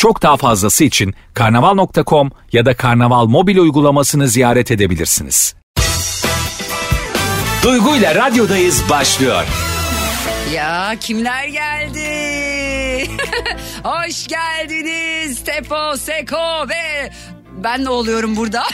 [0.00, 5.54] Çok daha fazlası için karnaval.com ya da karnaval mobil uygulamasını ziyaret edebilirsiniz.
[7.62, 9.44] Duygu ile radyodayız başlıyor.
[10.54, 12.10] Ya kimler geldi?
[13.82, 17.10] Hoş geldiniz Tepo, Seko ve
[17.64, 18.62] ben ne oluyorum burada?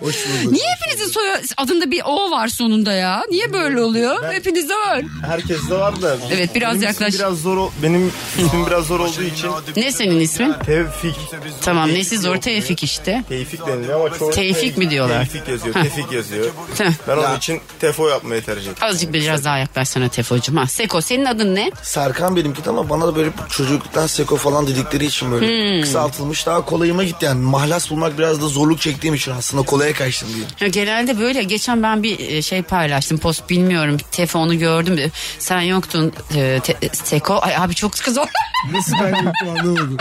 [0.00, 0.52] Hoş bulduk.
[0.52, 1.24] Niye hepinizin soy
[1.56, 3.24] adında bir O var sonunda ya?
[3.30, 4.32] Niye böyle oluyor?
[4.32, 5.02] Hepiniz de var.
[5.26, 6.16] Herkes de var da.
[6.32, 7.14] Evet, biraz benim yaklaş.
[7.14, 10.54] Biraz zor, benim ismim biraz zor olduğu için Ne senin ismin?
[10.66, 11.16] Tevfik.
[11.60, 13.24] Tamam nesi zor Tevfik işte.
[13.28, 15.24] Tevfik deniliyor ama çoğu Tevfik mi diyorlar?
[15.24, 15.74] Tevfik yazıyor.
[15.74, 16.46] Tevfik yazıyor.
[16.78, 16.90] Heh.
[17.08, 18.84] Ben onun için Tefo yapmayı tercih ettim.
[18.88, 20.56] Azıcık biraz daha yaklaşsana Tefo'cum.
[20.56, 21.70] Ha, Seko senin adın ne?
[21.82, 25.82] Serkan benimki de ama bana da böyle çocukluktan seko falan dedikleri için böyle Hmm.
[25.82, 30.28] kısaltılmış daha kolayıma gitti yani mahlas bulmak biraz da zorluk çektiğim için aslında kolaya kaçtım
[30.28, 30.48] diyeyim.
[30.60, 31.42] Ya genelde böyle.
[31.42, 33.18] Geçen ben bir e, şey paylaştım.
[33.18, 33.96] Post bilmiyorum.
[34.12, 35.12] Tefo onu gördüm.
[35.38, 37.38] Sen yoktun e, te- Seko.
[37.42, 38.16] Ay abi çok kız.
[38.72, 39.96] Nasıl ben yoktum anlamadım.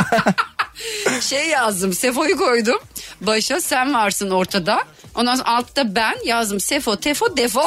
[1.22, 1.94] şey yazdım.
[1.94, 2.78] Sefo'yu koydum.
[3.22, 4.84] Başa sen varsın ortada.
[5.16, 6.60] Ondan sonra altta ben yazdım.
[6.60, 7.62] Sefo, Tefo, Defo.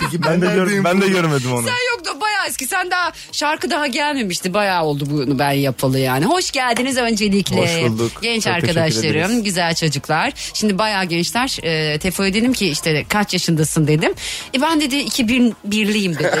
[0.00, 1.66] Peki Ben de, gör, ben de görmedim onu.
[1.66, 2.66] Sen yoktu bayağı eski.
[2.66, 4.54] Sen daha şarkı daha gelmemişti.
[4.54, 6.24] Bayağı oldu bunu ben yapalı yani.
[6.24, 7.56] Hoş geldiniz öncelikle.
[7.84, 8.12] Hoş bulduk.
[8.22, 10.32] Genç Çok arkadaşlarım, güzel çocuklar.
[10.54, 11.58] Şimdi bayağı gençler.
[11.62, 14.14] E, Tefo'ya dedim ki işte kaç yaşındasın dedim.
[14.54, 16.30] E ben dedi 2001'liyim dedi.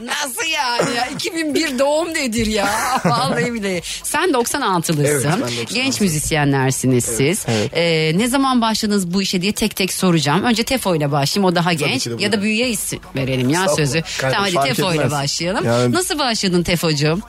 [0.00, 1.06] Nasıl yani ya?
[1.06, 3.00] 2001 doğum nedir ya?
[3.04, 3.80] Vallahi bile.
[4.02, 5.06] Sen 96'lısın.
[5.06, 5.74] Evet, ben 96'lıyım.
[5.74, 7.46] Genç müzisyenlersiniz siz.
[7.72, 10.44] E, ne zaman başladınız bu işe diye tek tek soracağım.
[10.44, 11.52] Önce Tefo ile başlayayım.
[11.52, 12.06] O daha genç.
[12.18, 14.02] Ya da büyüye isim verelim ya sözü.
[14.02, 15.64] Kardeşim, Tamam hadi Tefo ile başlayalım.
[15.64, 17.20] Yani- Nasıl başladın Tefo'cum?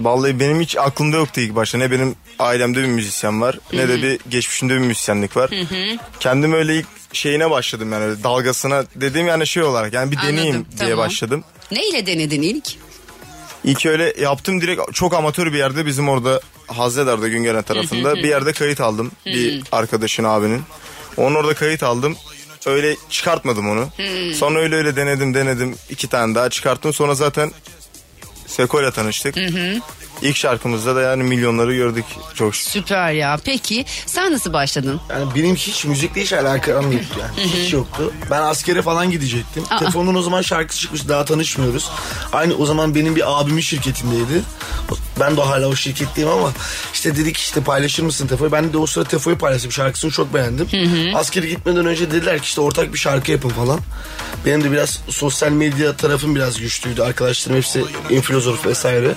[0.00, 1.78] Vallahi benim hiç aklımda yoktu ilk başta.
[1.78, 5.50] Ne benim ailemde bir müzisyen var ne de bir geçmişimde bir müzisyenlik var.
[6.20, 10.36] Kendim öyle ilk şeyine başladım yani öyle dalgasına dediğim yani şey olarak yani bir Anladım,
[10.36, 10.98] deneyeyim diye tamam.
[11.06, 11.44] başladım.
[11.72, 12.64] Ne ile denedin ilk?
[13.64, 16.40] İlk öyle yaptım direkt çok amatör bir yerde bizim orada
[16.78, 19.10] Hazredar'da Güngören tarafında bir yerde kayıt aldım.
[19.26, 20.62] Bir arkadaşın abinin.
[21.16, 22.16] Onun orada kayıt aldım.
[22.66, 23.88] Öyle çıkartmadım onu.
[24.34, 25.76] Sonra öyle öyle denedim denedim.
[25.90, 26.92] iki tane daha çıkarttım.
[26.92, 27.52] Sonra zaten
[28.46, 29.36] Seko ile tanıştık.
[30.22, 32.70] İlk şarkımızda da yani milyonları gördük çok şükür.
[32.70, 33.38] Süper ya.
[33.44, 35.00] Peki sen nasıl başladın?
[35.10, 37.48] Yani benim hiç müzikle hiç alakam yoktu yani.
[37.52, 38.12] Hiç yoktu.
[38.30, 39.64] Ben askere falan gidecektim.
[39.70, 39.78] Aa.
[39.78, 41.90] Telefonun o zaman şarkısı çıkmış daha tanışmıyoruz.
[42.32, 44.42] Aynı o zaman benim bir abimin şirketindeydi.
[45.20, 46.52] Ben de hala o şirketteyim ama
[46.92, 48.52] işte dedik işte paylaşır mısın Tefo'yu?
[48.52, 49.72] Ben de o sırada Tefo'yu paylaştım.
[49.72, 50.68] Şarkısını çok beğendim.
[51.14, 53.80] Askere gitmeden önce dediler ki işte ortak bir şarkı yapın falan.
[54.46, 57.02] Benim de biraz sosyal medya tarafım biraz güçlüydü.
[57.02, 59.14] Arkadaşlarım hepsi influencer vesaire.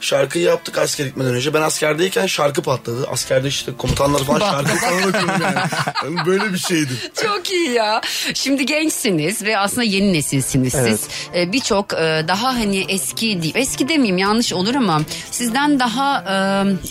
[0.00, 1.54] Şarkıyı yaptık asker gitmeden önce.
[1.54, 3.06] Ben askerdeyken şarkı patladı.
[3.08, 5.58] Askerde işte komutanlar falan şarkı falan okuyordu yani.
[6.04, 6.90] Yani Böyle bir şeydi.
[7.26, 8.00] Çok iyi ya.
[8.34, 11.00] Şimdi gençsiniz ve aslında yeni nesilsiniz siz.
[11.34, 16.24] Ee, Birçok e, daha hani eski değil, eski demeyeyim yanlış olur ama sizden daha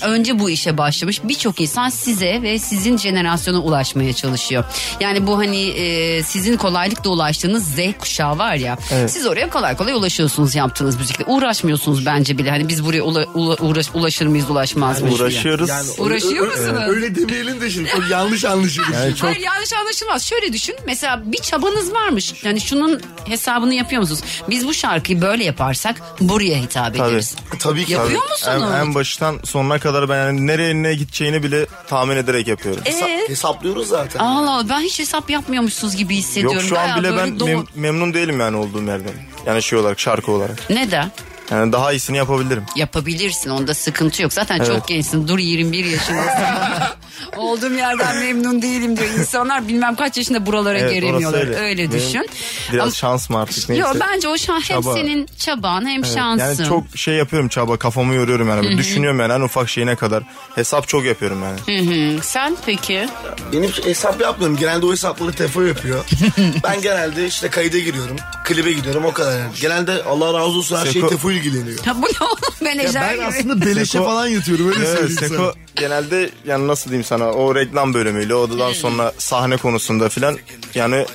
[0.02, 4.64] e, önce bu işe başlamış birçok insan size ve sizin jenerasyona ulaşmaya çalışıyor.
[5.00, 8.78] Yani bu hani e, sizin kolaylıkla ulaştığınız Z kuşağı var ya.
[9.08, 11.26] Siz oraya kolay kolay ulaşıyorsunuz yaptığınız müzikle.
[11.26, 12.50] Uğraşmıyorsunuz bence bile.
[12.50, 15.22] Hani biz buraya ula- ula- uğraş- ulaşır mıyız ulaşmaz mıyız?
[15.22, 15.70] Uğraşıyoruz.
[15.70, 16.84] Yani Uğraşıyor öyle, musunuz?
[16.88, 18.88] Öyle demeyelim de şimdi çok yanlış anlaşılır.
[18.94, 20.24] Yani çok Hayır yanlış anlaşılmaz.
[20.24, 20.76] Şöyle düşün.
[20.86, 22.34] Mesela bir çabanız varmış.
[22.44, 24.22] Yani şunun hesabını yapıyor musunuz?
[24.50, 27.10] Biz bu şarkıyı böyle yaparsak buraya hitap Tabii.
[27.10, 27.36] ederiz.
[27.60, 27.92] Tabii ki.
[27.92, 28.29] Yapıyor en,
[28.59, 28.73] musunuz?
[28.81, 32.81] en baştan sonuna kadar ben yani nereye ne gideceğini bile tahmin ederek yapıyorum.
[32.85, 33.25] Ee?
[33.28, 34.19] Hesaplıyoruz zaten.
[34.19, 36.57] Allah Allah ben hiç hesap yapmıyormuşsunuz gibi hissediyorum.
[36.57, 39.13] Yok şu an Bayağı bile ben doğru- mem- memnun değilim yani olduğum yerden.
[39.45, 40.69] Yani şey olarak şarkı olarak.
[40.69, 41.12] Neden?
[41.52, 42.63] Yani daha iyisini yapabilirim.
[42.75, 44.34] Yapabilirsin onda sıkıntı yok.
[44.34, 44.88] Zaten çok Evet.
[44.88, 45.28] gençsin.
[45.28, 46.44] Dur 21 yaşındasın.
[47.38, 49.10] Olduğum yerden memnun değilim diyor.
[49.19, 51.39] İnsanlar bilmem kaç yaşında buralara Evet, gelemiyorlar.
[51.39, 51.77] Öyle, öyle.
[51.77, 52.27] Benim düşün.
[52.74, 53.83] Biraz Ama- şans mı artık neyse.
[53.83, 54.94] Yok bence o şan hem Çaba.
[54.94, 56.45] senin çaban hem Evet, şansın.
[56.45, 58.77] Yani çok şey yapıyorum çaba kafamı yoruyorum yani.
[58.77, 60.24] Düşünüyorum yani en ufak şeyine kadar.
[60.56, 61.80] Hesap çok yapıyorum yani.
[62.18, 63.07] Hı, Sen peki?
[63.54, 64.57] Benim hesap yapmıyorum.
[64.57, 66.06] Genelde o hesapları Tefo yapıyor.
[66.63, 68.16] ben genelde işte kayda giriyorum.
[68.48, 69.52] Klibe gidiyorum o kadar yani.
[69.62, 71.80] Genelde Allah razı olsun her şey Seko- Tefo ilgileniyor.
[71.86, 73.26] Ya bu ne oğlum Ya menajer ben gibi.
[73.26, 77.56] aslında beleşe Seko- falan yatıyorum öyle Evet, söyleyeyim Seko genelde yani nasıl diyeyim sana o
[77.56, 80.38] reklam bölümüyle odadan sonra sahne konusunda filan
[80.76, 81.06] yani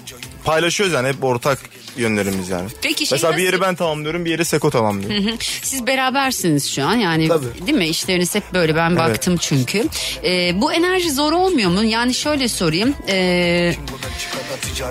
[0.44, 1.58] paylaşıyoruz yani hep ortak
[1.96, 2.68] yönlerimiz yani.
[2.82, 5.32] Peki şey Mesela bir yeri nasıl- ben tamamlıyorum bir yeri Seko tamamlıyor.
[5.62, 7.66] Siz berabersiniz şu an yani Tabii.
[7.66, 7.86] değil mi?
[7.88, 9.88] İşleriniz hep böyle ben baktım çünkü.
[10.24, 11.84] Ee, bu enerji zor olmuyor mu?
[11.84, 12.94] Yani şöyle sorayım.
[13.08, 13.74] Ee,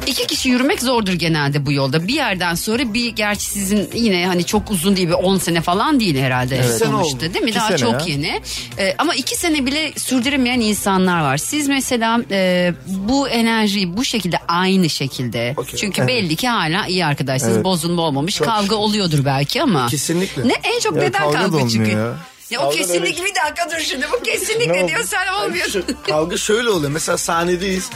[0.08, 2.08] iki kişi yürümek zordur genelde bu yolda.
[2.08, 6.00] Bir yerden sonra bir gerçi sizin yine hani çok uzun değil bir 10 sene falan
[6.00, 7.20] değil herhalde sene sonuçta oldu.
[7.34, 7.50] değil mi?
[7.50, 8.14] İki Daha çok ya.
[8.14, 8.42] yeni.
[8.78, 11.38] Ee, ama iki sene bile sürdüremeyen insanlar var.
[11.38, 15.80] Siz mesela e, bu enerjiyi bu şekilde aynı şekilde Okey.
[15.80, 17.56] çünkü belli ki hala iyi arkadaşsınız.
[17.56, 17.64] Evet.
[17.66, 18.38] Bozulma olmamış.
[18.40, 19.88] Kavga oluyordur belki ama.
[19.88, 20.48] Kesinlikle.
[20.48, 22.00] Ne en çok Ya neden kavga kavga, çıkıyor?
[22.08, 22.14] ya.
[22.50, 25.68] Ya o kesinlikle bir dakika dur şimdi bu kesinlikle diyor sen olmuyor.
[25.68, 26.92] Şu- Kavga şöyle oluyor.
[26.92, 27.90] Mesela sahnedeyiz.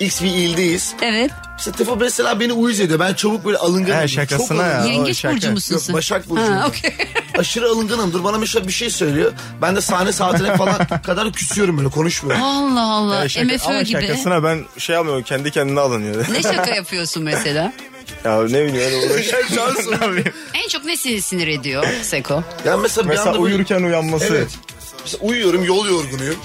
[0.00, 0.94] X bir ildeyiz.
[1.02, 1.30] evet.
[1.58, 3.00] İşte Tefo mesela beni uyuz ediyor.
[3.00, 4.02] Ben çabuk böyle alınganım.
[4.02, 4.84] He, şakasına Çok ya.
[4.92, 5.34] Yengeç şaka.
[5.34, 5.94] burcu musun Yok sen?
[5.94, 6.52] Başak Burcu'yum.
[6.52, 6.90] Ha, okey.
[7.38, 8.24] Aşırı alınganımdır.
[8.24, 9.32] Bana mesela bir şey söylüyor.
[9.62, 12.42] Ben de sahne saatine falan kadar küsüyorum böyle konuşmuyorum.
[12.44, 13.14] Allah Allah.
[13.18, 14.00] Ya şaka- MFÖ ama gibi.
[14.06, 16.26] şakasına ben şey yapmıyorum kendi kendine alınıyor.
[16.32, 17.72] Ne şaka yapıyorsun mesela?
[18.24, 19.44] Ya ne bileyim öyle uğraşıyor.
[19.92, 20.24] Yapayım?
[20.54, 22.42] En çok ne seni sinir ediyor Seko?
[22.66, 24.26] Yani mesela bir Mesela anda böyle- uyurken uyanması.
[24.26, 24.48] Evet.
[25.04, 26.36] Mesela uyuyorum yol yorgunuyum.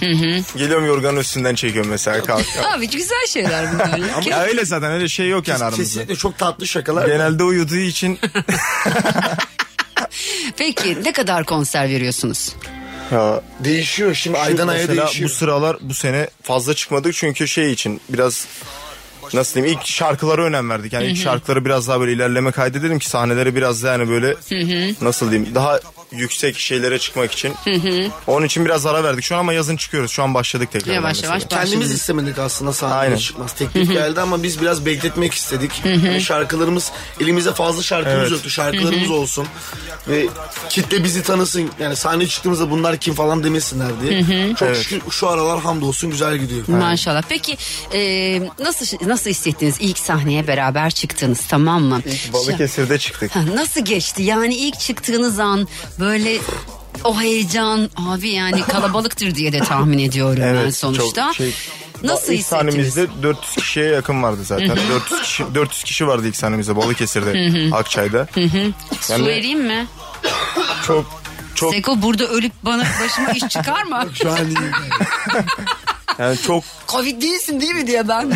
[0.58, 2.46] Geliyorum yorganın üstünden çekiyorum mesela kalk.
[2.76, 3.98] Abi güzel şeyler bunlar.
[3.98, 4.06] ya.
[4.38, 5.84] ya öyle zaten öyle şey yok yani aramızda.
[5.84, 7.08] Kesinlikle çok tatlı şakalar.
[7.08, 8.20] Genelde uyuduğu için
[10.58, 12.56] Peki ne kadar konser veriyorsunuz?
[13.12, 15.30] ya Değişiyor şimdi aydan aya mesela değişiyor.
[15.30, 18.48] bu sıralar bu sene fazla çıkmadık çünkü şey için biraz
[19.34, 19.78] nasıl diyeyim?
[19.80, 20.94] İlk şarkılara önem verdik.
[20.94, 24.36] Yani ilk şarkıları biraz daha böyle ilerleme kaydedelim ki sahneleri biraz daha yani böyle
[25.02, 25.56] nasıl diyeyim?
[25.56, 25.80] Daha
[26.14, 27.54] yüksek şeylere çıkmak için.
[28.28, 30.12] Onun için biraz ara verdik şu an ama yazın çıkıyoruz.
[30.12, 30.94] Şu an başladık tekrar.
[30.94, 31.92] Yavaş yavaş Kendimiz başladınız.
[31.94, 33.16] istemedik aslında sahneye Aynen.
[33.18, 33.54] çıkmaz.
[33.54, 35.72] Teklif geldi ama biz biraz bekletmek istedik.
[35.86, 38.32] Yani şarkılarımız elimizde fazla şarkımız Evet.
[38.32, 38.50] yoktu.
[38.50, 39.48] Şarkılarımız olsun.
[40.08, 40.28] Ve
[40.70, 41.70] kitle bizi tanısın.
[41.80, 44.56] Yani sahneye çıktığımızda bunlar kim falan demesinler diye.
[44.56, 46.68] Çok şükür şu aralar hamdolsun güzel gidiyor.
[46.68, 47.24] Maşallah.
[47.30, 47.58] Peki
[47.94, 52.02] e, nasıl nasıl hissettiniz ilk sahneye beraber çıktınız tamam mı?
[52.34, 53.36] Balıkesir'de çıktık.
[53.36, 54.24] Ha, nasıl geçti?
[54.24, 55.68] Yani ilk çıktığınız an
[56.04, 56.38] böyle
[57.04, 61.26] o heyecan abi yani kalabalıktır diye de tahmin ediyorum ben Evet, sonuçta.
[61.28, 61.54] çok şey-
[62.04, 64.70] Nasıl ilk sahnemizde 400 kişiye yakın vardı zaten.
[64.90, 68.28] 400 kişi 400 kişi vardı ilk sahnemizde Balıkesir'de, Akçay'da.
[69.02, 69.88] Su Yani- vereyim mi?
[70.88, 71.22] Çok
[71.56, 74.06] çok Seko burada ölüp bana başıma iş çıkarma.
[74.14, 74.58] Şu an iyi.
[76.20, 78.32] yani çok Covid değilsin değil mi diye ben.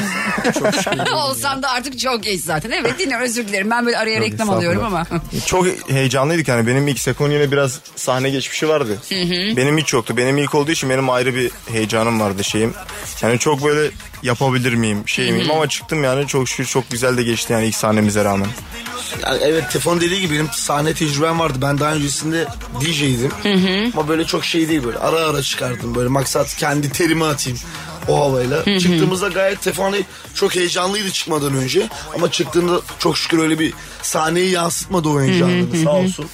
[1.14, 2.72] Olsam da artık çok geç zaten.
[2.72, 3.70] Evet yine özür dilerim.
[3.70, 5.06] Ben böyle araya Yok, reklam alıyorum ama.
[5.46, 8.98] çok heyecanlıydık yani benim ilk Sekon yine biraz sahne geçmişi vardı.
[9.58, 10.18] Benim hiç yoktu.
[10.18, 12.74] Benim ilk olduğu için benim ayrı bir heyecanım vardı şeyim.
[13.22, 13.92] Yani çok böyle
[14.24, 17.76] yapabilir miyim şey miyim ama çıktım yani çok şükür çok güzel de geçti yani ilk
[17.76, 18.48] sahnemize rağmen.
[19.24, 21.58] Yani evet Tefon dediği gibi benim sahne tecrübem vardı.
[21.62, 22.48] Ben daha öncesinde
[22.82, 23.32] DJ'ydim.
[23.98, 24.98] Ama böyle çok şey değil böyle.
[24.98, 26.10] Ara ara çıkardım böyle.
[26.10, 27.60] Maksat kendi terimi atayım
[28.08, 28.64] o havayla.
[28.80, 29.96] Çıktığımızda gayet Tefon
[30.36, 31.90] çok heyecanlıydı çıkmadan önce.
[32.16, 36.26] Ama çıktığında çok şükür öyle bir sahneyi yansıtmadı o heyecanını sağ olsun.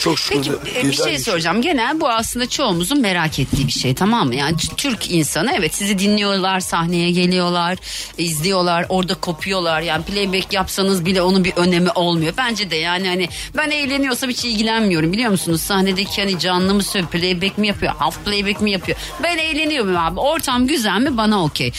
[0.00, 1.62] Çok şükür Peki de e, bir güzel şey soracağım.
[1.62, 4.34] Genel bu aslında çoğumuzun merak ettiği bir şey tamam mı?
[4.34, 7.78] Yani Türk insanı evet sizi dinliyorlar, sahneye geliyorlar,
[8.18, 9.80] izliyorlar, orada kopuyorlar.
[9.80, 12.32] Yani playback yapsanız bile onun bir önemi olmuyor.
[12.36, 15.60] Bence de yani hani ben eğleniyorsam hiç ilgilenmiyorum biliyor musunuz?
[15.60, 18.98] Sahnedeki hani canlı mı söylüyor, playback mi yapıyor, half playback mi yapıyor?
[19.22, 20.20] Ben eğleniyorum abi.
[20.20, 21.72] Ortam güzel mi bana okey.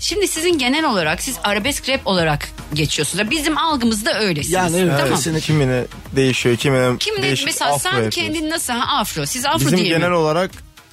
[0.00, 3.30] Şimdi sizin genel olarak siz arabesk rap olarak geçiyorsunuz.
[3.30, 4.52] Bizim algımızda öylesiniz.
[4.52, 5.16] Yani evet, tamam.
[5.16, 5.46] kesinlikle.
[5.46, 5.84] Kimine
[6.16, 8.14] değişiyor, kimine Kimde değişik mesela afro sen yapıyoruz.
[8.14, 10.14] kendin nasıl ha, afro siz afro Bizim diye genel mi?
[10.14, 10.50] olarak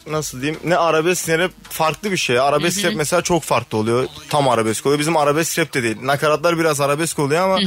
[0.07, 2.39] nasıl diyeyim ne arabesk ne rap farklı bir şey.
[2.39, 4.07] Arabesk rap mesela çok farklı oluyor.
[4.29, 4.99] Tam arabesk oluyor.
[4.99, 5.97] Bizim arabesk rap de değil.
[6.01, 7.59] Nakaratlar biraz arabesk oluyor ama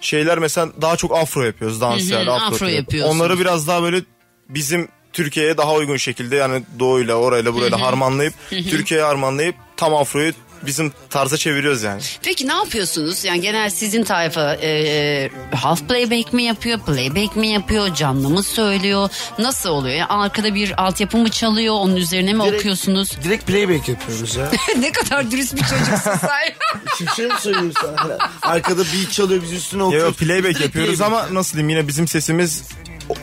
[0.00, 1.80] şeyler mesela daha çok afro yapıyoruz.
[1.80, 2.70] Dans yani afro, afro trap.
[2.70, 3.16] yapıyorsunuz.
[3.16, 4.00] Onları biraz daha böyle
[4.48, 10.32] bizim Türkiye'ye daha uygun şekilde yani doğuyla orayla burayla harmanlayıp Türkiye'ye harmanlayıp tam afroyu
[10.66, 12.02] bizim tarza çeviriyoruz yani.
[12.22, 13.24] Peki ne yapıyorsunuz?
[13.24, 19.08] Yani genel sizin tayfa e, half playback mi yapıyor, playback mi yapıyor, canlı mı söylüyor?
[19.38, 19.94] Nasıl oluyor?
[19.96, 23.12] Yani arkada bir altyapı mı çalıyor, onun üzerine mi Direkt- okuyorsunuz?
[23.24, 24.50] Direkt playback yapıyoruz ya.
[24.78, 26.54] ne kadar dürüst bir çocuksun sen.
[26.98, 28.18] Şimdi şey mi söyleyeyim sana?
[28.42, 30.16] Arkada beat çalıyor biz üstüne Ya okuyoruz.
[30.16, 31.22] playback Direkt yapıyoruz playback.
[31.24, 32.62] ama nasıl diyeyim yine bizim sesimiz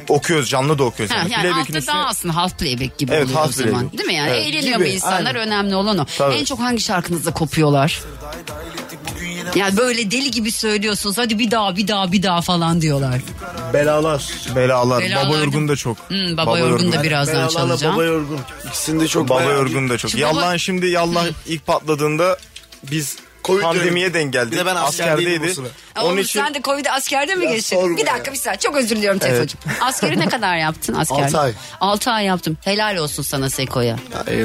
[0.09, 1.15] okuyoruz canlı da okuyoruz.
[1.15, 1.31] Ha, Yani.
[1.33, 3.71] yani altta üstüne- daha aslında half playback gibi Evet, oluyor o half zaman.
[3.71, 3.97] playback.
[3.97, 4.29] Değil mi yani?
[4.29, 4.45] Evet.
[4.45, 5.17] Eğleniyor mu Gibi, insanlar?
[5.35, 5.35] aynen.
[5.35, 6.05] Önemli olan o.
[6.17, 6.35] Tabii.
[6.35, 8.01] En çok hangi şarkınızda kopuyorlar?
[9.55, 11.17] Yani böyle deli gibi söylüyorsunuz.
[11.17, 13.21] Hadi bir daha bir daha bir daha falan diyorlar.
[13.73, 14.23] Belalar.
[14.55, 15.03] Belalar.
[15.03, 15.97] Belalar Baba Yorgun da çok.
[16.09, 17.95] Hmm, Baba Yorgun da birazdan Belalarla çalacağım.
[17.95, 18.39] Baba Yorgun.
[18.67, 20.11] İkisini de çok Baba Yorgun da çok.
[20.11, 22.37] Şu Yallah baba- şimdi Yallah ilk patladığında
[22.91, 24.53] biz Covid pandemiye denk geldik.
[24.53, 25.69] Bir de ben askerdeydim Askerdeydi.
[25.95, 26.03] O sıra.
[26.05, 27.97] Oğlum Onun için sen de Covid'i askerde mi geçirdin?
[27.97, 28.33] Bir dakika ya.
[28.33, 29.59] bir saniye çok özür diliyorum Tefacığım.
[29.81, 31.23] Askeri ne kadar yaptın askerde?
[31.25, 31.53] Altı ay.
[31.81, 32.57] 6 ay yaptım.
[32.65, 33.95] Helal olsun sana Seko'ya.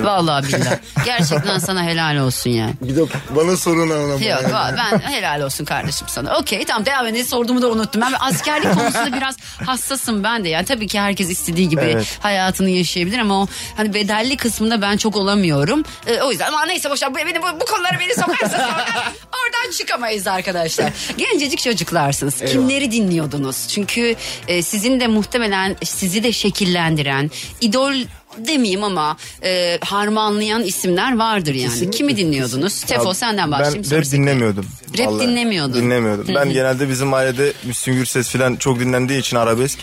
[0.01, 0.79] Vallahi billahi.
[1.05, 2.75] Gerçekten sana helal olsun yani.
[2.81, 4.25] Bir de bana sorun ama.
[4.25, 6.37] Yok va- ben helal olsun kardeşim sana.
[6.39, 7.23] Okey tamam devam edin.
[7.23, 8.03] Sorduğumu da unuttum.
[8.03, 10.49] Ben askerlik konusunda biraz hassasım ben de.
[10.49, 12.19] Yani tabii ki herkes istediği gibi Evet.
[12.21, 15.83] hayatını yaşayabilir ama o hani bedelli kısmında ben çok olamıyorum.
[16.07, 18.87] Ee, o yüzden ama neyse boşver beni bu, bu konulara beni sokarsanız oradan,
[19.33, 20.93] oradan çıkamayız arkadaşlar.
[21.41, 22.35] Gencecik çocuklarsınız.
[22.35, 23.69] Kimleri dinliyordunuz?
[23.69, 24.15] Çünkü
[24.49, 27.31] e, sizin de muhtemelen sizi de şekillendiren
[27.61, 27.93] idol
[28.39, 31.91] demeyeyim ama e, harmanlayan isimler vardır yani.
[31.91, 32.81] Kimi dinliyordunuz?
[32.81, 33.85] Tefo Ya senden başlayayım.
[33.91, 34.67] Ben rap dinlemiyordum.
[34.99, 35.29] Rap Vallahi.
[35.29, 35.75] dinlemiyordun.
[35.75, 36.35] Dinlemiyordum.
[36.35, 39.79] Ben genelde bizim ailede Müslüm Gürses falan çok dinlendiği için arabesk.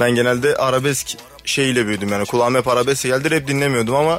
[0.00, 4.18] Ben genelde arabesk şeyiyle büyüdüm yani kulağım hep arabesk geldi rap dinlemiyordum ama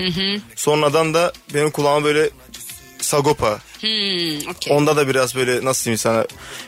[0.55, 2.29] sonradan da benim kulağıma böyle
[3.01, 3.59] Sagopa.
[3.79, 4.73] Hmm, okey.
[4.77, 6.25] Onda da biraz böyle nasıl diyeyim sana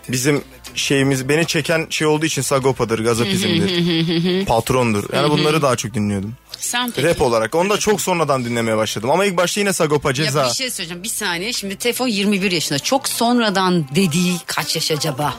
[0.09, 0.41] bizim
[0.75, 5.03] şeyimiz beni çeken şey olduğu için Sagopa'dır, Gazapizm'dir, Patron'dur.
[5.13, 6.33] Yani bunları daha çok dinliyordum.
[6.57, 7.07] Sen peki?
[7.07, 7.55] Rap olarak.
[7.55, 9.12] Onu da çok sonradan dinlemeye başladım.
[9.12, 10.41] Ama ilk başta yine Sagopa, Ceza.
[10.43, 14.91] Ya bir şey söyleyeceğim bir saniye şimdi Tefo 21 yaşında çok sonradan dediği kaç yaş
[14.91, 15.33] acaba?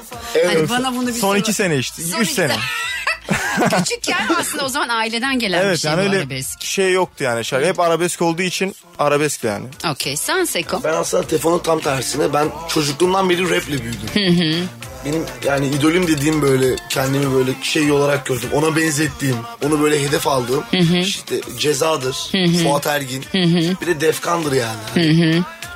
[0.46, 2.02] Hani bana bunu bir Son sor- iki sene işte.
[2.02, 2.56] Son Üç sene.
[3.78, 6.62] Küçükken aslında o zaman aileden gelen bir Evet şey yani öyle arabesk.
[6.64, 7.44] şey yoktu yani.
[7.44, 9.66] Şarkı hep arabesk olduğu için arabesk yani.
[9.92, 10.80] Okey sen Seko.
[10.84, 14.68] Ben aslında telefonun tam tersine ben çocukluğumdan beri raple büyüdüm.
[15.04, 18.48] Benim yani idolüm dediğim böyle kendimi böyle şey olarak gördüm.
[18.54, 19.36] Ona benzettiğim,
[19.66, 20.64] onu böyle hedef aldığım
[21.00, 22.16] işte Ceza'dır,
[22.62, 23.24] Fuat Ergin,
[23.80, 24.78] bir de Defkan'dır yani.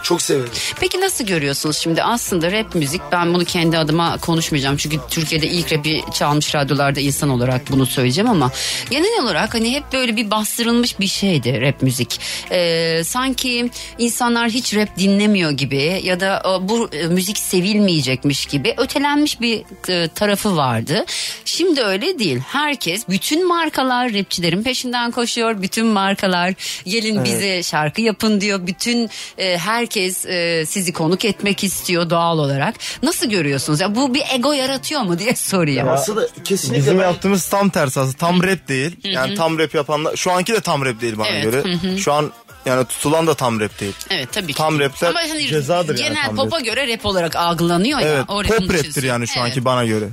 [0.05, 0.51] Çok severim.
[0.81, 5.73] Peki nasıl görüyorsunuz şimdi aslında rap müzik ben bunu kendi adıma konuşmayacağım çünkü Türkiye'de ilk
[5.73, 8.51] rapi çalmış radyolarda insan olarak bunu söyleyeceğim ama
[8.91, 12.21] genel olarak hani hep böyle bir bastırılmış bir şeydi rap müzik.
[12.51, 19.41] Ee, sanki insanlar hiç rap dinlemiyor gibi ya da bu e, müzik sevilmeyecekmiş gibi ötelenmiş
[19.41, 21.05] bir e, tarafı vardı.
[21.45, 22.41] Şimdi öyle değil.
[22.47, 25.63] Herkes bütün markalar rapçilerin peşinden koşuyor.
[25.63, 26.55] Bütün markalar
[26.87, 28.67] gelin bize şarkı yapın diyor.
[28.67, 29.59] Bütün e,
[29.97, 32.75] herkes e, sizi konuk etmek istiyor doğal olarak.
[33.03, 33.81] Nasıl görüyorsunuz?
[33.81, 35.89] Ya bu bir ego yaratıyor mu diye sorayım.
[35.89, 38.17] Aslında kesinlikle Bizim ben- yaptığımız tam tersi aslında.
[38.17, 38.97] Tam rap değil.
[39.05, 40.17] Yani tam rap yapanlar.
[40.17, 41.99] Şu anki de tam rap değil bana Evet, göre.
[41.99, 42.33] Şu an
[42.67, 43.93] yani tutulan da tam rap değil.
[44.11, 44.59] Evet tabii ki.
[44.59, 46.65] Tam rapler Ama hani cezadır yani genel pop'a rap.
[46.65, 48.09] göre rap olarak algılanıyor ya.
[48.09, 49.07] Evet O pop raptir içerisinde.
[49.07, 49.49] yani şu Evet.
[49.49, 50.09] anki bana göre.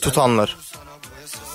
[0.00, 0.56] Tutanlar.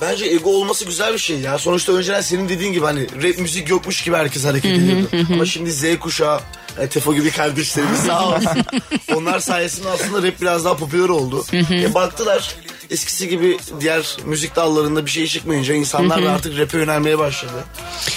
[0.01, 1.57] Bence ego olması güzel bir şey ya.
[1.57, 5.07] Sonuçta önceden senin dediğin gibi hani rap müzik yokmuş gibi herkes hareket ediyordu.
[5.33, 6.39] Ama şimdi Z kuşağı,
[6.79, 8.49] e, Tefo gibi kardeşlerimiz sağ olsun.
[9.15, 11.45] Onlar sayesinde aslında rap biraz daha popüler oldu.
[11.53, 12.55] e, baktılar
[12.91, 17.63] eskisi gibi diğer müzik dallarında bir şey çıkmayınca insanlar da artık rap'e yönelmeye başladı.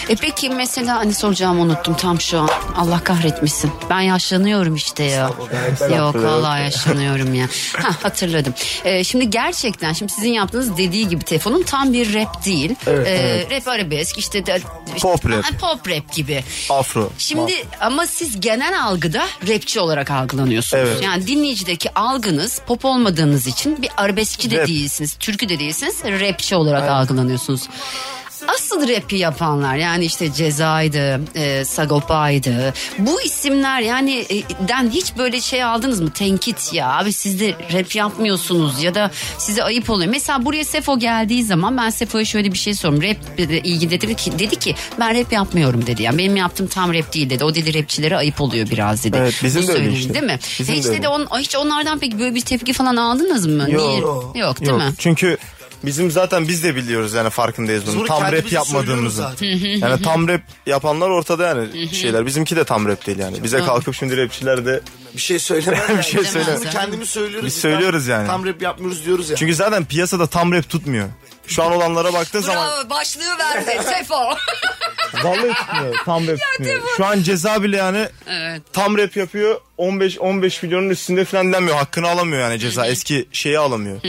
[0.09, 2.49] E peki mesela hani soracağımı unuttum tam şu an.
[2.77, 3.71] Allah kahretmesin.
[3.91, 5.31] Ben yaşlanıyorum işte ya.
[5.99, 7.47] Yok vallahi yaşlanıyorum ya.
[7.77, 8.55] Ha hatırladım.
[8.85, 12.75] E, şimdi gerçekten şimdi sizin yaptığınız dediği gibi telefonun tam bir rap değil.
[12.87, 14.57] E, Rap arabesk işte de,
[14.97, 15.45] işte- Pop rap.
[15.45, 16.45] Ha, pop rap gibi.
[16.71, 17.11] Afro.
[17.19, 20.83] Şimdi ama siz genel algıda rapçi olarak algılanıyorsunuz.
[20.89, 21.03] Evet.
[21.03, 24.66] Yani dinleyicideki algınız pop olmadığınız için bir arabeskçi de.
[24.67, 27.69] Değilsiniz, türkü de değilsiniz, rapçi olarak algılanıyorsunuz.
[28.49, 32.75] Asıl rapi yapanlar yani işte Ceza'ydı, e, Sagopa'ydı.
[32.99, 36.11] Bu isimler yani e, den hiç böyle şey aldınız mı?
[36.13, 40.11] Tenkit ya abi siz de rap yapmıyorsunuz ya da size ayıp oluyor.
[40.11, 43.03] Mesela buraya Sefo geldiği zaman ben Sefo'ya şöyle bir şey sordum.
[43.03, 46.03] Rap ilgili dedi ki, dedi ki ben rap yapmıyorum dedi.
[46.03, 47.45] Yani benim yaptığım tam rap değil dedi.
[47.45, 49.17] O dedi rapçilere ayıp oluyor biraz dedi.
[49.21, 50.15] Evet, bizim Bu de öyle işte.
[50.15, 50.39] Değil mi?
[50.59, 53.71] Bizim hiç de dedi on, hiç onlardan peki böyle bir tepki falan aldınız mı?
[53.71, 53.83] Yok.
[54.35, 54.45] Niye?
[54.45, 54.81] Yok değil Yok.
[54.81, 54.93] mi?
[54.99, 55.37] Çünkü
[55.85, 57.99] bizim zaten biz de biliyoruz yani farkındayız bunun.
[57.99, 59.27] bunu Tam rap kendimiz de yapmadığımızı.
[59.39, 62.27] söylüyoruz Yani tam rap yapanlar ortada yani şeyler.
[62.27, 63.43] Bizimki de tam rap değil yani.
[63.43, 64.81] Bize kalkıp şimdi rapçiler de
[65.15, 65.89] Bir şey söylemez.
[65.99, 66.29] Bir şey yani.
[66.33, 66.57] söyle.
[66.61, 67.47] Bunu kendimiz söylüyoruz.
[67.47, 68.27] Biz söylüyoruz yani.
[68.27, 69.37] Tam rap yapmıyoruz diyoruz ya.
[69.37, 71.09] Çünkü zaten piyasada tam rap tutmuyor.
[71.47, 74.15] Şu an olanlara baktığın zaman Bravo başlığı verdi Sefo.
[75.25, 75.95] vallahi tutmuyor.
[76.05, 76.81] Tam rap tutmuyor.
[76.97, 78.63] Şu an ceza bile yani evet.
[78.73, 79.61] tam rap yapıyor.
[79.77, 81.77] 15 15 milyonun üstünde falan denmiyor.
[81.77, 82.87] Hakkını alamıyor yani ceza.
[82.87, 84.01] Eski şeyi alamıyor.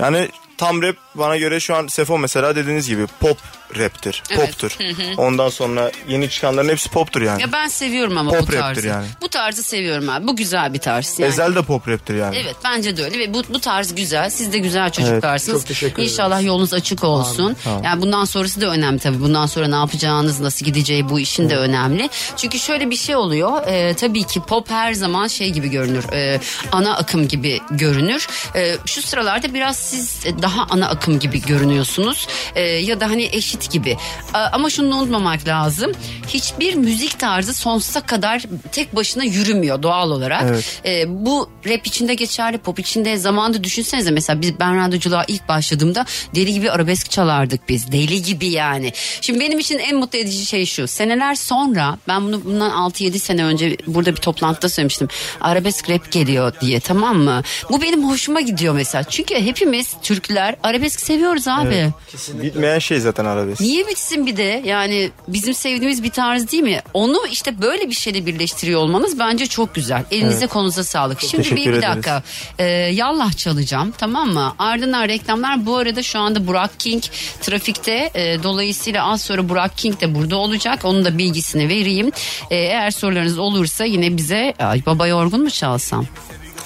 [0.00, 3.38] Yani tam rap bana göre şu an Sefo mesela dediğiniz gibi pop
[3.78, 4.22] raptir.
[4.30, 4.46] Evet.
[4.46, 4.76] Poptur.
[5.16, 7.42] Ondan sonra yeni çıkanların hepsi poptur yani.
[7.42, 8.86] Ya ben seviyorum ama Pop bu tarzı.
[8.86, 9.06] yani.
[9.20, 10.26] Bu tarzı seviyorum abi.
[10.26, 11.18] Bu güzel bir tarz.
[11.18, 11.28] Yani.
[11.28, 12.36] Ezel de pop raptir yani.
[12.36, 14.30] Evet bence de öyle ve bu, bu tarz güzel.
[14.30, 15.58] Siz de güzel çocuklarsınız.
[15.58, 16.12] çok teşekkür ederiz.
[16.12, 17.56] İnşallah yolunuz açık olsun.
[17.84, 19.20] Yani bundan sonrası da önemli tabii.
[19.20, 22.08] Bundan sonra ne yapacağınız, nasıl gideceği bu işin de önemli.
[22.36, 23.62] Çünkü şöyle bir şey oluyor.
[23.66, 26.04] Ee, tabii ki pop her zaman şey gibi görünür.
[26.12, 26.40] Ee,
[26.72, 28.26] ana akım gibi görünür.
[28.54, 33.28] Ee, şu sıralarda biraz siz daha ana akım takım gibi görünüyorsunuz Ee, ya da hani
[33.32, 33.96] eşit gibi.
[34.34, 35.92] A- ama şunu unutmamak lazım.
[36.28, 40.44] Hiçbir müzik tarzı sonsuza kadar tek başına yürümüyor doğal olarak.
[40.48, 40.80] Evet.
[40.86, 46.06] Ee, bu rap içinde geçerli, pop içinde zamanında düşünsenize mesela biz ben radyoculuğa ilk başladığımda
[46.34, 47.92] deli gibi arabesk çalardık biz.
[47.92, 48.92] Deli gibi yani.
[49.20, 50.86] Şimdi benim için en mutlu edici şey şu.
[50.88, 55.08] Seneler sonra ben bunu bundan 6-7 sene önce burada bir toplantıda söylemiştim.
[55.40, 57.42] Arabesk rap geliyor diye tamam mı?
[57.70, 59.04] Bu benim hoşuma gidiyor mesela.
[59.04, 61.90] Çünkü hepimiz Türkler arabesk seviyoruz abi.
[62.28, 63.60] Bitmeyen şey zaten arabesk.
[63.60, 66.80] Niye bitsin bir de yani bizim sevdiğimiz bir tarz değil mi?
[66.94, 70.04] Onu işte böyle bir şeyle birleştiriyor olmanız bence çok güzel.
[70.10, 71.20] Elinize kolunuza sağlık.
[71.20, 72.22] Şimdi bir, bir dakika
[72.58, 74.54] Ee, yallah çalacağım tamam mı?
[74.58, 77.02] Ardından reklamlar bu arada şu anda Burak King
[77.40, 80.84] trafikte Ee, dolayısıyla az sonra Burak King de burada olacak.
[80.84, 82.10] Onun da bilgisini vereyim.
[82.50, 86.06] Ee, eğer sorularınız olursa yine bize Ay, Baba Yorgun mu çalsam?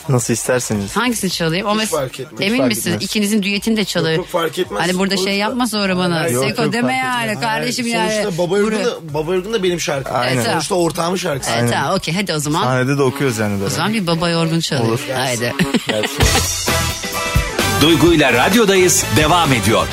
[0.09, 0.97] Nasıl isterseniz.
[0.97, 1.67] Hangisini çalayım?
[1.67, 2.41] Ama fark etmez.
[2.41, 2.87] emin fark misiniz?
[2.87, 3.03] etmez.
[3.05, 4.17] İkinizin düetini de çalayım.
[4.17, 4.83] Yok, yok, fark etmez.
[4.83, 6.29] Hani burada şey yapma sonra bana.
[6.29, 8.23] Yok, Seko yok, deme yani kardeşim yani.
[8.23, 10.17] Sonuçta Baba Buraya- da, Baba Yorgun da benim şarkım.
[10.17, 10.45] Aynen.
[10.45, 11.53] Sonuçta ortağımın şarkısı.
[11.59, 12.63] Evet, tamam okey hadi o zaman.
[12.63, 14.89] Sahnede de okuyoruz yani O zaman bir baba yorgun çalayım.
[14.91, 15.01] Olur.
[15.17, 15.55] Haydi.
[17.81, 19.87] Duygu ile radyodayız devam ediyor.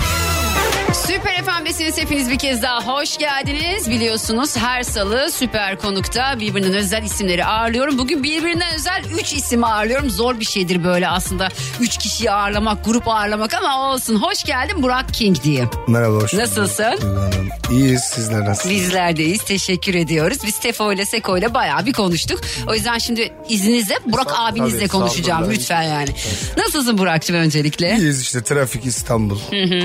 [1.07, 3.89] Süper FM'desiniz hepiniz bir kez daha hoş geldiniz.
[3.89, 7.97] Biliyorsunuz her salı Süper Konuk'ta birbirinden özel isimleri ağırlıyorum.
[7.97, 10.09] Bugün birbirinden özel 3 isim ağırlıyorum.
[10.09, 11.49] Zor bir şeydir böyle aslında
[11.79, 14.15] 3 kişiyi ağırlamak, grup ağırlamak ama olsun.
[14.15, 15.65] Hoş geldin Burak King diye.
[15.87, 16.33] Merhaba hoş.
[16.33, 16.83] Nasılsın?
[16.83, 17.49] Hanım.
[17.71, 18.75] İyiyiz sizler nasılsınız?
[18.75, 19.43] Bizlerdeyiz.
[19.43, 20.37] Teşekkür ediyoruz.
[20.45, 22.41] Biz Tefo ile Seko ile bayağı bir konuştuk.
[22.67, 26.09] O yüzden şimdi izninizle Burak abinizle tabii, konuşacağım lütfen yani.
[26.57, 27.97] Nasılsın Burak'cığım öncelikle?
[27.97, 29.39] İyiyiz işte trafik İstanbul.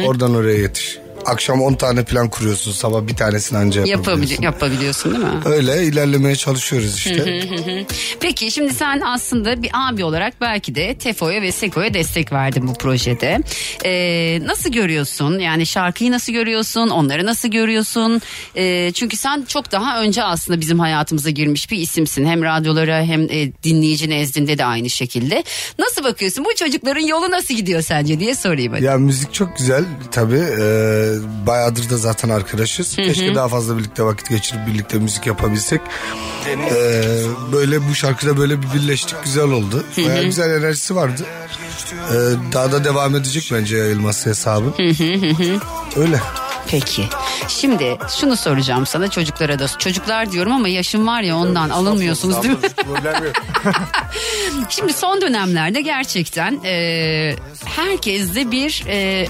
[0.07, 1.04] Oradan oraya yetiş.
[1.27, 4.43] Akşam 10 tane plan kuruyorsun sabah bir tanesini anca Yapabili yapabiliyorsun.
[4.43, 5.31] yapabiliyorsun değil mi?
[5.45, 7.41] Öyle ilerlemeye çalışıyoruz işte.
[8.21, 12.75] Peki şimdi sen aslında bir abi olarak belki de Tefo'ya ve Seko'ya destek verdin bu
[12.75, 13.41] projede.
[13.85, 15.39] Ee, nasıl görüyorsun?
[15.39, 16.89] Yani şarkıyı nasıl görüyorsun?
[16.89, 18.21] Onları nasıl görüyorsun?
[18.57, 22.27] Ee, çünkü sen çok daha önce aslında bizim hayatımıza girmiş bir isimsin.
[22.27, 25.45] Hem radyolara hem e, dinleyici nezdinde de aynı şekilde.
[25.79, 26.45] Nasıl bakıyorsun?
[26.45, 28.85] Bu çocukların yolu nasıl gidiyor sence diye sorayım hadi.
[28.85, 30.43] ya müzik çok güzel tabii.
[30.61, 31.14] Ee,
[31.47, 32.97] bayağıdır da zaten arkadaşız.
[32.97, 35.81] Keşke daha fazla birlikte vakit geçirip birlikte müzik yapabilsek.
[36.49, 37.03] Ee,
[37.53, 39.85] böyle bu şarkıda böyle bir birleştik güzel oldu.
[39.99, 41.23] Bayağı güzel enerjisi vardı.
[42.11, 42.15] Ee,
[42.53, 44.75] daha da devam edecek bence yayılması hesabı.
[45.97, 46.21] Öyle.
[46.69, 47.05] Peki.
[47.49, 49.69] Şimdi şunu soracağım sana çocuklara da.
[49.69, 52.61] Çocuklar diyorum ama yaşım var ya ondan alınmıyorsunuz değil mi?
[54.69, 59.27] Şimdi son dönemlerde gerçekten e, herkeste bir e,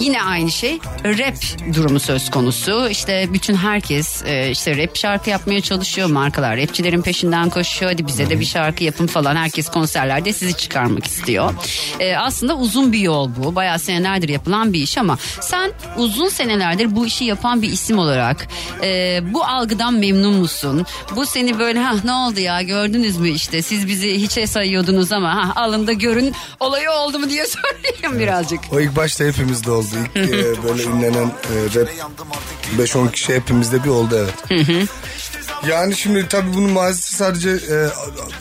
[0.00, 1.34] yine aynı şey rap
[1.74, 2.88] durumu söz konusu.
[2.90, 6.08] İşte bütün herkes e, işte rap şarkı yapmaya çalışıyor.
[6.08, 7.92] Markalar rapçilerin peşinden koşuyor.
[7.92, 9.36] Hadi bize de bir şarkı yapın falan.
[9.36, 11.54] Herkes konserlerde sizi çıkarmak istiyor.
[12.00, 13.54] E, aslında uzun bir yol bu.
[13.54, 16.28] Bayağı senelerdir yapılan bir iş ama sen uzun
[16.76, 18.48] senelerdir bu işi yapan bir isim olarak
[18.82, 20.86] e, bu algıdan memnun musun?
[21.16, 25.34] Bu seni böyle ha ne oldu ya gördünüz mü işte siz bizi hiçe sayıyordunuz ama
[25.34, 27.44] ha alın da görün olayı oldu mu diye
[28.02, 28.60] sorayım birazcık.
[28.72, 29.86] O ilk başta hepimizde oldu.
[30.14, 30.32] İlk e,
[30.68, 31.88] böyle ünlenen e, rap
[32.78, 34.68] 5-10 kişi hepimizde bir oldu evet.
[35.68, 37.88] Yani şimdi tabii bunun mazisi sadece e,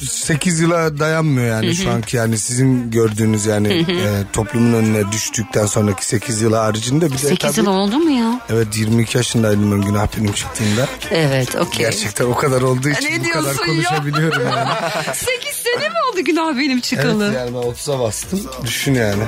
[0.05, 6.05] 8 yıla dayanmıyor yani şu anki yani sizin gördüğünüz yani e, toplumun önüne düştükten sonraki
[6.05, 8.39] 8 yıl haricinde bir de 8 tabii yıl oldu mu ya?
[8.49, 10.87] evet 22 yaşındaydım ben günah benim çıktığımda.
[11.11, 11.85] Evet okey.
[11.85, 13.89] Gerçekten o kadar olduğu için Ne bu kadar diyorsun ya?
[13.89, 14.69] konuşabiliyorum yani.
[15.15, 17.25] 8 sene mi oldu günah benim çıkalı?
[17.25, 18.41] Evet yani ben 30'a bastım.
[18.65, 19.23] Düşün yani.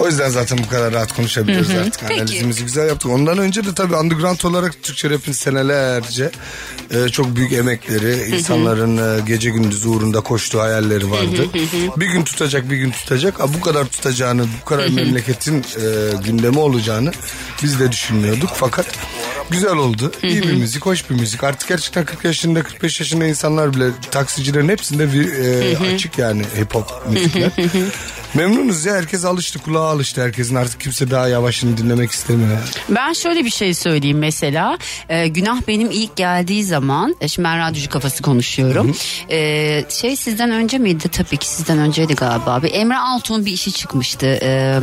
[0.00, 2.00] O yüzden zaten bu kadar rahat konuşabiliyoruz artık.
[2.08, 2.14] Peki.
[2.14, 3.10] Analizimizi güzel yaptık.
[3.10, 6.30] Ondan önce de tabii underground olarak Türkçe rap'in senelerce
[6.90, 11.46] e, çok büyük emekleri, insanların e, gece gündüz uğrunda koştuğu hayalleri vardı.
[11.96, 13.40] bir gün tutacak, bir gün tutacak.
[13.40, 15.62] Ha, bu kadar tutacağını, bu kadar memleketin e,
[16.24, 17.12] gündemi olacağını
[17.62, 18.50] biz de düşünmüyorduk.
[18.54, 18.86] Fakat
[19.50, 20.12] güzel oldu.
[20.22, 21.44] İyi bir müzik, hoş bir müzik.
[21.44, 26.74] Artık gerçekten 40 yaşında, 45 yaşında insanlar bile taksicilerin hepsinde bir e, açık yani hip
[26.74, 27.50] hop müzikler.
[28.36, 32.58] Memnunuz ya herkes alıştı kulağa alıştı herkesin artık kimse daha yavaşını dinlemek istemiyor.
[32.88, 34.78] Ben şöyle bir şey söyleyeyim mesela.
[35.08, 38.96] Ee, günah benim ilk geldiği zaman, e, şimdi ben radyocu kafası konuşuyorum.
[39.30, 41.08] Ee, şey sizden önce miydi?
[41.08, 42.62] Tabii ki sizden önceydi galiba.
[42.62, 44.38] Bir Emre Altuğ'un bir işi çıkmıştı.
[44.42, 44.80] Ee,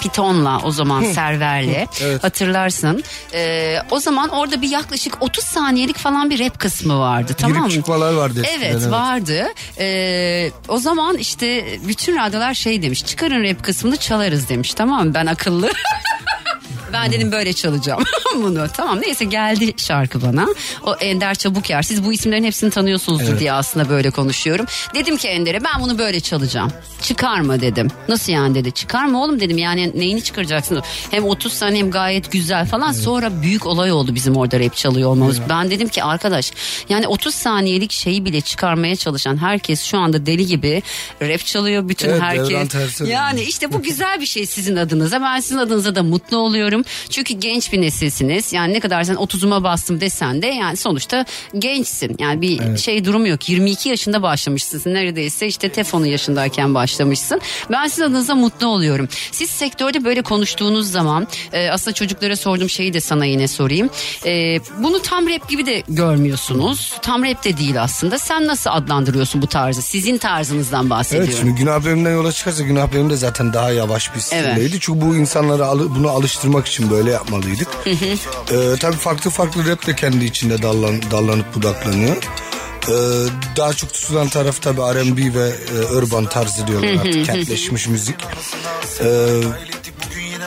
[0.00, 1.86] Piton'la o zaman Server'le.
[2.22, 3.04] Hatırlarsın.
[3.34, 7.34] Ee, o zaman orada bir yaklaşık 30 saniyelik falan bir rap kısmı vardı.
[7.38, 7.72] Tamam Girip mı?
[7.72, 8.92] çıkmalar vardı eskiden, Evet, evet.
[8.92, 9.44] vardı.
[9.78, 12.91] Ee, o zaman işte bütün radyolar şey demiş.
[13.00, 14.74] Çıkarın rap kısmını çalarız demiş.
[14.74, 15.14] Tamam mı?
[15.14, 15.70] Ben akıllı.
[16.92, 18.66] Ben dedim böyle çalacağım bunu.
[18.76, 20.48] Tamam neyse geldi şarkı bana.
[20.82, 21.82] O Ender Çabukyer.
[21.82, 24.66] Siz bu isimlerin hepsini tanıyorsunuzdur diye aslında böyle konuşuyorum.
[24.94, 26.72] Dedim ki Ender'e ben bunu böyle çalacağım.
[27.02, 27.88] Çıkarma dedim.
[28.08, 28.72] Nasıl yani dedi.
[28.72, 29.58] Çıkarma oğlum dedim.
[29.58, 30.82] Yani neyini çıkaracaksın?
[31.10, 32.92] Hem 30 saniye hem gayet güzel falan.
[32.92, 35.40] Sonra büyük olay oldu bizim orada rap çalıyor olmamız.
[35.48, 36.52] Ben dedim ki arkadaş
[36.88, 40.82] yani 30 saniyelik şeyi bile çıkarmaya çalışan herkes şu anda deli gibi
[41.22, 43.00] rap çalıyor bütün Evet, herkes.
[43.08, 45.20] Yani işte bu güzel bir şey sizin adınıza.
[45.22, 46.81] Ben sizin adınıza da mutlu oluyorum.
[47.10, 48.52] Çünkü genç bir nesilsiniz.
[48.52, 51.24] Yani ne kadar sen 30'uma bastım desen de yani sonuçta
[51.58, 52.16] gençsin.
[52.18, 53.48] Yani bir şey durum yok.
[53.48, 54.94] 22 yaşında başlamışsın.
[54.94, 57.40] Neredeyse işte Tefon'un yaşındayken başlamışsın.
[57.70, 59.08] Ben sizin adınıza mutlu oluyorum.
[59.32, 63.90] Siz sektörde böyle konuştuğunuz zaman e, aslında çocuklara sorduğum şeyi de sana yine sorayım.
[64.26, 66.92] E, bunu tam rap gibi de görmüyorsunuz.
[67.02, 68.18] Tam rap de değil aslında.
[68.18, 69.82] Sen nasıl adlandırıyorsun bu tarzı?
[69.82, 71.28] Sizin tarzınızdan bahsediyorum.
[71.32, 74.60] Evet şimdi Günah Bey'imden yola çıkarsa Günah Bey'im de zaten daha yavaş bir stildeydi.
[74.60, 74.72] Evet.
[74.80, 75.62] Çünkü bu insanları
[75.94, 77.68] bunu alıştırmak için böyle yapmalıydık.
[77.86, 82.16] Ee, tabii farklı farklı rap de kendi içinde dallan, dallanıp budaklanıyor.
[82.16, 82.92] Ee,
[83.56, 88.16] daha çok tutulan taraf tabii R&B ve e, urban tarzı diyorlar artık kentleşmiş müzik.
[89.00, 89.40] Ee,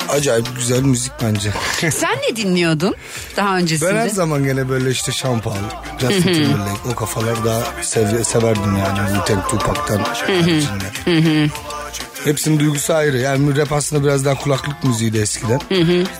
[0.10, 1.52] acayip güzel müzik bence.
[1.92, 2.96] Sen ne dinliyordun
[3.38, 3.90] daha öncesinde?
[3.90, 5.58] Ben her zaman gene böyle işte şampuan,
[6.02, 9.00] Justin Timberlake o kafalar daha sev- severdim yani.
[9.00, 10.02] Wu-Tang Tupac'tan.
[12.26, 13.18] Hepsinin duygusu ayrı.
[13.18, 15.60] Yani rap aslında biraz daha kulaklık müziğiydi eskiden.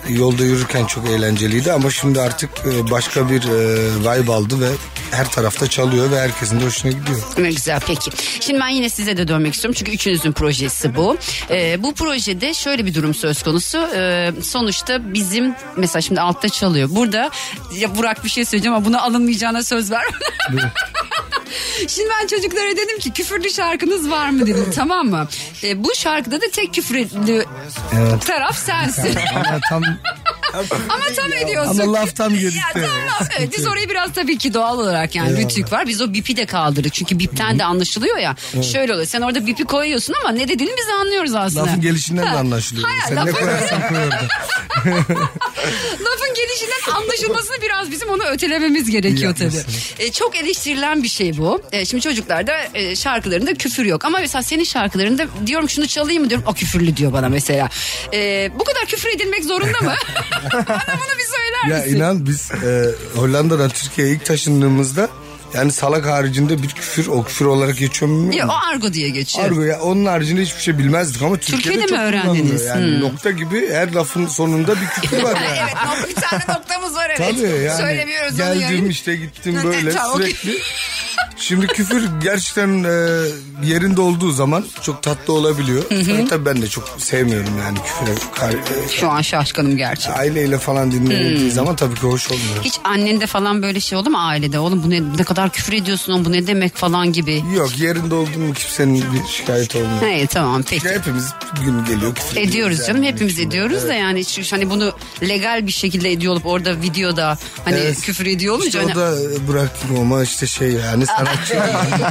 [0.08, 4.68] Yolda yürürken çok eğlenceliydi ama şimdi artık e, başka bir e, vibe aldı ve
[5.10, 7.22] her tarafta çalıyor ve herkesin de hoşuna gidiyor.
[7.38, 8.10] Ne güzel peki.
[8.40, 11.16] Şimdi ben yine size de dönmek istiyorum çünkü üçünüzün projesi bu.
[11.50, 13.88] Ee, bu projede şöyle bir durum söz konusu.
[13.94, 16.88] Ee, sonuçta bizim mesela şimdi altta çalıyor.
[16.92, 17.30] Burada
[17.78, 20.04] ya Burak bir şey söyleyeceğim ama buna alınmayacağına söz ver.
[21.88, 25.28] Şimdi ben çocuklara dedim ki küfürlü şarkınız var mı dedim tamam mı?
[25.64, 27.44] Ee, bu şarkıda da tek küfürlü
[28.26, 29.16] taraf sensin.
[29.34, 29.82] Ama tam
[30.88, 31.78] Ama tam ediyorsun.
[31.80, 32.34] Ama laf tam.
[32.34, 32.88] Ya tamam.
[33.38, 35.86] Evet, biz orayı biraz tabii ki doğal olarak yani rütük var.
[35.86, 36.94] Biz o bipi de kaldırdık.
[36.94, 38.36] Çünkü bipten de anlaşılıyor ya.
[38.72, 39.06] Şöyle oluyor.
[39.06, 41.62] Sen orada bipi koyuyorsun ama ne dediğini biz anlıyoruz aslında.
[41.66, 42.88] lafın gelişinden de anlaşılıyor.
[42.88, 44.20] Hayır, Sen ne lafın- koyarsan koy orada.
[46.04, 49.62] Lafın gelişinden anlaşılmasını biraz bizim onu ötelememiz gerekiyor tabii.
[49.98, 51.62] E, çok eleştirilen bir şey bu.
[51.72, 54.04] E, şimdi çocuklarda e, şarkılarında küfür yok.
[54.04, 56.46] Ama mesela senin şarkılarında diyorum şunu çalayım mı diyorum.
[56.48, 57.68] O küfürlü diyor bana mesela.
[58.12, 59.94] E, bu kadar küfür edilmek zorunda mı?
[60.52, 61.96] bana bunu bir söyler Ya misin?
[61.96, 65.08] inan biz e, Hollanda'dan Türkiye'ye ilk taşındığımızda
[65.56, 69.44] yani salak haricinde bir küfür o küfür olarak geçiyor mu Ya, o argo diye geçiyor.
[69.46, 72.48] Argo ya onun haricinde hiçbir şey bilmezdik ama Türkiye'de, Türkiye'de mi çok öğrendiniz?
[72.62, 72.76] kullanılıyor.
[72.76, 73.00] Yani Hmm.
[73.00, 75.58] nokta gibi her lafın sonunda bir küfür var yani.
[75.62, 77.18] evet nok- bir tane noktamız var evet.
[77.30, 80.26] Tabii yani Söylemiyoruz onu geldim işte gittim böyle tamam, okey.
[80.32, 80.58] sürekli.
[81.38, 82.88] Şimdi küfür gerçekten e,
[83.66, 85.84] yerinde olduğu zaman çok tatlı olabiliyor.
[85.90, 88.90] Ama tabii ben de çok sevmiyorum yani küfür.
[89.00, 90.20] Şu an şaşkınım gerçekten.
[90.20, 91.50] Aileyle falan dinlenildiği Hmm.
[91.50, 92.64] zaman tabii ki hoş olmuyor.
[92.64, 94.58] Hiç annende falan böyle şey oldu mu ailede?
[94.58, 97.42] Oğlum bu ne, ne kadar küfür ediyorsun oğlum bu ne demek falan gibi.
[97.54, 100.00] Yok yerinde olduğum mu kimsenin bir şikayet olmuyor.
[100.00, 100.88] Hayır tamam peki.
[100.88, 101.24] Hepimiz
[101.56, 102.86] bir gün geliyor küfür Ediyoruz yani.
[102.88, 107.38] canım hepimiz ediyoruz da yani şu, hani bunu legal bir şekilde ediyor olup orada videoda
[107.64, 108.00] hani Evet.
[108.00, 111.54] küfür ediyor olunca İşte hani- o da bıraktım ama işte şey yani sanatçı.
[111.54, 112.02] yani.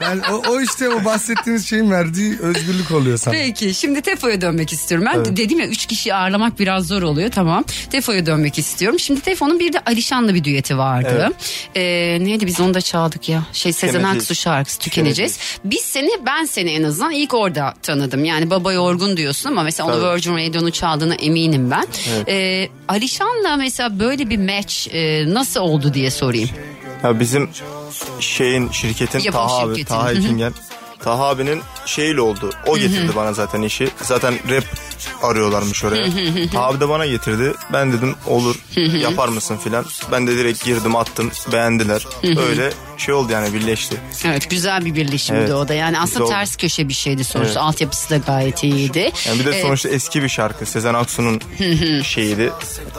[0.00, 3.34] yani o, o işte o bahsettiğiniz şeyin verdiği özgürlük oluyor sana.
[3.34, 5.06] Peki şimdi Tefo'ya dönmek istiyorum.
[5.14, 7.64] Ben dedim ya üç kişi ağırlamak biraz zor oluyor tamam.
[7.90, 8.98] Tefo'ya dönmek istiyorum.
[8.98, 11.32] Şimdi Tefo'nun bir de Alişan'la bir düeti vardı.
[11.76, 13.42] Ee, neydi biz onu da çaldık ya.
[13.52, 14.02] Şey Sezen.
[14.02, 15.38] Aksu şarkısı Tükeneceğiz.
[15.64, 18.24] Biz seni ben seni en azından ilk orada tanıdım.
[18.24, 20.14] Yani baba yorgun diyorsun ama mesela onu.
[20.14, 21.86] Virgin Radio'nun çaldığına eminim ben.
[22.28, 26.50] Ee, Alişan'la mesela böyle bir match e, nasıl oldu diye sorayım.
[27.04, 27.50] Ya bizim
[28.20, 29.94] şeyin şirketin Yapım Taha abi, şirketin.
[29.94, 30.18] Taha Hı hı.
[30.18, 30.52] Ekingen.
[31.02, 32.50] Taha abinin şeyle oldu.
[32.66, 33.88] O getirdi bana zaten işi.
[34.02, 34.64] Zaten rap
[35.22, 36.02] arıyorlarmış oraya.
[36.52, 37.54] Taha abi de bana getirdi.
[37.72, 38.56] Ben dedim olur
[38.98, 39.84] yapar mısın filan.
[40.12, 42.06] Ben de direkt girdim attım beğendiler.
[42.48, 43.96] Öyle şey oldu yani birleşti.
[44.24, 45.50] Evet güzel bir birleşimdi Evet.
[45.52, 45.74] o da.
[45.74, 46.32] Yani aslında oldu.
[46.32, 47.52] ters köşe bir şeydi sonuçta.
[47.52, 47.62] Evet.
[47.62, 49.10] Altyapısı da gayet iyiydi.
[49.28, 50.66] Yani bir de Ee, sonuçta eski bir şarkı.
[50.66, 51.40] Sezen Aksu'nun
[52.02, 52.50] şeyiydi.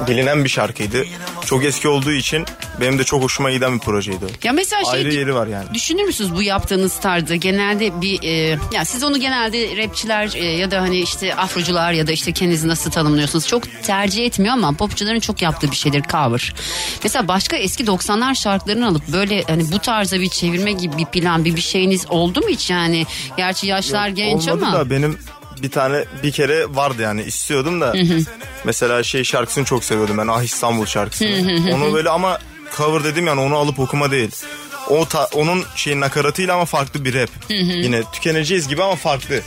[0.08, 1.06] Bilinen bir şarkıydı.
[1.46, 2.46] Çok eski olduğu için
[2.82, 4.26] benim de çok hoşuma giden bir projeydi.
[4.44, 5.74] Ya mesela şey Ayrı yeri var yani.
[5.74, 10.72] Düşünür müsünüz bu yaptığınız tarzda genelde bir e, ya siz onu genelde rapçiler e, ya
[10.72, 15.20] da hani işte afrocular ya da işte kendinizi nasıl tanımlıyorsunuz çok tercih etmiyor ama popçuların
[15.20, 16.54] çok yaptığı bir şeydir cover.
[17.04, 21.45] Mesela başka eski 90'lar şarkılarını alıp böyle hani bu tarza bir çevirme gibi bir plan
[21.45, 23.06] bir bir şeyiniz oldu mu hiç yani?
[23.38, 25.17] Gerçi yaşlar genç Olmadı ama da benim
[25.63, 27.95] bir tane bir kere vardı yani istiyordum da
[28.63, 31.75] mesela şey şarkısını çok seviyordum ben Ah İstanbul şarkısını.
[31.75, 32.39] Onu böyle ama
[32.78, 34.32] cover dedim yani onu alıp okuma değil.
[34.89, 37.30] O ta- onun şeyin nakaratıyla ama farklı bir rap.
[37.49, 39.41] Yine tükeneceğiz gibi ama farklı.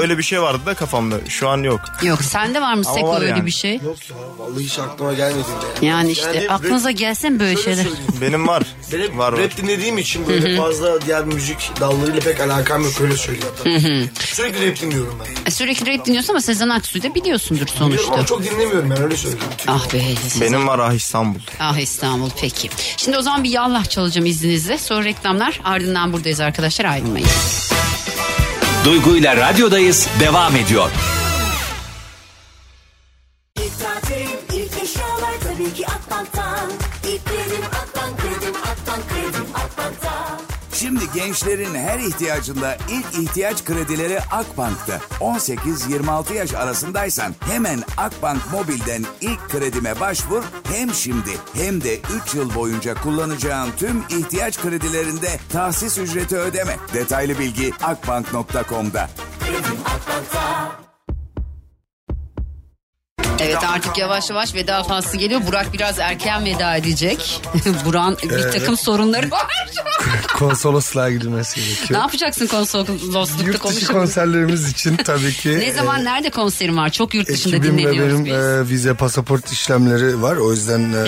[0.00, 1.16] Öyle bir şey vardı da kafamda.
[1.28, 1.80] Şu an yok.
[2.02, 3.46] Yok sende var mı Ama Seko var öyle yani.
[3.46, 3.74] bir şey?
[3.74, 5.44] Yok ya vallahi hiç aklıma gelmedi
[5.80, 5.86] bile.
[5.88, 7.82] Yani işte Yani aklınıza gelsin böyle Şöyle şeyler.
[7.82, 8.12] söyleyeyim.
[8.20, 8.62] Benim var.
[8.92, 9.40] Ben hep var var.
[9.40, 14.10] rap dinlediğim için böyle fazla diğer müzik dallarıyla pek alakam yok öyle söyleyeyim.
[14.20, 15.46] Sürekli rap dinliyorum ben.
[15.46, 18.14] E, Sürekli rap dinliyorsun ama Sezen Aksu'yu da biliyorsundur Biliyorum sonuçta.
[18.14, 19.44] ama çok dinlemiyorum ben öyle söyleyeyim.
[19.66, 20.00] Ah be.
[20.40, 21.40] Benim var ah İstanbul.
[21.60, 22.68] Ah İstanbul peki.
[22.96, 24.78] Şimdi o zaman bir yallah çalacağım izninizle.
[24.88, 27.28] Sonra reklamlar ardından buradayız arkadaşlar ayrılmayın.
[28.84, 30.90] Duygu ile radyodayız devam ediyor.
[40.80, 45.00] Şimdi gençlerin her ihtiyacında ilk ihtiyaç kredileri Akbank'ta.
[45.20, 50.42] 18-26 yaş arasındaysan hemen Akbank Mobil'den ilk kredime başvur.
[50.64, 56.76] Hem şimdi hem de 3 yıl boyunca kullanacağın tüm ihtiyaç kredilerinde tahsis ücreti ödeme.
[56.94, 59.10] Detaylı bilgi akbank.com'da.
[63.40, 65.40] Evet artık yavaş yavaş veda faslı geliyor.
[65.46, 67.40] Burak biraz erken veda edecek.
[67.84, 69.46] Burak'ın bir takım sorunları var.
[70.38, 72.00] Konsolosluğa gidilmesi ne gerekiyor.
[72.00, 73.92] yapacaksın konsoloslukta Yurt dışı konuşalım.
[74.00, 75.58] konserlerimiz için tabii ki...
[75.58, 76.90] Ne zaman nerede konserin var?
[76.90, 78.32] Çok yurt dışında Ekibim ve dinleniyoruz benim biz.
[78.32, 80.36] e, vize pasaport işlemleri var.
[80.36, 81.04] O yüzden e,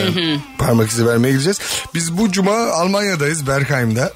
[0.59, 1.59] parmak izi vermeye gideceğiz.
[1.95, 4.12] Biz bu cuma Almanya'dayız Berkheim'da.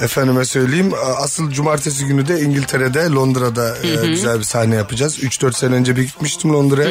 [0.00, 5.18] Efendime söyleyeyim a- asıl cumartesi günü de İngiltere'de Londra'da e, güzel bir sahne yapacağız.
[5.18, 6.90] 3-4 sene önce bir gitmiştim Londra'ya.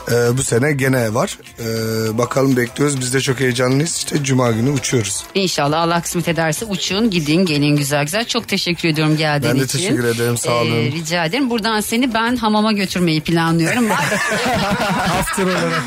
[0.11, 1.37] E, bu sene gene var.
[1.59, 2.99] E, bakalım bekliyoruz.
[3.01, 3.97] Biz de çok heyecanlıyız.
[3.97, 5.23] İşte cuma günü uçuyoruz.
[5.35, 8.25] İnşallah Allah kısmet ederse uçun gidin gelin güzel güzel.
[8.25, 9.77] Çok teşekkür ediyorum geldiğin Ben de için.
[9.79, 10.71] teşekkür ederim, sağ olun.
[10.75, 11.49] Ee, rica ederim.
[11.49, 13.91] Buradan seni ben hamama götürmeyi planlıyorum.
[15.19, 15.81] After olarak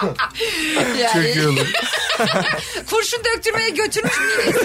[1.00, 1.66] Yani- çok iyi olur.
[2.90, 4.56] Kurşun döktürmeye götürmüş müyüz?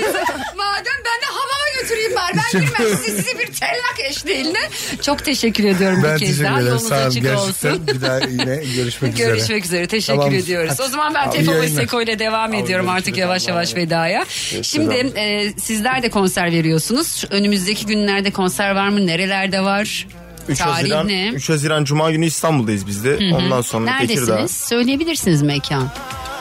[0.58, 2.34] Madem ben de hamama götüreyim bari.
[2.38, 4.60] Ben girmem size, size bir tellak eşliğinde.
[5.02, 6.62] Çok teşekkür ediyorum Ben bir kez teşekkür daha.
[6.62, 6.80] ederim.
[6.80, 7.04] Sağ olun.
[7.04, 7.85] Gerçekten olsun.
[7.88, 9.28] Bir daha yine görüşmek üzere.
[9.30, 9.88] Görüşmek üzere.
[9.88, 10.34] Teşekkür Tamam.
[10.36, 10.72] ediyoruz.
[10.72, 10.82] Hadi.
[10.82, 11.68] O zaman ben Abi, Tefo.
[11.68, 14.26] Seko ile devam ediyorum artık yavaş yavaş vedaya.
[14.62, 17.24] Şimdi e, sizler de konser veriyorsunuz.
[17.30, 19.08] Önümüzdeki günlerde konser var mı?
[19.08, 20.08] Nerelerde var?
[20.50, 21.28] 3 Tarih Haziran, ne?
[21.30, 23.18] 3 Haziran Cuma günü İstanbul'dayız biz de.
[23.34, 24.22] Ondan sonra Tekirdağ.
[24.36, 24.52] Neredesiniz?
[24.52, 25.90] Söyleyebilirsiniz mekan.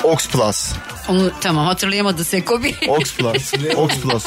[0.03, 0.73] Ox Plus.
[1.09, 2.75] Onu tamam hatırlayamadı Seko bir.
[2.89, 3.53] Ox Plus.
[3.77, 4.25] Ox Plus.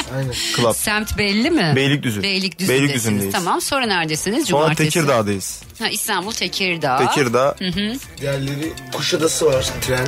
[0.55, 0.73] Club.
[0.75, 1.73] Semt belli mi?
[1.75, 2.23] Beylikdüzü.
[2.23, 2.81] Beylikdüzü'ndesiniz.
[2.81, 3.33] Beylikdüzü'ndeyiz.
[3.33, 4.47] Tamam sonra neredesiniz?
[4.47, 4.89] Sonra Cumartesi.
[4.89, 5.61] Tekirdağ'dayız.
[5.79, 6.97] Ha, İstanbul Tekirdağ.
[6.97, 7.55] Tekirdağ.
[8.21, 10.07] Diğerleri Kuşadası var tren.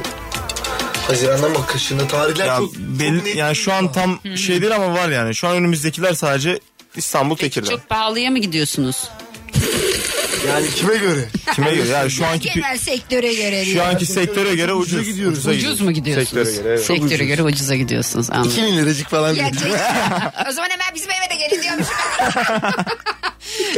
[1.07, 4.93] Haziran'dan bak kaçında tarihler Ya çok, belli- çok yani şu an tam şey değil ama
[4.93, 5.35] var yani.
[5.35, 6.59] Şu an önümüzdekiler sadece
[6.95, 7.69] İstanbul Tekirdağ.
[7.69, 9.07] Çok pahalıya mı gidiyorsunuz?
[10.47, 11.25] Yani kime göre?
[11.55, 11.87] Kime göre?
[11.87, 13.65] Yani şu anki Genel sektöre göre.
[13.65, 14.93] şu anki sektöre göre ucuz.
[14.93, 15.37] Ucuza gidiyoruz.
[15.45, 16.47] Ucuza Ucuz mu gidiyorsunuz?
[16.47, 16.85] Sektöre göre evet.
[16.85, 18.51] Sektöre göre ucuza gidiyorsunuz anladım.
[18.51, 19.45] 2000 liracık falan diyor.
[20.49, 21.95] o zaman hemen bizim eve de gelin diyormuşum.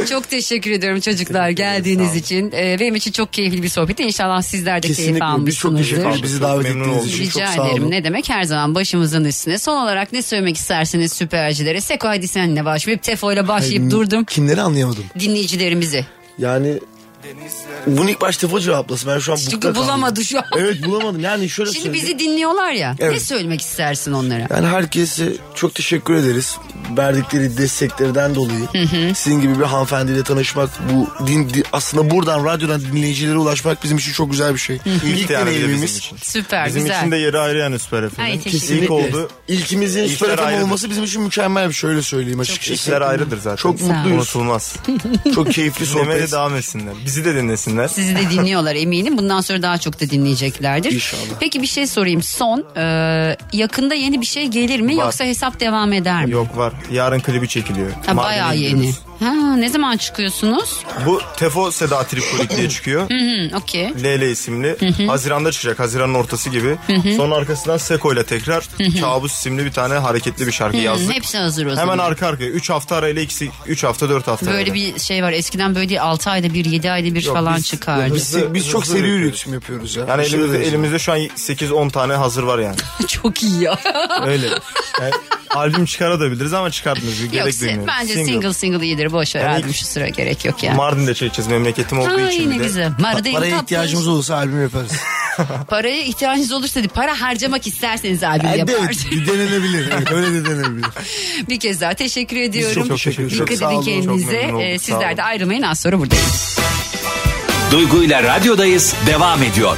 [0.08, 2.52] çok teşekkür ediyorum çocuklar geldiğiniz için.
[2.56, 4.02] Ee, benim için çok keyifli bir sohbetti.
[4.02, 6.06] İnşallah sizler de keyif Kesinlikle biz çok teşekkür ederiz.
[6.06, 6.22] almışsınızdır.
[6.22, 7.08] Bizi davet Memnun ettiğiniz oldum.
[7.08, 7.82] için çok Rica sağ ederim.
[7.82, 7.90] olun.
[7.90, 9.58] Ne demek her zaman başımızın üstüne.
[9.58, 11.80] Son olarak ne söylemek istersiniz süpercilere?
[11.80, 14.24] Seko hadi seninle başlayıp Tefo ile başlayıp durdum.
[14.24, 15.04] Kimleri anlayamadım.
[15.20, 16.06] Dinleyicilerimizi.
[16.38, 16.80] Yani
[17.86, 19.10] bunu ilk başta Tefo cevaplasın.
[19.10, 19.82] Ben şu an Çünkü kaldım.
[19.82, 20.44] bulamadı şu an.
[20.58, 21.20] Evet bulamadım.
[21.20, 22.06] Yani şöyle Şimdi söyleyeyim.
[22.06, 22.90] bizi dinliyorlar ya.
[22.98, 23.22] Ne Evet.
[23.22, 24.46] söylemek istersin onlara?
[24.50, 26.56] Yani herkese çok teşekkür ederiz.
[26.96, 28.68] Verdikleri desteklerden dolayı.
[29.14, 34.12] Sizin gibi bir hanımefendiyle tanışmak, bu din, di- aslında buradan radyodan dinleyicilere ulaşmak bizim için
[34.12, 34.76] çok güzel bir şey.
[34.86, 35.96] İlk İlk yani bir de bizim deneyimimiz.
[35.96, 36.16] için.
[36.22, 36.98] Süper Bizim güzel.
[37.00, 38.26] için de yeri ayrı yani Süper Ay, FM'in.
[38.38, 38.92] teşekkür İlk Kesinlikle.
[38.94, 39.30] oldu.
[39.48, 40.64] İlkimizin İlkler Süper FM ayrıdır.
[40.64, 41.90] olması bizim için mükemmel bir şey.
[41.90, 42.72] Öyle söyleyeyim açıkçası.
[42.72, 43.56] İşler ayrıdır zaten.
[43.56, 44.18] Çok mutluyuz.
[44.18, 44.76] Unutulmaz.
[45.34, 46.32] Çok keyifli sohbet.
[46.32, 46.92] devam etsinler.
[47.12, 47.88] Bizi de dinlesinler.
[47.88, 49.18] Sizi de dinliyorlar eminim.
[49.18, 50.92] Bundan sonra daha çok da dinleyeceklerdir.
[50.92, 51.22] İnşallah.
[51.40, 52.22] Peki bir şey sorayım.
[52.22, 55.04] Son e, yakında yeni bir şey gelir mi Var.
[55.04, 56.30] yoksa hesap devam eder mi?
[56.32, 56.72] Yok var.
[56.92, 57.90] Yarın klibi çekiliyor.
[57.90, 58.74] Ha, Mardin'e bayağı yeni.
[58.74, 59.00] gidiyoruz.
[59.20, 60.76] Ha, ne zaman çıkıyorsunuz?
[61.06, 63.10] Bu Tefo Seda Tripolik diye çıkıyor.
[63.10, 64.02] Hı, Okey.
[64.02, 64.76] Lele isimli.
[65.06, 65.78] Haziran'da çıkacak.
[65.80, 66.76] Haziran'ın ortası gibi.
[67.16, 68.64] Sonra arkasından Seko ile tekrar
[69.00, 71.14] Kabus isimli bir tane hareketli bir şarkı Hı, yazdık.
[71.14, 71.82] Hepsi hazır o zaman.
[71.82, 72.50] Hemen arka arkaya.
[72.50, 74.74] 3 hafta arayla ikisi 3 hafta 4 hafta Böyle arayla.
[74.74, 75.32] bir şey var.
[75.32, 78.14] Eskiden böyle değil 6 ayda bir 7 ayda bir Yok, falan biz- çıkardı.
[78.14, 80.04] Biz, biz çok Hızlı seri üretim yapıyoruz ya.
[80.08, 80.70] Yani Aşırı elimizde, derece.
[80.70, 82.76] elimizde şu an 8-10 tane hazır var yani.
[83.08, 83.78] Çok iyi ya.
[84.26, 84.46] Öyle.
[85.00, 85.12] Yani
[85.50, 87.20] albüm çıkarabiliriz ama çıkartmıyoruz.
[87.22, 87.86] Yok Gerek se- duymuyoruz.
[88.00, 88.52] bence single.
[88.52, 89.12] single iyidir.
[89.12, 89.40] Boş ver.
[89.40, 90.76] Yani Albüm şu sıra gerek yok yani.
[90.76, 92.64] Mardin'de çekeceğiz memleketim olduğu Ay için ne bir de.
[92.64, 92.92] güzel.
[92.98, 93.62] Mardin Paraya tatlı.
[93.64, 94.92] ihtiyacımız olursa albüm yaparız.
[95.68, 96.88] Paraya ihtiyacınız olursa değil.
[96.94, 99.10] Para harcamak isterseniz albüm evet, yaparsınız.
[99.10, 99.90] bir denenebilir.
[99.96, 100.86] Evet, öyle de denenebilir.
[101.48, 102.74] Bir kez daha teşekkür ediyorum.
[102.74, 103.32] çok teşekkür ederiz.
[103.40, 104.32] Dikkat Çok sağ edin olun, çok kendinize.
[104.32, 105.16] memnun olduk, Ee, sağ sizler olun.
[105.16, 106.56] de ayrılmayın az sonra buradayız.
[107.72, 109.76] Duygu ile radyodayız devam ediyor.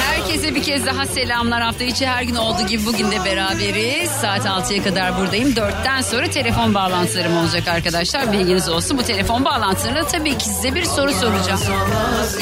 [0.00, 0.13] Herkese
[0.44, 1.62] Herkese bir kez daha selamlar.
[1.62, 4.10] Hafta içi her gün olduğu gibi bugün de beraberiz.
[4.10, 5.50] Saat 6'ya kadar buradayım.
[5.50, 8.32] 4'ten sonra telefon bağlantılarım olacak arkadaşlar.
[8.32, 8.98] Bilginiz olsun.
[8.98, 11.60] Bu telefon bağlantılarında tabii ki size bir soru soracağım.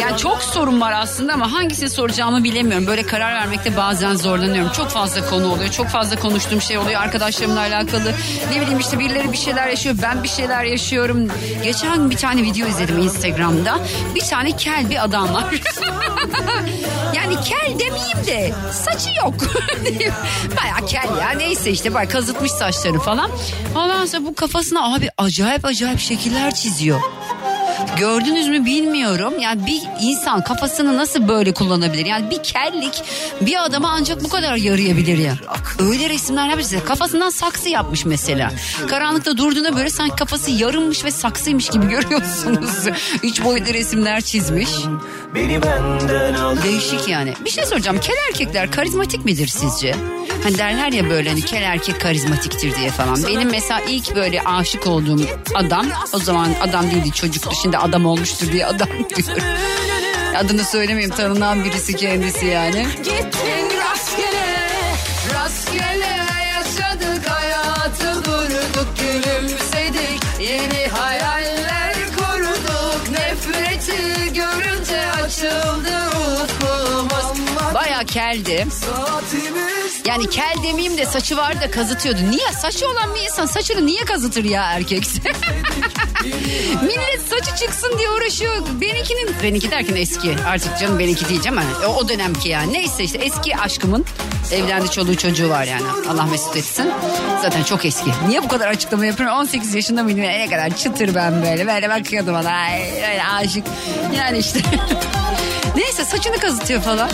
[0.01, 2.87] Yani çok sorun var aslında ama hangisini soracağımı bilemiyorum.
[2.87, 4.73] Böyle karar vermekte bazen zorlanıyorum.
[4.73, 5.71] Çok fazla konu oluyor.
[5.71, 7.01] Çok fazla konuştuğum şey oluyor.
[7.01, 8.15] Arkadaşlarımla alakalı.
[8.53, 9.97] Ne bileyim işte birileri bir şeyler yaşıyor.
[10.03, 11.29] Ben bir şeyler yaşıyorum.
[11.65, 13.79] Geçen bir tane video izledim Instagram'da.
[14.15, 15.45] Bir tane kel bir adam var.
[17.15, 19.35] yani kel demeyeyim de saçı yok.
[20.57, 23.31] Baya kel ya neyse işte baya kazıtmış saçlarını falan.
[23.77, 27.01] Ondan sonra bu kafasına abi acayip acayip şekiller çiziyor.
[27.99, 29.35] Gördünüz mü bilmiyorum.
[29.41, 32.07] Yani bir insan kafasını nasıl böyle kullanabilir?
[32.07, 33.03] Yani bir kellik
[33.41, 35.35] bir adama ancak bu kadar yarayabilir ya.
[35.79, 36.67] Öyle resimler yapmış.
[36.87, 38.51] Kafasından saksı yapmış mesela.
[38.89, 42.87] Karanlıkta durduğunda böyle sanki kafası yarınmış ve saksıymış gibi görüyorsunuz.
[43.23, 44.71] Üç boyutlu resimler çizmiş.
[46.63, 47.35] Değişik yani.
[47.45, 48.01] Bir şey soracağım.
[48.01, 49.95] Kel erkekler karizmatik midir sizce?
[50.43, 53.23] Hani derler ya böyle hani kel erkek karizmatiktir diye falan.
[53.29, 55.21] Benim mesela ilk böyle aşık olduğum
[55.55, 59.43] adam o zaman adam değildi çocuktu şimdi adam olmuştur diye adam diyorum.
[60.37, 62.87] Adını söylemeyeyim tanınan birisi kendisi yani.
[62.97, 64.69] Gittin rastgele
[65.35, 66.17] Rastgele
[66.55, 75.99] yaşadık hayatı durduk gülümsedik yeni hayaller kurduk nefreti görünce açıldı
[76.43, 77.75] ufkumuz.
[77.75, 78.67] Baya keldi.
[80.07, 82.21] Yani kel demeyeyim de saçı vardı da kazıtıyordu.
[82.31, 82.53] Niye?
[82.63, 85.05] Saçı olan bir insan saçını niye kazıtır ya erkek?
[86.83, 88.55] Millet saçı çıksın diye uğraşıyor.
[88.81, 90.37] Benimkinin, benimki derken eski.
[90.49, 92.73] Artık canım benimki diyeceğim ama o, dönemki yani.
[92.73, 94.05] Neyse işte eski aşkımın
[94.53, 95.83] evlendi çoluğu çocuğu var yani.
[96.11, 96.91] Allah mesut etsin.
[97.43, 98.11] Zaten çok eski.
[98.29, 99.37] Niye bu kadar açıklama yapıyorum?
[99.37, 100.23] 18 yaşında mıydım?
[100.23, 101.67] Ne kadar çıtır ben böyle.
[101.67, 102.51] Böyle bakıyordum ona.
[102.51, 102.83] Ay,
[103.21, 103.65] aşık.
[104.19, 104.61] Yani işte.
[105.77, 107.11] Neyse saçını kazıtıyor falan.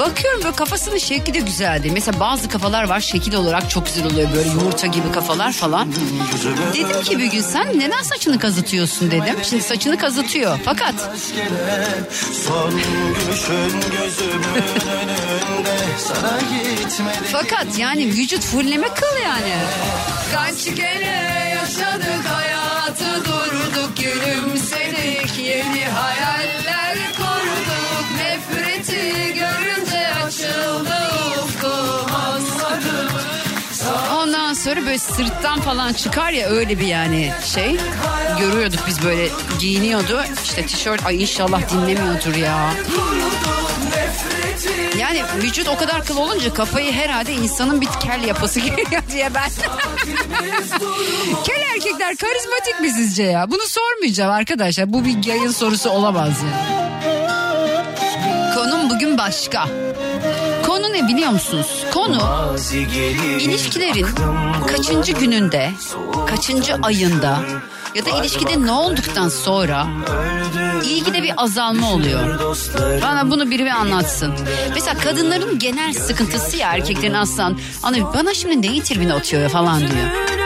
[0.00, 1.90] Bakıyorum böyle kafasının şekli de güzeldi.
[1.92, 4.28] Mesela bazı kafalar var şekil olarak çok güzel oluyor.
[4.34, 5.92] Böyle yumurta gibi kafalar falan.
[6.74, 9.36] Dedim ki bir gün sen neden saçını kazıtıyorsun dedim.
[9.42, 10.58] Şimdi saçını kazıtıyor.
[10.64, 10.94] Fakat
[17.32, 19.54] fakat yani vücut fulleme kıl yani.
[20.34, 26.39] Kaç kere yaşadık hayatı durduk gülümsedik yeni hayaller
[34.64, 37.76] Sonra böyle sırttan falan çıkar ya öyle bir yani şey.
[38.38, 39.28] Görüyorduk biz böyle
[39.60, 40.22] giyiniyordu.
[40.44, 42.70] İşte tişört ay inşallah dinlemiyordur ya.
[44.98, 49.50] Yani vücut o kadar kıl olunca kafayı herhalde insanın bir kel yapası geliyor diye ben.
[51.44, 53.50] kel erkekler karizmatik mi sizce ya?
[53.50, 54.92] Bunu sormayacağım arkadaşlar.
[54.92, 56.80] Bu bir yayın sorusu olamaz yani.
[58.54, 59.66] Konum bugün başka.
[60.70, 61.84] Konu ne biliyor musunuz?
[61.94, 62.18] Konu
[63.40, 64.06] ilişkilerin
[64.66, 65.70] kaçıncı gününde,
[66.26, 67.38] kaçıncı ayında
[67.94, 69.86] ya da ilişkide ne olduktan sonra
[70.84, 72.40] ilgide bir azalma oluyor.
[73.02, 74.34] Bana bunu biri bir anlatsın.
[74.74, 77.58] Mesela kadınların genel sıkıntısı ya erkeklerin aslan.
[77.82, 80.39] Ana bana şimdi neyi tribine atıyor falan diyor.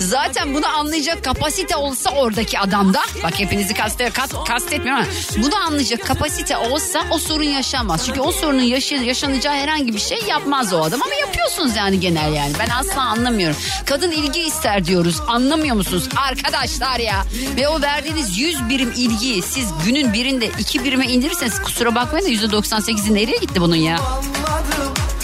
[0.00, 6.06] Zaten bunu anlayacak kapasite olsa oradaki adamda bak hepinizi kaste, kast, kastetmiyorum ama bunu anlayacak
[6.06, 8.06] kapasite olsa o sorun yaşanmaz.
[8.06, 12.32] Çünkü o sorunun yaşa, yaşanacağı herhangi bir şey yapmaz o adam ama yapıyorsunuz yani genel
[12.32, 12.52] yani.
[12.58, 13.56] Ben asla anlamıyorum.
[13.86, 17.24] Kadın ilgi ister diyoruz anlamıyor musunuz arkadaşlar ya?
[17.56, 22.30] Ve o verdiğiniz 100 birim ilgiyi siz günün birinde 2 birime indirirseniz kusura bakmayın da
[22.30, 23.98] %98'i nereye gitti bunun ya?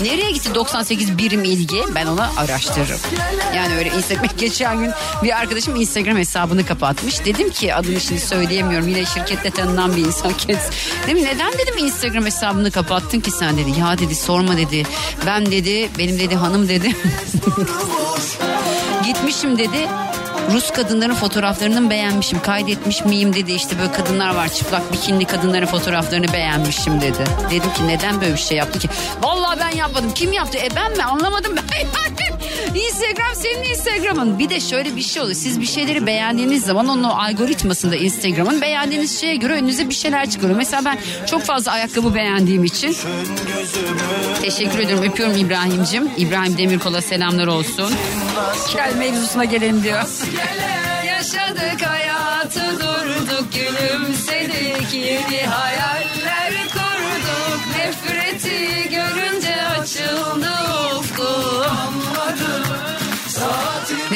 [0.01, 1.83] Nereye gitti 98 birim ilgi?
[1.95, 2.99] Ben onu araştırırım.
[3.57, 4.91] Yani öyle Instagram geçen gün
[5.23, 7.25] bir arkadaşım Instagram hesabını kapatmış.
[7.25, 8.89] Dedim ki adını şimdi söyleyemiyorum.
[8.89, 10.71] Yine şirkette tanınan bir insan kendisi.
[11.07, 13.81] Dedim neden dedim Instagram hesabını kapattın ki sen dedi.
[13.81, 14.87] Ya dedi sorma dedi.
[15.27, 16.93] Ben dedi benim dedi hanım dedi.
[19.07, 19.89] Gitmişim dedi.
[20.53, 22.43] Rus kadınların fotoğraflarını beğenmişim.
[22.43, 23.53] Kaydetmiş miyim dedi.
[23.53, 27.25] İşte böyle kadınlar var çıplak bikinli kadınların fotoğraflarını beğenmişim dedi.
[27.51, 28.89] Dedim ki neden böyle bir şey yaptı ki?
[29.23, 30.15] Vallahi ben yapmadım.
[30.15, 30.59] Kim yaptı?
[30.59, 31.05] E ben mi?
[31.05, 31.87] Anlamadım ben.
[32.75, 34.39] Instagram senin Instagram'ın.
[34.39, 35.37] Bir de şöyle bir şey oluyor.
[35.37, 40.57] Siz bir şeyleri beğendiğiniz zaman onun algoritmasında Instagram'ın beğendiğiniz şeye göre önünüze bir şeyler çıkıyor.
[40.57, 42.97] Mesela ben çok fazla ayakkabı beğendiğim için
[44.43, 45.05] teşekkür ediyorum.
[45.05, 46.11] Öpüyorum İbrahim'cim.
[46.17, 47.93] İbrahim Demirkol'a selamlar olsun.
[48.69, 50.03] Kel mevzusuna gelelim diyor.
[51.07, 56.16] Yaşadık hayatı durduk gülümsedik yeni hayaller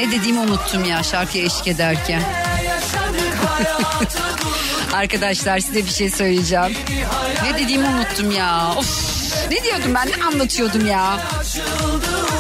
[0.00, 2.22] Ne dediğimi unuttum ya şarkıya eşlik ederken.
[4.92, 6.72] Arkadaşlar size bir şey söyleyeceğim.
[7.44, 8.74] Ne dediğimi unuttum ya.
[8.76, 9.20] Of.
[9.50, 11.18] Ne diyordum ben ne anlatıyordum ya.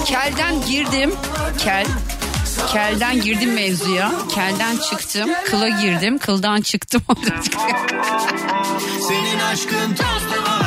[0.04, 1.14] Kelden girdim.
[1.58, 1.86] Kel.
[2.72, 4.12] Kelden girdim mevzuya.
[4.34, 5.30] Kelden çıktım.
[5.46, 6.18] Kıla girdim.
[6.18, 7.02] Kıldan çıktım.
[9.08, 10.62] Senin aşkın toz duman,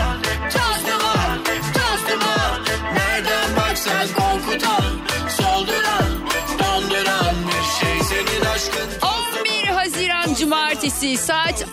[10.94, 11.66] Cumartesi saat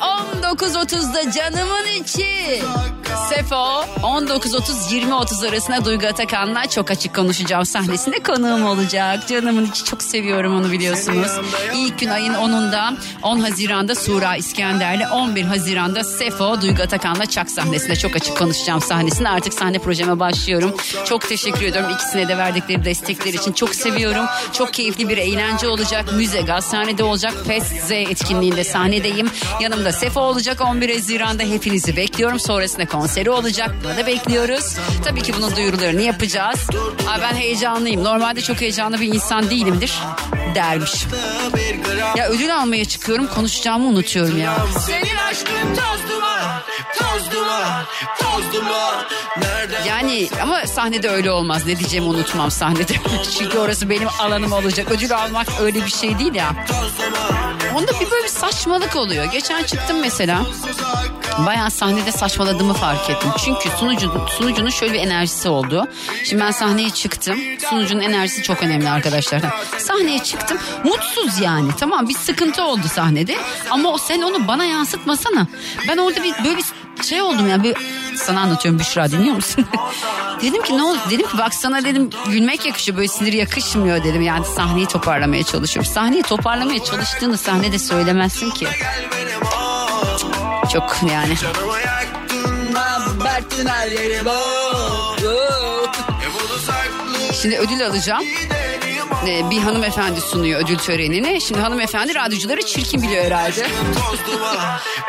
[0.42, 2.62] 19.30'da canımın içi.
[3.28, 9.28] Sefo 19.30-20.30 arasında Duygu Atakan'la çok açık konuşacağım sahnesinde konuğum olacak.
[9.28, 11.30] Canımın içi çok seviyorum onu biliyorsunuz.
[11.74, 17.96] İlk gün ayın 10'unda 10 Haziran'da Sura İskender'le 11 Haziran'da Sefo Duygu Atakan'la Çak sahnesinde
[17.96, 19.28] çok açık konuşacağım sahnesinde.
[19.28, 20.74] Artık sahne projeme başlıyorum.
[21.04, 23.52] Çok teşekkür ediyorum ikisine de verdikleri destekler için.
[23.52, 24.24] Çok seviyorum.
[24.52, 26.04] Çok keyifli bir eğlence olacak.
[26.12, 27.34] Müze gaz sahnede olacak.
[27.46, 28.64] Fest Z etkinliğinde
[29.10, 29.30] sahnedeyim.
[29.60, 31.42] Yanımda Sefo olacak 11 Haziran'da.
[31.42, 32.40] Hepinizi bekliyorum.
[32.40, 33.70] Sonrasında konseri olacak.
[33.84, 34.76] Bunu da bekliyoruz.
[35.04, 36.60] Tabii ki bunun duyurularını yapacağız.
[37.08, 38.04] Aa, ben heyecanlıyım.
[38.04, 39.98] Normalde çok heyecanlı bir insan değilimdir
[40.54, 41.04] dermiş.
[42.16, 44.56] Ya ödül almaya çıkıyorum konuşacağımı unutuyorum ya.
[44.86, 46.10] Senin aşkın toz
[46.60, 46.66] duman,
[46.98, 47.84] toz duman,
[48.18, 49.04] toz duman.
[49.36, 51.66] Nereden Yani ama sahnede öyle olmaz.
[51.66, 52.92] Ne diyeceğimi unutmam sahnede.
[53.38, 54.90] Çünkü orası benim alanım olacak.
[54.90, 56.66] Ödül almak öyle bir şey değil ya.
[57.74, 59.24] Onda bir böyle bir saçmalık oluyor.
[59.24, 60.42] Geçen çıktım mesela.
[61.46, 63.30] Bayağı sahnede saçmaladığımı fark ettim.
[63.44, 65.86] Çünkü sunucu, sunucunun şöyle bir enerjisi oldu.
[66.24, 67.38] Şimdi ben sahneye çıktım.
[67.70, 69.42] Sunucunun enerjisi çok önemli arkadaşlar.
[69.78, 70.58] Sahneye çıktım.
[70.84, 71.70] Mutsuz yani.
[71.80, 73.36] Tamam bir sıkıntı oldu sahnede.
[73.70, 75.46] Ama sen onu bana yansıtmasana.
[75.88, 76.64] Ben orada bir böyle bir
[77.04, 77.62] şey oldum ya.
[77.62, 77.76] Bir,
[78.16, 79.66] sana anlatıyorum Büşra dinliyor musun?
[80.42, 80.98] dedim ki ne oldu?
[81.10, 84.22] Dedim ki bak sana dedim gülmek yakışıyor böyle sinir yakışmıyor dedim.
[84.22, 85.92] Yani sahneyi toparlamaya çalışıyorum.
[85.92, 88.68] Sahneyi toparlamaya çalıştığını sahnede söylemezsin ki.
[90.72, 91.34] Çok yani.
[97.32, 98.24] Şimdi ödül alacağım.
[99.26, 101.40] Ee, bir hanımefendi sunuyor ödül törenini.
[101.40, 103.66] Şimdi hanımefendi radyocuları çirkin biliyor herhalde.
[103.94, 104.56] toz duman,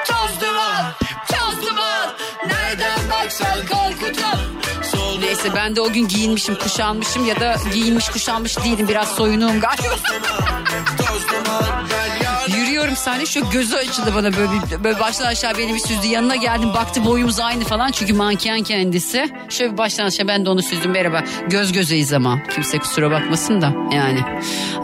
[0.08, 0.94] toz duman,
[1.28, 2.14] toz duman.
[2.48, 4.40] Nereden baksan korkutan.
[5.20, 9.96] Neyse ben de o gün giyinmişim kuşanmışım ya da giyinmiş kuşanmış değilim biraz soyunuğum galiba.
[12.82, 16.08] Yürüyorum sahne şu gözü açıldı bana böyle, bir, böyle baştan aşağı beni bir süzdü.
[16.08, 19.30] Yanına geldim baktı boyumuz aynı falan çünkü manken kendisi.
[19.50, 21.24] Şöyle bir baştan aşağı ben de onu süzdüm merhaba.
[21.48, 24.20] Göz gözeyiz ama kimse kusura bakmasın da yani.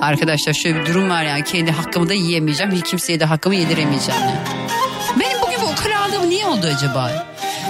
[0.02, 2.72] Arkadaşlar şöyle bir durum var yani kendi hakkımı da yiyemeyeceğim.
[2.72, 4.39] Hiç kimseye de hakkımı yediremeyeceğim yani.
[5.20, 7.28] Benim bugün bu ukalaladığım niye oldu acaba?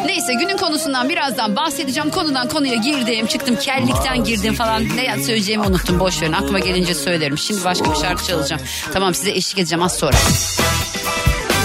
[0.08, 2.10] Neyse günün konusundan birazdan bahsedeceğim.
[2.10, 4.84] Konudan konuya girdim, çıktım, kellikten girdim falan.
[4.96, 6.00] Ne söyleyeceğimi unuttum.
[6.00, 6.34] Boş verin.
[6.34, 7.38] Aklıma gelince söylerim.
[7.38, 8.62] Şimdi başka bir şarkı çalacağım.
[8.94, 10.18] Tamam size eşlik edeceğim az sonra.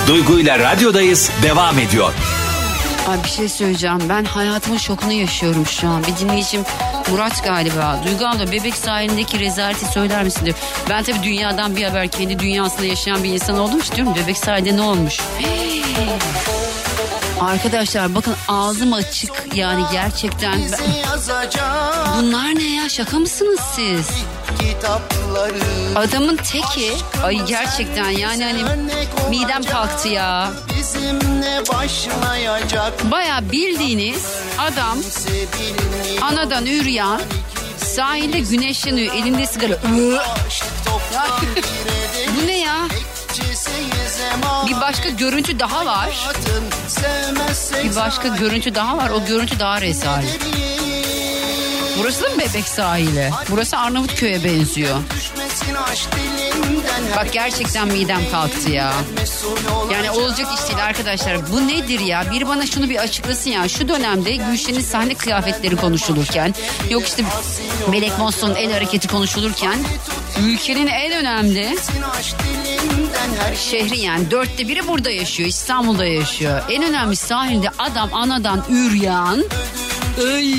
[0.08, 2.12] Duygu ile radyodayız devam ediyor.
[3.08, 3.98] Abi bir şey söyleyeceğim.
[4.08, 6.04] Ben hayatımın şokunu yaşıyorum şu an.
[6.04, 6.62] Bir dinleyicim
[7.10, 8.00] Murat galiba.
[8.06, 10.56] Duygu abla bebek sahilindeki rezaleti söyler misin diyor.
[10.90, 14.14] Ben tabii dünyadan bir haber kendi dünyasında yaşayan bir insan olduğum için diyorum.
[14.14, 15.18] Bebek sahilde ne olmuş?
[17.42, 20.52] Arkadaşlar bakın ağzım açık yani gerçekten.
[20.72, 20.92] Ben-
[22.18, 24.08] Bunlar ne ya şaka mısınız siz?
[25.96, 26.92] Adamın teki
[27.24, 28.62] ay gerçekten yani hani
[29.30, 30.50] midem kalktı ya.
[33.10, 34.24] Baya bildiğiniz
[34.58, 34.98] adam
[36.22, 37.20] anadan üryan
[37.96, 39.78] sahilde güneşleniyor elinde sigara.
[44.66, 46.28] Bir başka görüntü daha var.
[47.84, 49.10] Bir başka görüntü daha var.
[49.10, 50.40] O görüntü daha rezalet.
[51.98, 53.30] Burası da mı bebek sahili?
[53.50, 54.96] Burası Arnavutköy'e benziyor.
[57.16, 58.92] Bak gerçekten midem kalktı ya.
[59.92, 61.52] Yani olacak iş değil arkadaşlar.
[61.52, 62.24] Bu nedir ya?
[62.32, 63.68] Biri bana şunu bir açıklasın ya.
[63.68, 66.54] Şu dönemde Gülşen'in sahne kıyafetleri konuşulurken,
[66.90, 67.24] yok işte
[67.90, 69.78] Melek Mosso'nun el hareketi konuşulurken,
[70.44, 71.76] ülkenin en önemli
[73.30, 75.48] her şehri yani dörtte biri burada yaşıyor.
[75.48, 76.62] İstanbul'da yaşıyor.
[76.70, 79.44] En önemli sahilde adam anadan üryan.
[80.20, 80.54] Ay,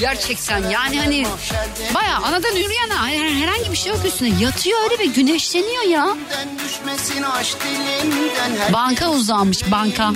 [0.00, 1.26] gerçekten yani hani
[1.94, 2.50] baya anadan.
[2.90, 6.16] Her- herhangi bir şey yok üstüne yatıyor öyle ve güneşleniyor ya.
[8.72, 10.12] Banka uzanmış banka.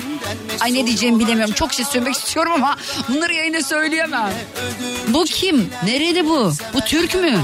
[0.61, 1.55] Ay ne diyeceğimi bilemiyorum.
[1.55, 2.77] Çok şey söylemek istiyorum ama
[3.09, 4.33] bunları yayına söyleyemem.
[5.09, 5.71] Bu kim?
[5.85, 6.53] Nerede bu?
[6.75, 7.41] Bu Türk mü?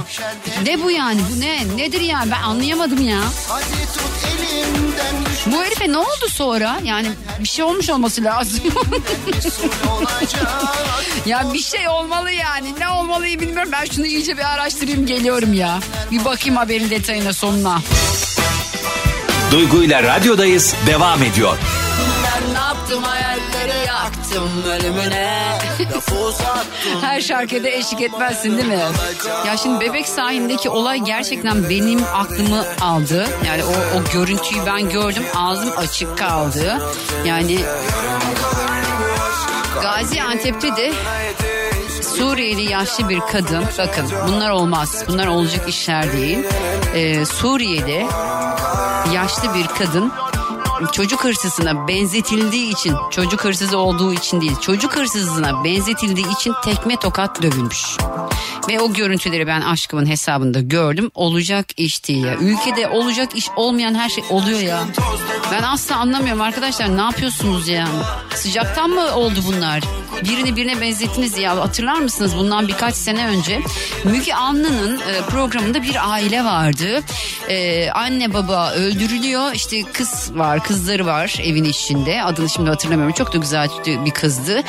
[0.67, 1.21] Ne bu yani?
[1.37, 1.77] Bu ne?
[1.77, 2.31] Nedir yani?
[2.31, 3.21] Ben anlayamadım ya.
[3.49, 4.86] hadi tut elimden
[5.47, 6.81] Bu herife ne oldu sonra?
[6.85, 8.61] Yani bir şey olmuş olması lazım.
[11.27, 12.75] ya bir şey olmalı yani.
[12.79, 13.73] Ne olmalıyı bilmiyorum.
[13.73, 15.79] Ben şunu iyice bir araştırayım geliyorum ya.
[16.11, 17.81] Bir bakayım haberin detayına sonuna.
[19.53, 21.59] Duygu ile radyodayız devam ediyor.
[24.07, 25.59] Attım ölümüne.
[27.01, 28.79] Her şarkıda eşlik etmezsin değil mi?
[29.47, 33.27] Ya şimdi bebek sahilindeki olay gerçekten benim aklımı aldı.
[33.47, 36.79] Yani o, o görüntüyü ben gördüm ağzım açık kaldı.
[37.25, 37.59] Yani
[39.83, 40.93] Gaziantep'te de
[42.17, 46.39] Suriyeli yaşlı bir kadın bakın bunlar olmaz bunlar olacak işler değil
[46.95, 48.07] Ee, Suriye'de
[49.15, 50.13] yaşlı bir kadın
[50.93, 57.43] çocuk hırsızına benzetildiği için çocuk hırsızı olduğu için değil çocuk hırsızına benzetildiği için tekme tokat
[57.43, 57.97] dövülmüş.
[58.69, 61.11] Ve o görüntüleri ben aşkımın hesabında gördüm.
[61.15, 62.35] Olacak iş değil ya.
[62.35, 64.85] Ülkede olacak iş olmayan her şey oluyor ya.
[65.53, 67.89] Ben asla anlamıyorum arkadaşlar ne yapıyorsunuz ya?
[68.35, 69.83] Sıcaktan mı oldu bunlar?
[70.25, 73.61] Birini birine benzettiniz ya hatırlar mısınız bundan birkaç sene önce
[74.05, 77.01] Müge Anlı'nın e, programında bir aile vardı.
[77.49, 83.33] E, anne baba öldürülüyor işte kız var kızları var evin içinde adını şimdi hatırlamıyorum çok
[83.33, 84.63] da güzel bir kızdı.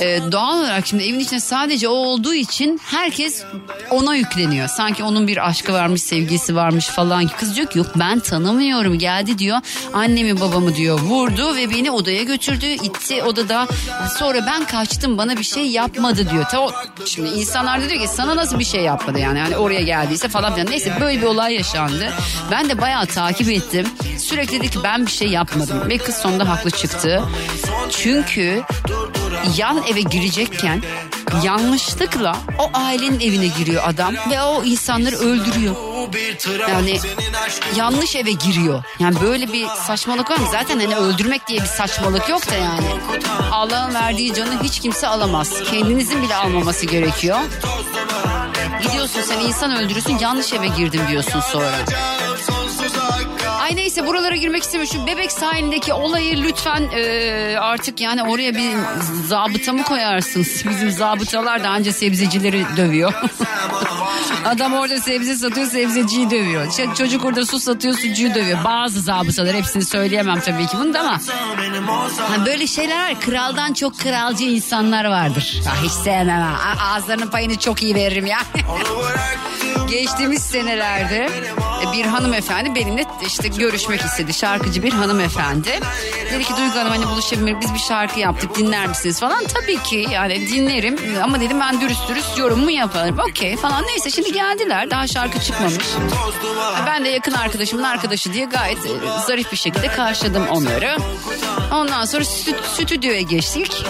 [0.00, 3.44] E, doğal olarak şimdi evin içinde sadece o olduğu için herkes
[3.90, 4.68] ona yükleniyor.
[4.68, 7.28] Sanki onun bir aşkı varmış sevgisi varmış falan.
[7.28, 9.58] Kız diyor ki yok ben tanımıyorum geldi diyor
[10.14, 13.68] annemi babamı diyor vurdu ve beni odaya götürdü itti odada
[14.18, 16.44] sonra ben kaçtım bana bir şey yapmadı diyor.
[16.44, 16.72] Ta o,
[17.06, 20.54] şimdi insanlar da diyor ki sana nasıl bir şey yapmadı yani hani oraya geldiyse falan
[20.54, 22.12] filan neyse böyle bir olay yaşandı.
[22.50, 23.86] Ben de bayağı takip ettim.
[24.18, 27.22] Sürekli dedi ki ben bir şey yapmadım ve kız sonunda haklı çıktı.
[27.90, 28.62] Çünkü
[29.56, 30.82] yan eve girecekken
[31.42, 35.76] yanlışlıkla o ailenin evine giriyor adam ve o insanları öldürüyor.
[36.68, 36.98] Yani
[37.76, 38.82] yanlış eve giriyor.
[38.98, 40.46] Yani böyle bir saçmalık var mı?
[40.52, 42.86] Zaten hani öldürmek diye bir saçmalık yok da yani.
[43.52, 45.52] Allah'ın verdiği canı hiç kimse alamaz.
[45.70, 47.38] Kendinizin bile almaması gerekiyor.
[48.82, 51.72] Gidiyorsun sen insan öldürüyorsun yanlış eve girdim diyorsun sonra.
[53.64, 54.98] Ay neyse buralara girmek istemiyorum.
[55.00, 58.70] Şu bebek sahilindeki olayı lütfen e, artık yani oraya bir
[59.28, 60.64] zabıta mı koyarsınız?
[60.68, 63.12] Bizim zabıtalar da anca sebzecileri dövüyor.
[64.44, 66.66] Adam orada sebze satıyor sebzeciyi dövüyor.
[66.66, 68.64] Ç- çocuk orada su satıyor sucuğu dövüyor.
[68.64, 71.20] Bazı zabıtalar hepsini söyleyemem tabii ki bunu da ama.
[72.18, 73.20] Ha, böyle şeyler.
[73.20, 75.60] Kraldan çok kralcı insanlar vardır.
[75.68, 76.74] Ah, hiç sevmem ha.
[76.84, 78.38] Ağızlarının payını çok iyi veririm ya.
[79.90, 81.28] Geçtiğimiz senelerde
[81.88, 84.34] e, bir hanımefendi benimle işte görüşmek istedi.
[84.34, 85.80] Şarkıcı bir hanımefendi.
[86.32, 89.44] Dedi ki Duygu Hanım hani buluşabilir biz bir şarkı yaptık dinler misiniz falan.
[89.44, 93.18] Tabii ki yani dinlerim ama dedim ben dürüst dürüst yorumumu yaparım.
[93.30, 95.84] Okey falan neyse şimdi geldiler daha şarkı çıkmamış.
[96.86, 98.90] Ben de yakın arkadaşımın arkadaşı diye gayet e,
[99.26, 100.96] zarif bir şekilde karşıladım onları.
[101.72, 103.84] Ondan sonra stü- stüdyoya geçtik.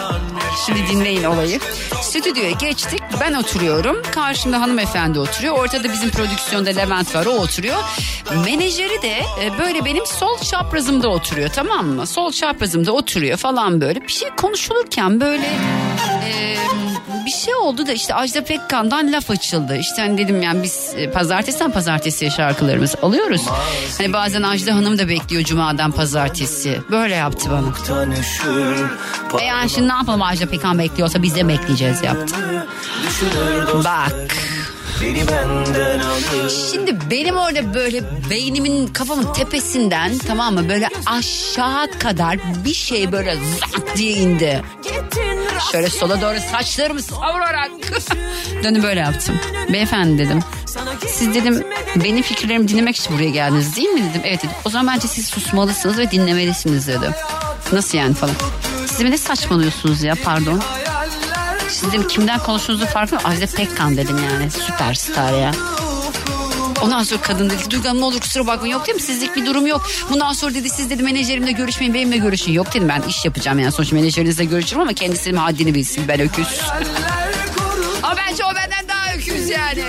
[0.67, 1.61] Şimdi dinleyin olayı.
[2.03, 3.01] Stüdyoya geçtik.
[3.21, 4.03] Ben oturuyorum.
[4.11, 5.59] Karşımda hanımefendi oturuyor.
[5.59, 7.27] Ortada bizim prodüksiyonda Levent var.
[7.27, 7.77] O oturuyor.
[8.45, 11.49] Menajeri de e, böyle benim sol çaprazımda oturuyor.
[11.49, 12.07] Tamam mı?
[12.07, 14.03] Sol çaprazımda oturuyor falan böyle.
[14.03, 15.47] Bir şey konuşulurken böyle
[16.25, 16.54] e,
[17.27, 19.77] bir şey oldu da işte Ajda Pekkan'dan laf açıldı.
[19.77, 23.43] İşte hani dedim yani biz e, pazartesiden pazartesiye şarkılarımızı alıyoruz.
[23.99, 26.81] Hani bazen Ajda Hanım da bekliyor cumadan pazartesi.
[26.91, 27.67] Böyle yaptı bana.
[29.41, 32.35] E yani şimdi ne yapalım Ajda Pekkan bekliyorsa biz de bekleyeceğiz yaptı.
[33.85, 34.13] Bak.
[36.73, 43.35] Şimdi benim orada böyle beynimin kafamın tepesinden tamam mı böyle aşağı kadar bir şey böyle
[43.35, 44.63] zat diye indi.
[45.73, 47.71] Şöyle sola doğru saçlarımı savurarak
[48.65, 49.41] dönüp böyle yaptım.
[49.73, 50.41] Beyefendi dedim.
[51.07, 51.65] Siz dedim
[51.97, 54.21] benim fikirlerimi dinlemek için buraya geldiniz değil mi dedim.
[54.25, 54.57] Evet dedim.
[54.65, 57.13] O zaman bence siz susmalısınız ve dinlemelisiniz dedim.
[57.73, 58.35] Nasıl yani falan.
[58.87, 60.61] Siz ne saçmalıyorsunuz ya pardon.
[61.69, 63.29] Siz dedim kimden konuştuğunuzu farkında mı?
[63.29, 65.53] Ajda Pekkan dedim yani süperstar ya.
[66.83, 69.47] Ondan sonra kadın dedi Duygu Hanım ne olur kusura bakmayın yok değil mi sizlik bir
[69.47, 69.87] durum yok.
[70.11, 72.53] Bundan sonra dedi siz dedi menajerimle görüşmeyin benimle görüşün.
[72.53, 76.61] Yok dedim ben iş yapacağım yani sonuçta menajerinizle görüşürüm ama kendisinin haddini bilsin ben öküz.
[78.03, 79.85] ama bence o benden daha öküz yani.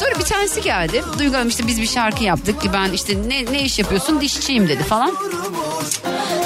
[0.00, 1.04] Sonra bir tanesi geldi.
[1.18, 4.68] Duygu Hanım işte biz bir şarkı yaptık ki ben işte ne, ne iş yapıyorsun dişçiyim
[4.68, 5.14] dedi falan.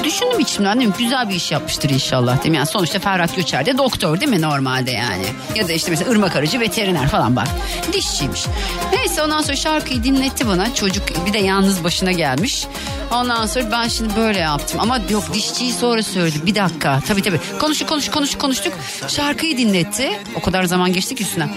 [0.04, 2.54] Düşündüm içimden dedim güzel bir iş yapmıştır inşallah dedim.
[2.54, 5.24] Yani sonuçta Ferhat Göçer de doktor değil mi normalde yani.
[5.54, 7.48] Ya da işte mesela Irmak Arıcı veteriner falan bak.
[7.92, 8.44] Dişçiymiş.
[8.92, 10.74] Neyse ondan sonra şarkıyı dinletti bana.
[10.74, 12.66] Çocuk bir de yalnız başına gelmiş.
[13.12, 14.80] Ondan sonra ben şimdi böyle yaptım.
[14.80, 16.42] Ama yok dişçiyi sonra söyledim.
[16.46, 17.00] Bir dakika.
[17.08, 17.40] Tabii tabii.
[17.60, 18.72] Konuştuk konuştuk konuştuk konuştuk.
[19.08, 20.10] Şarkıyı dinletti.
[20.34, 21.48] O kadar zaman geçti ki üstüne.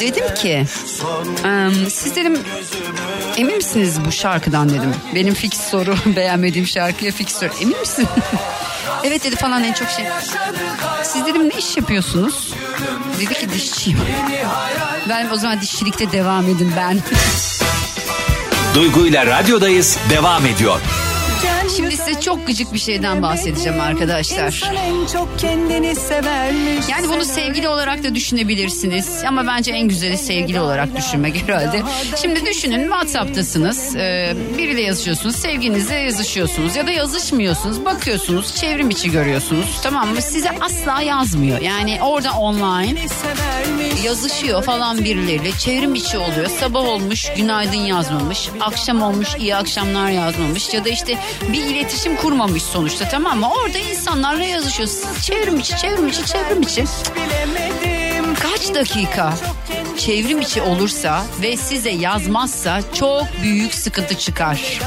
[0.00, 0.64] Dedim ki
[1.44, 2.38] "Em, siz dedim
[3.36, 4.94] emin misiniz bu şarkıdan dedim.
[5.14, 7.50] Benim fix soru beğenmediğim şarkıya fix soru.
[7.62, 8.08] Emin misin?
[9.04, 10.04] evet dedi falan en çok şey.
[11.02, 12.54] Siz dedim ne iş yapıyorsunuz?
[13.20, 13.98] Dedi ki dişçiyim.
[15.08, 17.00] Ben o zaman dişçilikte devam edin ben.
[18.74, 20.80] Duygu ile radyodayız devam ediyor.
[21.76, 24.46] Şimdi size çok gıcık bir şeyden bahsedeceğim arkadaşlar.
[24.46, 26.88] İnsan en çok kendini severmiş.
[26.88, 29.22] Yani bunu sevgili olarak da düşünebilirsiniz.
[29.26, 31.82] Ama bence en güzeli sevgili olarak düşünmek herhalde.
[32.22, 33.96] Şimdi düşünün WhatsApp'tasınız.
[33.96, 35.36] Ee, biriyle yazışıyorsunuz.
[35.36, 36.76] Sevginizle yazışıyorsunuz.
[36.76, 37.84] Ya da yazışmıyorsunuz.
[37.84, 38.54] Bakıyorsunuz.
[38.56, 39.80] Çevrim içi görüyorsunuz.
[39.82, 40.22] Tamam mı?
[40.22, 41.60] Size asla yazmıyor.
[41.60, 43.00] Yani orada online
[44.04, 45.52] yazışıyor falan birileriyle.
[45.52, 46.46] Çevrim içi oluyor.
[46.60, 48.48] Sabah olmuş günaydın yazmamış.
[48.60, 50.74] Akşam olmuş iyi akşamlar yazmamış.
[50.74, 51.18] Ya da işte
[51.52, 53.50] bir iletişim kurmamış sonuçta tamam mı?
[53.52, 54.88] Orada insanlarla yazışıyor.
[55.22, 56.84] Çevrim içi, çevrim içi, çevrim içi.
[58.40, 59.34] Kaç dakika
[59.98, 64.80] çevrim içi olursa ve size yazmazsa çok büyük sıkıntı çıkar.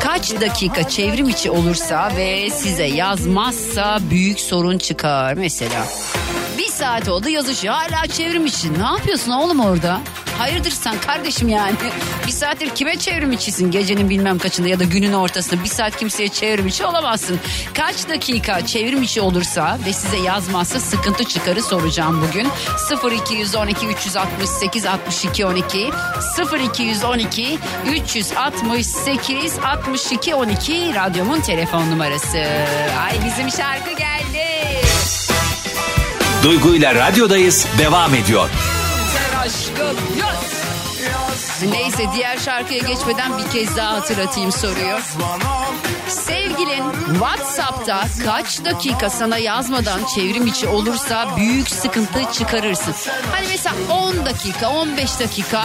[0.00, 5.86] Kaç dakika çevrim içi olursa ve size yazmazsa büyük sorun çıkar mesela.
[6.58, 8.78] Bir saat oldu yazışıyor hala çevrim içi.
[8.78, 10.00] Ne yapıyorsun oğlum orada?
[10.38, 11.72] Hayırdır sen kardeşim yani.
[12.26, 16.28] Bir saattir kime çevrim içisin gecenin bilmem kaçında ya da günün ortasında bir saat kimseye
[16.28, 17.40] çevrim içi olamazsın.
[17.74, 22.48] Kaç dakika çevrim içi olursa ve size yazmazsa sıkıntı çıkarı soracağım bugün.
[23.16, 25.90] 0212 368 62 12
[26.64, 27.58] 0212
[27.92, 32.38] 368 62 12 radyomun telefon numarası.
[33.04, 34.46] Ay bizim şarkı geldi.
[36.42, 38.48] Duygu ile radyodayız devam ediyor.
[39.42, 40.62] Aşkım yaz.
[41.70, 44.96] Neyse diğer şarkıya geçmeden bir kez daha hatırlatayım soruyu.
[46.08, 52.94] Sevgilin WhatsApp'ta kaç dakika sana yazmadan çevrim içi olursa büyük sıkıntı çıkarırsın.
[53.32, 55.62] Hani mesela 10 dakika 15 dakika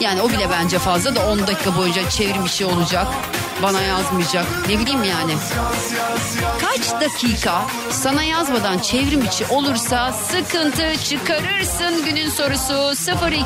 [0.00, 3.06] yani o bile bence fazla da 10 dakika boyunca çevrim içi olacak.
[3.62, 4.46] Bana yazmayacak.
[4.68, 5.32] Ne bileyim yani.
[6.76, 12.92] Kaç dakika sana yazmadan çevrim içi olursa sıkıntı çıkarırsın günün sorusu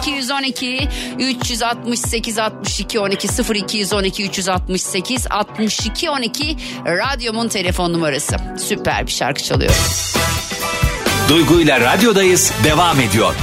[0.07, 6.57] 0212 368 62 12 0212 368 62 12
[6.87, 8.37] radyomun telefon numarası.
[8.59, 9.75] Süper bir şarkı çalıyor.
[11.29, 13.35] Duygu ile radyodayız devam ediyor.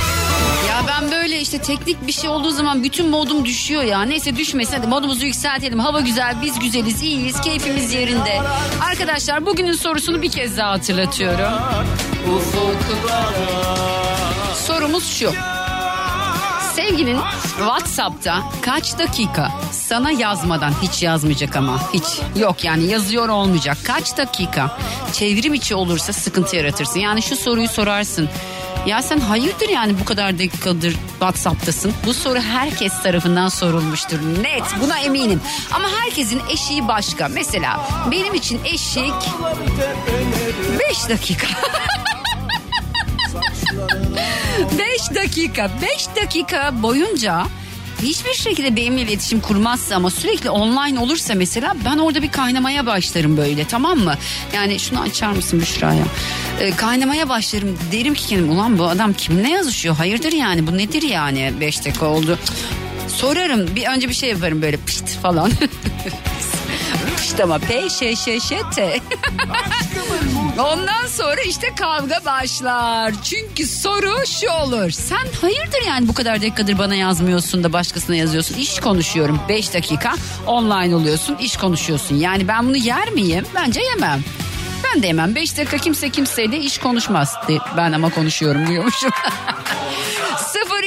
[1.42, 4.02] İşte teknik bir şey olduğu zaman bütün modum düşüyor ya.
[4.02, 5.80] Neyse düşmesin hadi modumuzu yükseltelim.
[5.80, 8.40] Hava güzel, biz güzeliz, iyiyiz, keyfimiz yerinde.
[8.90, 11.54] Arkadaşlar bugünün sorusunu bir kez daha hatırlatıyorum.
[14.56, 15.32] Sorumuz şu.
[16.76, 17.18] Sevgilin
[17.58, 22.04] WhatsApp'ta kaç dakika sana yazmadan hiç yazmayacak ama hiç
[22.36, 24.78] yok yani yazıyor olmayacak kaç dakika
[25.14, 27.00] çevrim içi olursa sıkıntı yaratırsın.
[27.00, 28.30] Yani şu soruyu sorarsın.
[28.86, 31.94] Ya sen hayırdır yani bu kadar dakikadır WhatsApp'tasın?
[32.06, 34.20] Bu soru herkes tarafından sorulmuştur.
[34.44, 35.42] Net buna eminim.
[35.72, 37.28] Ama herkesin eşiği başka.
[37.28, 39.14] Mesela benim için eşik
[40.90, 41.48] 5 dakika.
[44.80, 47.44] 5 dakika 5 dakika boyunca
[48.02, 53.38] hiçbir şekilde benimle iletişim kurmazsa ama sürekli online olursa mesela ben orada bir kaynamaya başlarım
[53.38, 54.16] böyle tamam mı?
[54.54, 56.06] Yani şunu açar mısın Büşra ya?
[56.60, 59.96] Ee, kaynamaya başlarım derim ki kendim ulan bu adam kimle yazışıyor?
[59.96, 62.40] Hayırdır yani bu nedir yani 5 dakika oldu.
[63.08, 65.52] Sorarım bir önce bir şey yaparım böyle pişt falan.
[67.18, 69.00] pişt ama P Ş Ş Ş T.
[70.60, 73.14] Ondan sonra işte kavga başlar.
[73.24, 74.92] Çünkü soru şu olur.
[74.92, 78.56] Sen hayırdır yani bu kadar dakikadır bana yazmıyorsun da başkasına yazıyorsun.
[78.56, 80.14] İş konuşuyorum 5 dakika
[80.48, 82.16] online oluyorsun iş konuşuyorsun.
[82.16, 83.46] Yani ben bunu yer miyim?
[83.56, 84.24] Bence yemem.
[84.84, 85.36] Ben de yemem.
[85.36, 87.36] 5 dakika kimse kimseyle iş konuşmaz.
[87.78, 89.12] Ben ama konuşuyorum diyormuşum.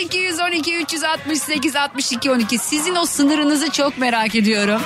[0.05, 4.83] 0212 368 62 12 sizin o sınırınızı çok merak ediyorum.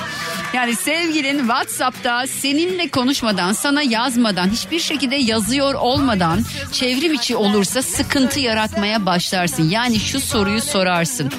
[0.53, 6.39] Yani sevgilin WhatsApp'ta seninle konuşmadan, sana yazmadan, hiçbir şekilde yazıyor olmadan
[6.71, 9.69] çevrim içi olursa sıkıntı yaratmaya başlarsın.
[9.69, 11.31] Yani şu soruyu sorarsın.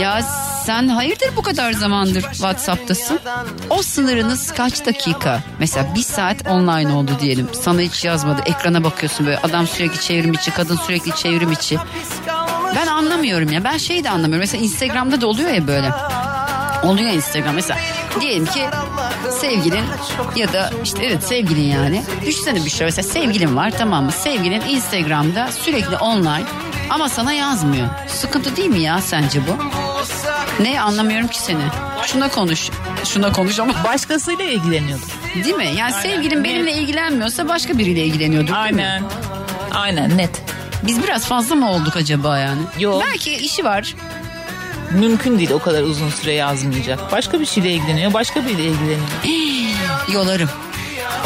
[0.00, 0.22] Ya
[0.66, 3.20] sen hayırdır bu kadar zamandır WhatsApp'tasın?
[3.70, 5.42] O sınırınız kaç dakika?
[5.58, 7.48] Mesela bir saat online oldu diyelim.
[7.52, 8.42] Sana hiç yazmadı.
[8.46, 9.38] Ekrana bakıyorsun böyle.
[9.38, 11.78] Adam sürekli çevrim içi, kadın sürekli çevrim içi.
[12.76, 13.64] Ben anlamıyorum ya.
[13.64, 14.40] Ben şeyi de anlamıyorum.
[14.40, 15.90] Mesela Instagram'da da oluyor ya böyle.
[16.82, 17.78] Oluyor Instagram mesela.
[18.20, 18.60] Diyelim ki
[19.40, 19.84] sevgilin
[20.36, 22.02] ya da işte evet sevgilin yani.
[22.26, 24.12] Düşünsene bir şey mesela sevgilin var tamam mı?
[24.12, 26.44] Sevgilin Instagram'da sürekli online
[26.90, 27.88] ama sana yazmıyor.
[28.08, 29.56] Sıkıntı değil mi ya sence bu?
[30.62, 31.62] Ne anlamıyorum ki seni.
[32.06, 32.70] Şuna konuş.
[33.04, 33.72] Şuna konuş ama.
[33.84, 35.02] Başkasıyla ilgileniyordu.
[35.44, 35.64] Değil mi?
[35.66, 36.00] Yani Aynen.
[36.00, 38.82] sevgilin benimle ilgilenmiyorsa başka biriyle ilgileniyordur değil mi?
[38.82, 39.02] Aynen.
[39.74, 40.42] Aynen net.
[40.82, 42.60] Biz biraz fazla mı olduk acaba yani?
[42.78, 43.02] Yok.
[43.06, 43.94] Belki işi var.
[44.92, 47.12] Mümkün değil o kadar uzun süre yazmayacak.
[47.12, 49.08] Başka bir şeyle ilgileniyor, başka biriyle ilgileniyor.
[50.12, 50.50] Yolarım.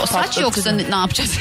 [0.02, 1.38] O saç yoksa ne, ne yapacağız?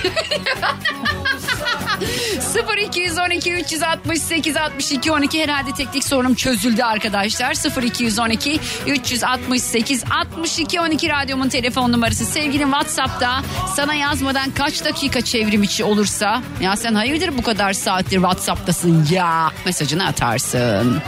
[2.77, 7.83] 0212 368 62 12 herhalde teknik sorunum çözüldü arkadaşlar.
[7.83, 12.25] 0212 368 62 12 radyomun telefon numarası.
[12.25, 13.41] Sevgilim WhatsApp'ta
[13.75, 19.51] sana yazmadan kaç dakika çevrim içi olursa ya sen hayırdır bu kadar saattir WhatsApp'tasın ya
[19.65, 21.01] mesajını atarsın.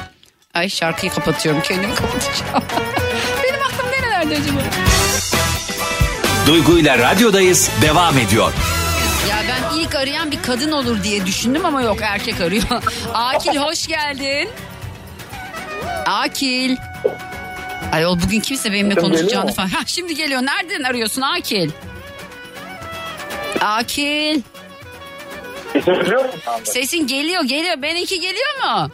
[0.54, 2.64] Ay şarkıyı kapatıyorum kendimi kapatacağım.
[3.44, 4.60] Benim aklım nerelerde acaba?
[6.48, 8.54] Duygu ile radyodayız devam ediyor.
[9.30, 12.64] Ya ben ilk arayan bir kadın olur diye düşündüm ama yok erkek arıyor.
[13.14, 14.50] Akil hoş geldin.
[16.06, 16.76] Akil.
[17.92, 19.68] Ayol bugün kimse benimle konuşacağını falan.
[19.68, 20.42] Ha, şimdi geliyor.
[20.42, 21.70] Nereden arıyorsun Akil?
[23.62, 24.42] Akil.
[26.64, 27.82] Sesin geliyor geliyor.
[27.82, 28.92] Benimki geliyor mu?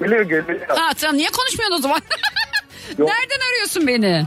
[0.00, 0.60] Geliyor geliyor.
[0.68, 2.00] Ha tamam niye konuşmuyorsun o zaman?
[2.98, 4.26] Nereden arıyorsun beni?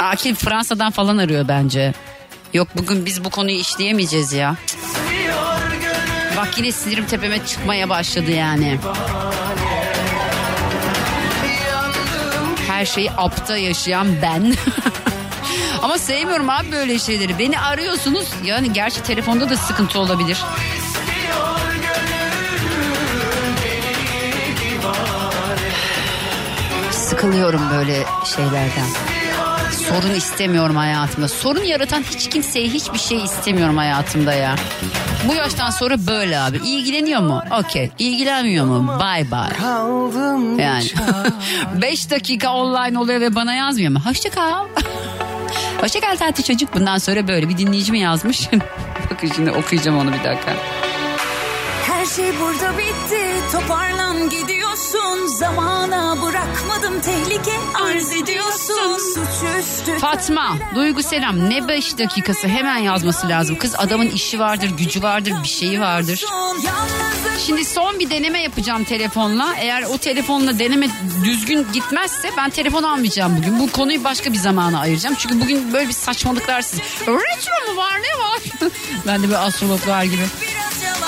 [0.00, 1.94] Akil Fransa'dan falan arıyor bence.
[2.54, 4.56] Yok bugün biz bu konuyu işleyemeyeceğiz ya.
[6.36, 8.78] Bak yine sinirim tepeme çıkmaya başladı yani.
[12.68, 14.54] Her şeyi apta yaşayan ben.
[15.82, 17.38] Ama sevmiyorum abi böyle şeyleri.
[17.38, 18.28] Beni arıyorsunuz.
[18.44, 20.38] Yani gerçi telefonda da sıkıntı olabilir.
[27.18, 28.04] Sıkılıyorum böyle
[28.36, 28.86] şeylerden.
[29.72, 31.28] Sorun istemiyorum hayatımda.
[31.28, 34.56] Sorun yaratan hiç kimseye hiçbir şey istemiyorum hayatımda ya.
[35.28, 36.56] Bu yaştan sonra böyle abi.
[36.56, 37.42] İlgileniyor mu?
[37.60, 37.90] Okey.
[37.98, 38.98] İlgilenmiyor mu?
[39.00, 40.64] Bye bye.
[40.64, 40.84] Yani
[41.82, 44.00] 5 dakika online oluyor ve bana yazmıyor mu?
[44.04, 44.66] Hoşça kal.
[45.80, 46.74] Hoşça kal tatlı çocuk.
[46.74, 48.48] Bundan sonra böyle bir dinleyici mi yazmış?
[49.10, 50.52] Bakın şimdi okuyacağım onu bir dakika.
[52.18, 61.68] Şey burada bitti toparlan gidiyorsun Zamana bırakmadım tehlike arz ediyorsun Suçüstü Fatma, Duygu Selam ne
[61.68, 63.58] 5 dakikası hemen yazması lazım.
[63.58, 66.24] Kız adamın işi vardır, gücü vardır, bir şeyi vardır.
[67.46, 69.54] Şimdi son bir deneme yapacağım telefonla.
[69.54, 70.88] Eğer o telefonla deneme
[71.24, 73.58] düzgün gitmezse ben telefon almayacağım bugün.
[73.58, 75.16] Bu konuyu başka bir zamana ayıracağım.
[75.18, 76.80] Çünkü bugün böyle bir saçmalıklar siz.
[77.00, 78.70] Retro mu var ne var?
[79.06, 80.22] ben de böyle astrologlar gibi.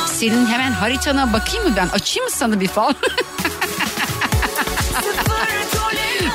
[0.06, 1.88] Senin hemen haritana bakayım mı ben?
[1.88, 2.92] Açayım mı sana bir fal?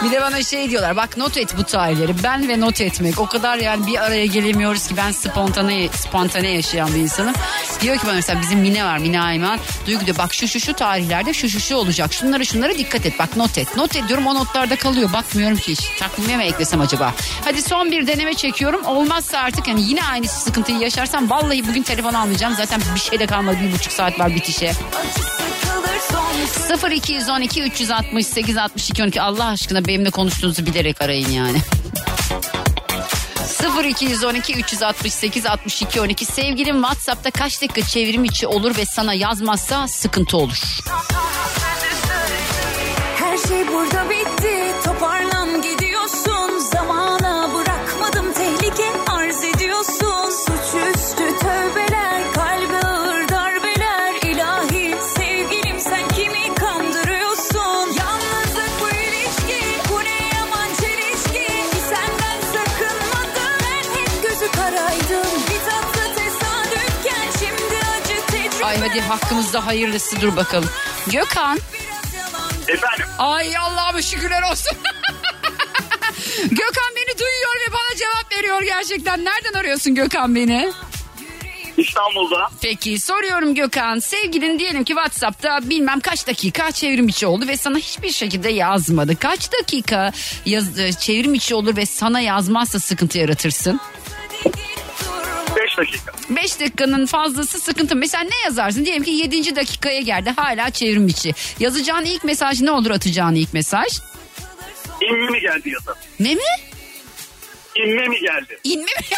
[0.03, 2.23] Bir de bana şey diyorlar bak not et bu tarihleri.
[2.23, 6.93] Ben ve not etmek o kadar yani bir araya gelemiyoruz ki ben spontane spontane yaşayan
[6.95, 7.33] bir insanım.
[7.81, 9.59] Diyor ki bana mesela bizim Mine var Mine Ayman.
[9.87, 12.13] Duygu diyor bak şu şu şu tarihlerde şu şu şu olacak.
[12.13, 13.77] Şunlara şunlara dikkat et bak not et.
[13.77, 15.13] Not ediyorum o notlarda kalıyor.
[15.13, 15.89] Bakmıyorum ki hiç.
[15.99, 17.13] Takvime mi eklesem acaba?
[17.45, 18.85] Hadi son bir deneme çekiyorum.
[18.85, 22.55] Olmazsa artık yani yine aynı sıkıntıyı yaşarsam vallahi bugün telefon almayacağım.
[22.55, 24.71] Zaten bir şey de kalmadı bir buçuk saat var bitişe.
[26.91, 31.57] 0212 368 62 12 Allah aşkına benimle konuştuğunuzu bilerek arayın yani.
[33.84, 40.38] 0212 368 62 12 sevgilim WhatsApp'ta kaç dakika çevrim içi olur ve sana yazmazsa sıkıntı
[40.38, 40.80] olur.
[43.15, 44.73] Her şey burada bitti.
[44.86, 45.84] Toparlan gidiyorsun
[69.10, 70.70] hakkımızda hayırlısı dur bakalım.
[71.08, 71.60] Gökhan.
[72.68, 73.06] Efendim.
[73.20, 74.78] Ay Allah'ıma şükürler olsun.
[76.43, 79.26] Gökhan beni duyuyor ve bana cevap veriyor gerçekten.
[79.26, 80.72] Nereden arıyorsun Gökhan beni?
[81.78, 82.49] İstanbul'da.
[82.62, 83.99] Peki soruyorum Gökhan.
[83.99, 89.16] Sevgilin diyelim ki WhatsApp'ta bilmem kaç dakika çevrim içi oldu ve sana hiçbir şekilde yazmadı.
[89.16, 90.12] Kaç dakika
[90.45, 93.80] yaz, e, çevrim içi olur ve sana yazmazsa sıkıntı yaratırsın?
[95.78, 96.11] 5 dakika.
[96.30, 97.95] 5 dakikanın fazlası sıkıntı.
[97.95, 98.86] Mesela ne yazarsın?
[98.86, 99.55] Diyelim ki 7.
[99.55, 101.34] dakikaya geldi hala çevrim içi.
[101.59, 103.88] Yazacağın ilk mesaj ne olur atacağın ilk mesaj?
[105.01, 105.95] İnme mi geldi yazar?
[106.19, 106.41] Ne mi?
[107.76, 108.59] İnme mi geldi?
[108.63, 109.17] İnme mi?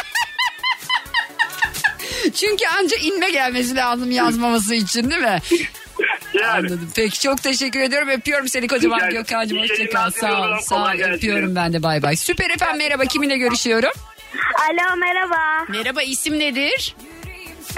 [2.35, 5.39] Çünkü anca inme gelmesi lazım yazmaması için değil mi?
[6.53, 6.91] Anladım.
[6.95, 8.09] Peki çok teşekkür ediyorum.
[8.09, 9.11] Öpüyorum seni kocaman.
[9.11, 10.11] İyi Hoşçakal.
[10.11, 10.61] Sağ ol.
[10.61, 10.99] Sağ ol.
[11.13, 12.15] Öpüyorum ben de bay bay.
[12.15, 13.05] Süper efendim merhaba.
[13.05, 13.91] Kiminle görüşüyorum?
[14.35, 15.65] Alo merhaba.
[15.69, 16.95] Merhaba isim nedir?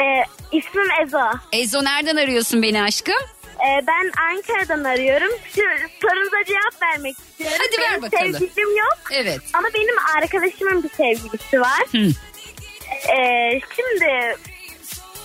[0.01, 1.21] Ee, ismim Ezo.
[1.53, 3.15] Ezo nereden arıyorsun beni aşkım?
[3.55, 5.31] Ee, ben Ankara'dan arıyorum.
[5.55, 5.61] Şu
[6.01, 7.57] sorunuza cevap vermek istiyorum.
[7.61, 8.33] Hadi ver benim bakalım.
[8.33, 8.97] sevgilim yok.
[9.11, 9.39] Evet.
[9.53, 11.83] Ama benim arkadaşımın bir sevgilisi var.
[11.91, 12.07] Hı.
[13.13, 14.05] Ee, şimdi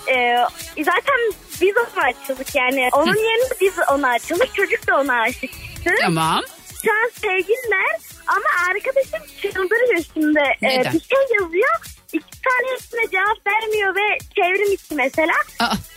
[0.08, 0.36] e,
[0.84, 2.88] zaten biz ona açıldık yani.
[2.92, 4.54] Onun yerine biz ona açıldık.
[4.54, 5.94] Çocuk da ona aşık çıktı.
[6.00, 6.42] Tamam.
[6.84, 10.40] Şu an sevgililer ama arkadaşım çıldırıyor şimdi.
[10.62, 11.70] Ee, bir şey yazıyor.
[12.12, 15.34] İki- saniyesinde cevap vermiyor ve çevrim içi mesela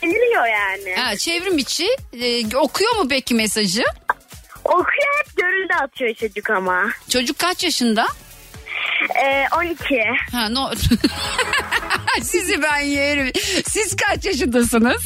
[0.03, 0.95] deliriyor yani.
[0.95, 3.84] Ha, çevrim içi e, okuyor mu peki mesajı?
[4.63, 6.84] Okuyor hep görüldü atıyor çocuk ama.
[7.09, 8.07] Çocuk kaç yaşında?
[9.25, 10.01] Ee, 12.
[10.32, 10.71] Ha, no.
[12.23, 13.32] Sizi ben yerim.
[13.67, 15.01] Siz kaç yaşındasınız?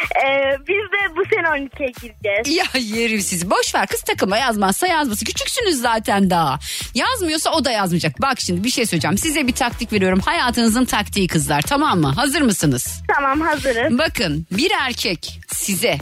[0.00, 2.58] Ee, biz de bu sene 12'ye gireceğiz.
[2.74, 3.50] Ya yerim sizi.
[3.50, 5.24] Boş ver kız takıma yazmazsa yazması.
[5.24, 6.58] Küçüksünüz zaten daha.
[6.94, 8.20] Yazmıyorsa o da yazmayacak.
[8.22, 9.18] Bak şimdi bir şey söyleyeceğim.
[9.18, 10.20] Size bir taktik veriyorum.
[10.20, 12.12] Hayatınızın taktiği kızlar tamam mı?
[12.12, 13.02] Hazır mısınız?
[13.14, 13.98] Tamam hazırız.
[13.98, 15.98] Bakın bir erkek size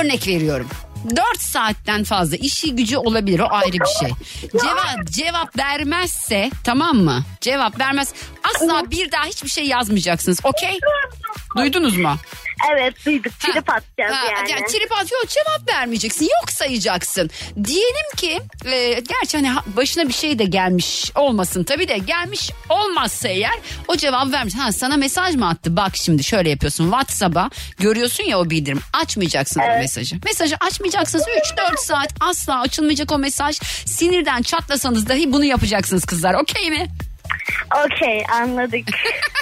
[0.00, 0.68] örnek veriyorum.
[1.16, 4.08] 4 saatten fazla işi gücü olabilir o ayrı bir şey.
[4.60, 7.24] Cevap cevap vermezse tamam mı?
[7.40, 8.14] Cevap vermez
[8.54, 10.38] asla bir daha hiçbir şey yazmayacaksınız.
[10.44, 10.78] Okey?
[11.56, 12.16] Duydunuz mu?
[12.72, 13.40] Evet duyduk.
[13.40, 14.50] Trip atacağız Ha, yani.
[14.50, 17.30] yani trip at yok cevap vermeyeceksin yok sayacaksın.
[17.64, 22.50] Diyelim ki e, gerçi hani ha- başına bir şey de gelmiş olmasın tabii de gelmiş
[22.68, 23.54] olmazsa eğer
[23.88, 24.54] o cevap vermiş.
[24.54, 29.60] Ha sana mesaj mı attı bak şimdi şöyle yapıyorsun WhatsApp'a görüyorsun ya o bildirim açmayacaksın
[29.60, 30.16] o mesajı.
[30.24, 31.24] Mesajı açmayacaksınız
[31.56, 33.58] 3-4 saat asla açılmayacak o mesaj.
[33.86, 36.86] Sinirden çatlasanız dahi bunu yapacaksınız kızlar okey mi?
[37.84, 38.88] Okey anladık.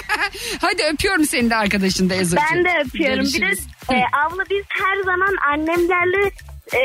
[0.61, 2.43] Hadi öpüyorum seni de arkadaşın da Ezo'cuğum.
[2.55, 3.25] ben de öpüyorum.
[3.25, 3.67] Bir de Görüşürüz.
[3.91, 6.31] e, abla biz her zaman annemlerle
[6.73, 6.81] e,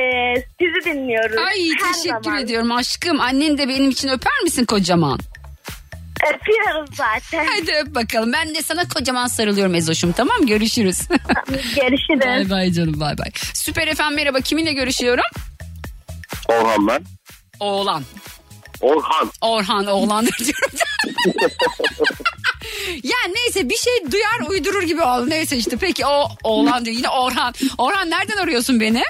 [0.60, 1.36] sizi dinliyoruz.
[1.36, 2.40] Ay Her teşekkür zaman.
[2.40, 3.20] ediyorum aşkım.
[3.20, 5.18] Annen de benim için öper misin kocaman?
[6.34, 7.46] Öpüyoruz zaten.
[7.56, 8.32] Hadi öp bakalım.
[8.32, 10.46] Ben de sana kocaman sarılıyorum Ezoş'um tamam mı?
[10.46, 11.00] Görüşürüz.
[11.76, 12.20] Görüşürüz.
[12.26, 13.30] bay bay canım bay bay.
[13.54, 15.24] Süper efendim merhaba kiminle görüşüyorum?
[16.48, 17.04] Orhan ben.
[17.60, 18.02] Oğlan.
[18.80, 19.30] Orhan.
[19.40, 20.78] Orhan oğlandır diyorum.
[23.02, 25.30] ya neyse bir şey duyar uydurur gibi oldu.
[25.30, 26.96] Neyse işte peki o oğlan diyor.
[26.96, 27.54] Yine Orhan.
[27.78, 29.02] Orhan nereden arıyorsun beni?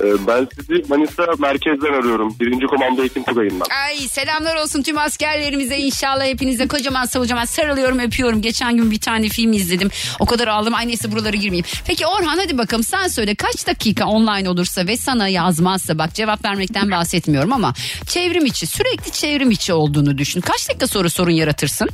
[0.00, 2.36] Ee, Ben sizi Manisa merkezden arıyorum.
[2.40, 3.66] Birinci komando Ekim Tugay'ından.
[3.86, 8.42] Ay selamlar olsun tüm askerlerimize inşallah hepinize kocaman kocaman sarılıyorum öpüyorum.
[8.42, 9.90] Geçen gün bir tane film izledim.
[10.20, 11.66] O kadar aldım ay neyse buralara girmeyeyim.
[11.86, 16.44] Peki Orhan hadi bakalım sen söyle kaç dakika online olursa ve sana yazmazsa bak cevap
[16.44, 17.74] vermekten bahsetmiyorum ama
[18.06, 20.40] çevrim içi sürekli çevrim içi olduğunu düşün.
[20.40, 21.88] Kaç dakika sonra sorun yaratırsın?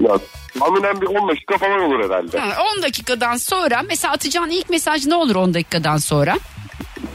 [0.00, 0.18] Ya,
[0.58, 2.38] tahminen bir 10 dakika falan olur herhalde.
[2.38, 6.38] Ha, 10 dakikadan sonra mesela atacağın ilk mesaj ne olur 10 dakikadan sonra?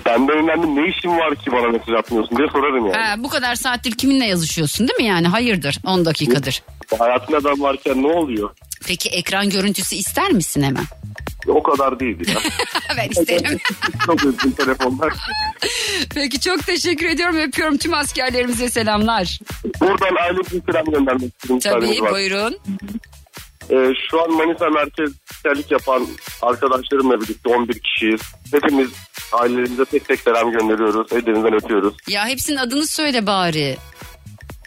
[0.05, 2.97] Benden önemli ne işin var ki bana mesaj atmıyorsun diye sorarım yani.
[2.97, 5.27] Ha, bu kadar saattir kiminle yazışıyorsun değil mi yani?
[5.27, 6.63] Hayırdır 10 dakikadır.
[6.99, 8.49] Hayatında adam varken ne oluyor?
[8.87, 10.83] Peki ekran görüntüsü ister misin hemen?
[11.47, 12.39] O kadar değildi ya.
[12.97, 13.59] ben isterim.
[14.05, 15.13] Çok üzgün telefonlar.
[16.15, 17.37] Peki çok teşekkür ediyorum.
[17.37, 19.39] Öpüyorum tüm askerlerimize selamlar.
[19.81, 21.59] Buradan aile bir selam göndermek istiyorum.
[21.59, 22.57] Tabii buyurun.
[23.69, 26.07] Ee, şu an Manisa merkezlik yapan
[26.41, 28.21] arkadaşlarımla birlikte 11 kişiyiz.
[28.51, 28.89] Hepimiz
[29.33, 31.11] ailelerimize tek tek selam gönderiyoruz.
[31.11, 31.93] Ellerinden öpüyoruz.
[32.07, 33.77] Ya hepsinin adını söyle bari.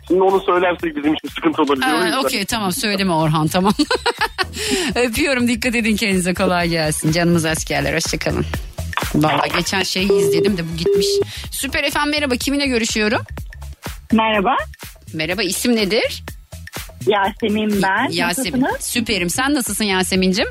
[0.09, 1.87] Şimdi onu söylersek bizim için sıkıntı olabilir.
[2.05, 3.73] Yüzden- Okey tamam söyleme Orhan tamam.
[4.95, 7.13] Öpüyorum dikkat edin kendinize kolay gelsin.
[7.13, 8.47] Canımız askerler hoşçakalın.
[9.15, 11.07] Valla geçen şeyi izledim de bu gitmiş.
[11.51, 13.23] Süper efendim merhaba kiminle görüşüyorum?
[14.13, 14.57] Merhaba.
[15.15, 16.23] Merhaba isim nedir?
[17.07, 18.09] Yasemin ben.
[18.11, 18.61] Yasemin.
[18.61, 18.85] Nasılsınız?
[18.85, 20.47] Süperim sen nasılsın Yasemin'cim?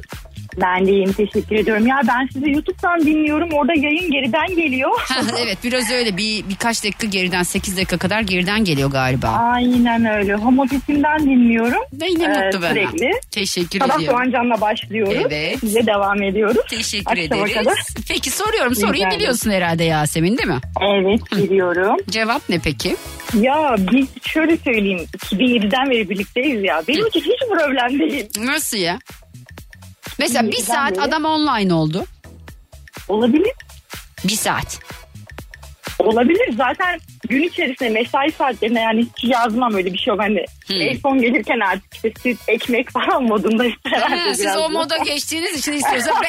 [0.62, 1.88] Ben de iyiyim teşekkür ediyorum.
[1.88, 3.50] Ya ben sizi YouTube'dan dinliyorum.
[3.54, 4.92] Orada yayın geriden geliyor.
[5.40, 9.28] Evet biraz öyle bir birkaç dakika geriden 8 dakika kadar geriden geliyor galiba.
[9.28, 10.34] Aynen öyle.
[10.36, 11.82] Home office'imden dinliyorum.
[12.00, 12.70] Ne, ne Ee, mutlu bana.
[12.70, 13.12] Sürekli.
[13.32, 14.18] Teşekkür Sabah ediyorum.
[14.20, 15.24] Doğancan'la başlıyoruz.
[15.28, 15.60] Evet.
[15.60, 16.62] Size devam ediyoruz.
[16.70, 17.54] Teşekkür Akşama ederiz.
[17.54, 17.78] kadar.
[18.08, 20.60] Peki soruyorum soruyu Rica biliyorsun herhalde Yasemin değil mi?
[20.82, 21.98] Evet biliyorum.
[22.10, 22.96] Cevap ne peki?
[23.42, 25.06] Ya biz şöyle söyleyeyim.
[25.18, 26.82] 2007'den beri birlikteyiz ya.
[26.88, 28.26] Benim için hiç problem değil.
[28.40, 29.00] Nasıl ya?
[30.20, 32.06] Mesela bir saat adam online oldu.
[33.08, 33.52] Olabilir.
[34.24, 34.80] Bir saat.
[36.00, 36.54] Olabilir.
[36.58, 37.00] Zaten
[37.30, 40.22] gün içerisinde mesai saatlerinde yani hiç yazmam öyle bir şey yok.
[40.22, 44.70] Hani telefon gelirken artık işte süt, ekmek falan modunda herhalde Ha, siz o da.
[44.70, 46.28] moda geçtiğiniz için istiyorsa be...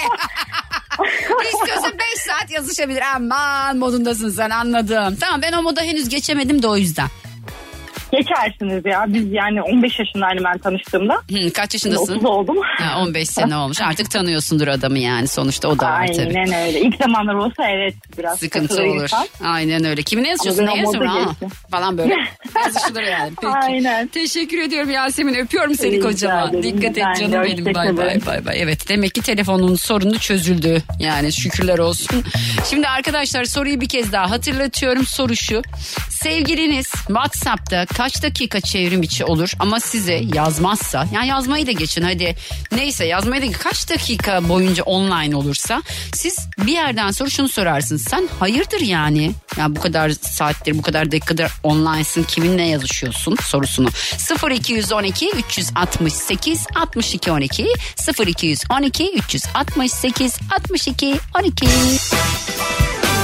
[1.55, 3.03] istiyorsa 5 saat yazışabilir.
[3.16, 5.16] Aman modundasın sen anladım.
[5.20, 7.09] Tamam ben o moda henüz geçemedim de o yüzden.
[8.12, 9.04] Geçersiniz ya.
[9.09, 11.14] Biz yani 15 yaşındaydım ben tanıştığımda.
[11.14, 12.12] Hı, kaç yaşındasın?
[12.14, 12.57] 30 oldum.
[12.78, 13.80] Ha, 15 sene olmuş.
[13.80, 15.28] Artık tanıyorsundur adamı yani.
[15.28, 16.38] Sonuçta o da var tabii.
[16.38, 16.80] Aynen öyle.
[16.80, 19.02] İlk zamanlar olsa evet biraz Sıkıntı olur.
[19.02, 19.26] insan.
[19.44, 20.02] Aynen öyle.
[20.02, 21.30] Kimine ben Ne yazıyorsun?
[21.30, 21.48] Geçtim.
[21.70, 22.14] falan böyle.
[22.64, 23.32] Yazışılır yani.
[23.40, 23.52] Peki.
[23.52, 24.07] Aynen.
[24.09, 25.34] Teşekkür ediyorum Yasemin.
[25.34, 26.62] Öpüyorum seni kocaman.
[26.62, 27.64] Dikkat et canım benim.
[27.74, 28.62] Bay bay bay bay.
[28.62, 30.82] Evet demek ki telefonun sorunu çözüldü.
[30.98, 32.24] Yani şükürler olsun.
[32.70, 35.07] Şimdi arkadaşlar soruyu bir kez daha hatırlatıyorum.
[35.07, 35.62] Soru şu.
[36.11, 42.36] Sevgiliniz WhatsApp'ta kaç dakika çevrim içi olur ama size yazmazsa yani yazmayı da geçin hadi.
[42.72, 45.82] Neyse yazmayı da kaç dakika boyunca online olursa
[46.14, 48.03] siz bir yerden sonra şunu sorarsınız.
[48.03, 49.32] Sen hayırdır yani?
[49.59, 53.88] Ya bu kadar saattir bu kadar dakikadır online'sın kiminle yazışıyorsun sorusunu.
[54.51, 57.66] 0212 368 62 12
[58.26, 61.66] 0212 368 62 12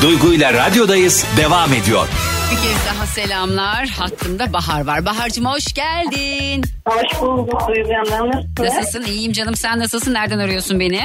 [0.02, 2.08] Duygu ile radyodayız devam ediyor.
[2.53, 3.88] Bir kez daha selamlar.
[3.88, 5.07] Hattımda Bahar var.
[5.07, 6.62] Bahar'cığım hoş geldin.
[6.88, 8.28] Hoş bulduk Duygu Hanım.
[8.28, 8.74] Nasılsınız?
[8.76, 9.03] Nasılsın?
[9.03, 9.57] İyiyim canım.
[9.57, 10.14] Sen nasılsın?
[10.14, 11.00] Nereden arıyorsun beni?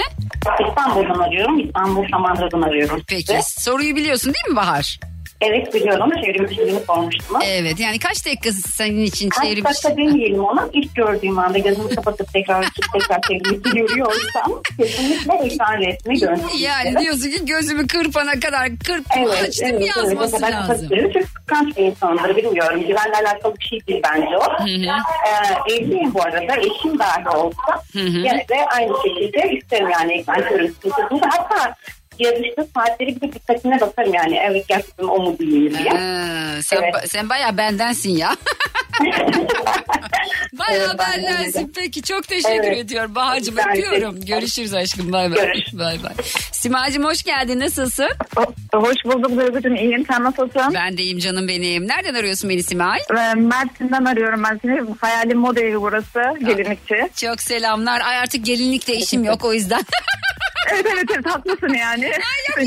[0.70, 1.60] İstanbul'dan arıyorum.
[1.60, 3.02] İstanbul Samandıra'dan arıyorum.
[3.08, 3.40] Peki.
[3.44, 5.00] Soruyu biliyorsun değil mi Bahar?
[5.42, 6.10] Evet biliyorum.
[6.26, 7.38] Çevrim içini sormuştum.
[7.46, 7.80] Evet.
[7.80, 10.70] Yani kaç dakika senin için Kaç çevrim dakika demeyelim ona.
[10.74, 17.00] İlk gördüğüm anda gözümü kapatıp tekrar tekrar çevrimizi görüyorsam kesinlikle ekran resmi görmek Yani isterim.
[17.00, 19.98] diyorsun ki gözümü kırpana kadar kırp Evet, açtım evet, evet.
[19.98, 20.68] Yazması kadar lazım.
[20.68, 21.12] kapatırım.
[21.14, 22.80] Çünkü kıskanç bir insandır bilmiyorum.
[22.88, 24.64] Güvenle alakalı bir şey değil bence o.
[24.68, 26.56] Ee, evliyim bu arada.
[26.58, 27.84] Eşim dahi olsa.
[27.96, 30.90] Yani de aynı şekilde isterim yani ekran görüntüsü.
[31.30, 31.76] Hatta
[32.20, 34.40] yazıştığı saatleri bir de dikkatine bakarım yani.
[34.46, 35.90] Evet gerçekten o mu değil diye.
[35.90, 36.94] Ha, sen, Evet.
[36.96, 38.36] ba- sen bayağı bendensin ya.
[40.60, 41.60] bayağı Evet, ben de bendensin.
[41.60, 41.70] öyle.
[41.76, 42.78] Peki çok teşekkür Evet.
[42.78, 43.58] ediyorum Bahacığım.
[43.58, 44.26] Ben de- Öpüyorum.
[44.26, 45.12] Görüşürüz aşkım.
[45.14, 45.38] Bay bay.
[45.74, 46.14] Bay bay.
[46.52, 47.60] Simacığım hoş geldin.
[47.60, 48.10] Nasılsın?
[48.74, 49.76] Hoş bulduk Duygucuğum.
[49.76, 50.06] İyiyim.
[50.12, 50.74] Sen nasılsın?
[50.74, 51.88] Ben de iyiyim canım benim.
[51.88, 53.00] Nereden arıyorsun beni Simay?
[53.12, 54.96] Ee, Mersin'den arıyorum ben seni.
[55.02, 56.22] Hayalim moda evi burası.
[56.46, 56.96] Gelinlikçi.
[57.26, 58.02] Çok selamlar.
[58.02, 59.82] Ay artık gelinlikte işim yok o yüzden.
[60.74, 62.12] evet evet evet haklısın yani.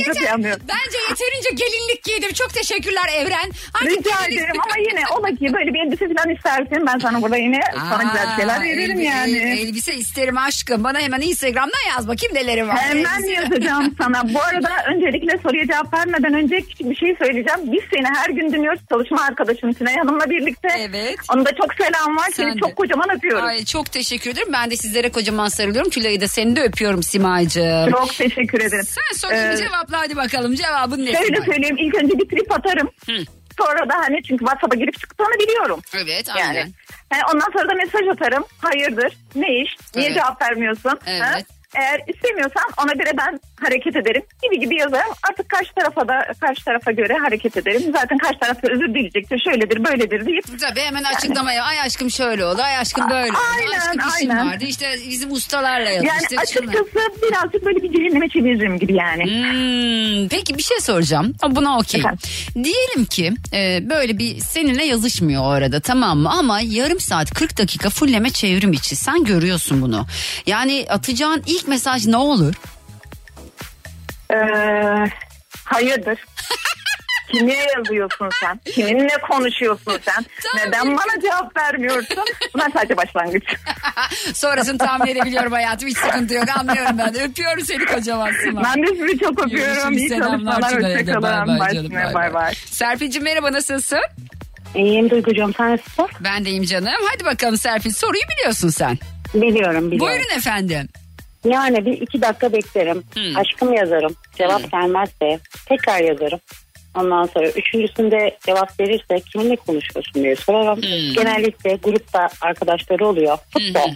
[0.07, 0.63] Çok iyi anlıyorum.
[0.69, 2.33] Bence yeterince gelinlik giydim.
[2.33, 3.51] Çok teşekkürler Evren.
[3.75, 6.87] Artık Rica gelinlik- ederim ama yine ola ki böyle bir elbise falan istersin.
[6.87, 9.37] Ben sana burada yine sana güzel şeyler veririm elbi- yani.
[9.39, 10.85] el- elbise isterim aşkım.
[10.85, 12.77] Bana hemen Instagram'dan yaz bakayım neleri var.
[12.77, 14.35] Hemen Elbise- yazacağım sana.
[14.35, 17.61] Bu arada öncelikle soruya cevap vermeden önce küçük bir şey söyleyeceğim.
[17.73, 18.81] Biz seni her gün dinliyoruz.
[18.89, 20.69] Çalışma arkadaşım Sinay Hanım'la birlikte.
[20.79, 21.17] Evet.
[21.35, 22.27] Onun da çok selam var.
[22.33, 22.59] Sen Seni de.
[22.61, 23.45] çok kocaman öpüyorum.
[23.47, 24.49] Ay çok teşekkür ederim.
[24.53, 25.91] Ben de sizlere kocaman sarılıyorum.
[25.91, 27.90] Tülay'ı da seni de öpüyorum Simay'cığım.
[27.91, 28.85] Çok teşekkür ederim.
[28.85, 30.55] Sen soruyu Ee, cevapla hadi bakalım.
[30.55, 31.13] Cevabın ne?
[31.13, 31.77] Şöyle söyleyeyim.
[31.79, 32.91] İlk önce bir trip atarım.
[33.59, 35.81] Sonra da hani çünkü WhatsApp'a girip çıktığını biliyorum.
[35.95, 36.41] Evet Yani.
[36.49, 36.73] aynen.
[37.13, 38.45] Yani ondan sonra da mesaj atarım.
[38.63, 39.13] Hayırdır?
[39.35, 39.77] Ne iş?
[39.97, 40.17] Niye Evet.
[40.17, 40.99] cevap vermiyorsun?
[41.07, 41.23] Evet.
[41.23, 41.39] Ha?
[41.77, 45.13] Eğer istemiyorsan ona göre ben hareket ederim gibi gibi yazarım.
[45.31, 47.83] Artık karşı tarafa da karşı tarafa göre hareket ederim.
[47.93, 49.39] Zaten karşı taraf da özür dileyecektir.
[49.45, 50.61] Şöyledir, böyledir deyip.
[50.61, 51.65] Tabii hemen açıklamaya.
[51.65, 52.63] Ay aşkım şöyle oldu.
[52.63, 53.39] Ay aşkım böyle oldu.
[53.59, 54.47] Aynen, aşkım işim aynen.
[54.47, 54.65] vardı.
[54.69, 56.31] İşte bizim ustalarla Yani yazıştık.
[56.31, 56.73] şunlar.
[56.73, 59.25] açıkçası birazcık böyle bir cehenneme çeviririm gibi yani.
[59.25, 61.35] Hmm, peki bir şey soracağım.
[61.49, 62.03] Buna okey.
[62.65, 66.31] Diyelim ki e, böyle bir seninle yazışmıyor o arada tamam mı?
[66.39, 68.97] Ama yarım saat 40 dakika fulleme çevrim içi.
[68.97, 70.07] Sen görüyorsun bunu.
[70.47, 72.55] Yani atacağın ilk mesaj ne olur?
[74.33, 74.37] Ee,
[75.65, 76.19] hayırdır?
[77.33, 78.61] Kime yazıyorsun sen?
[78.73, 80.25] Kiminle konuşuyorsun sen?
[80.57, 82.25] Neden bana cevap vermiyorsun?
[82.55, 83.45] Bunlar sadece başlangıç.
[84.35, 85.89] Sonrasını tahmin edebiliyorum hayatım.
[85.89, 87.21] Hiç sıkıntı yok anlıyorum ben.
[87.21, 88.31] Öpüyorum seni kocaman.
[88.65, 89.93] Ben de sizi çok öpüyorum.
[89.93, 90.99] İyi selamlar çalışmalar.
[90.99, 91.95] Hoşçakalın.
[91.95, 92.55] bay Bay bay.
[92.55, 94.01] Serpil'cim merhaba nasılsın?
[94.75, 96.07] İyiyim Duygucuğum sen nasılsın?
[96.21, 96.93] Ben de iyiyim canım.
[97.13, 98.99] Hadi bakalım Serpil soruyu biliyorsun sen.
[99.35, 99.99] Biliyorum biliyorum.
[100.01, 100.89] Buyurun efendim.
[101.45, 103.03] Yani bir iki dakika beklerim.
[103.37, 104.17] Aşkım yazarım.
[104.39, 105.39] Cevap gelmezse
[105.69, 106.41] tekrar yazarım.
[106.97, 110.81] Ondan sonra üçüncüsünde cevap verirse kiminle konuşuyorsun diye sorarım.
[111.15, 113.39] Genellikle grupta arkadaşları oluyor.
[113.51, 113.91] Futbol.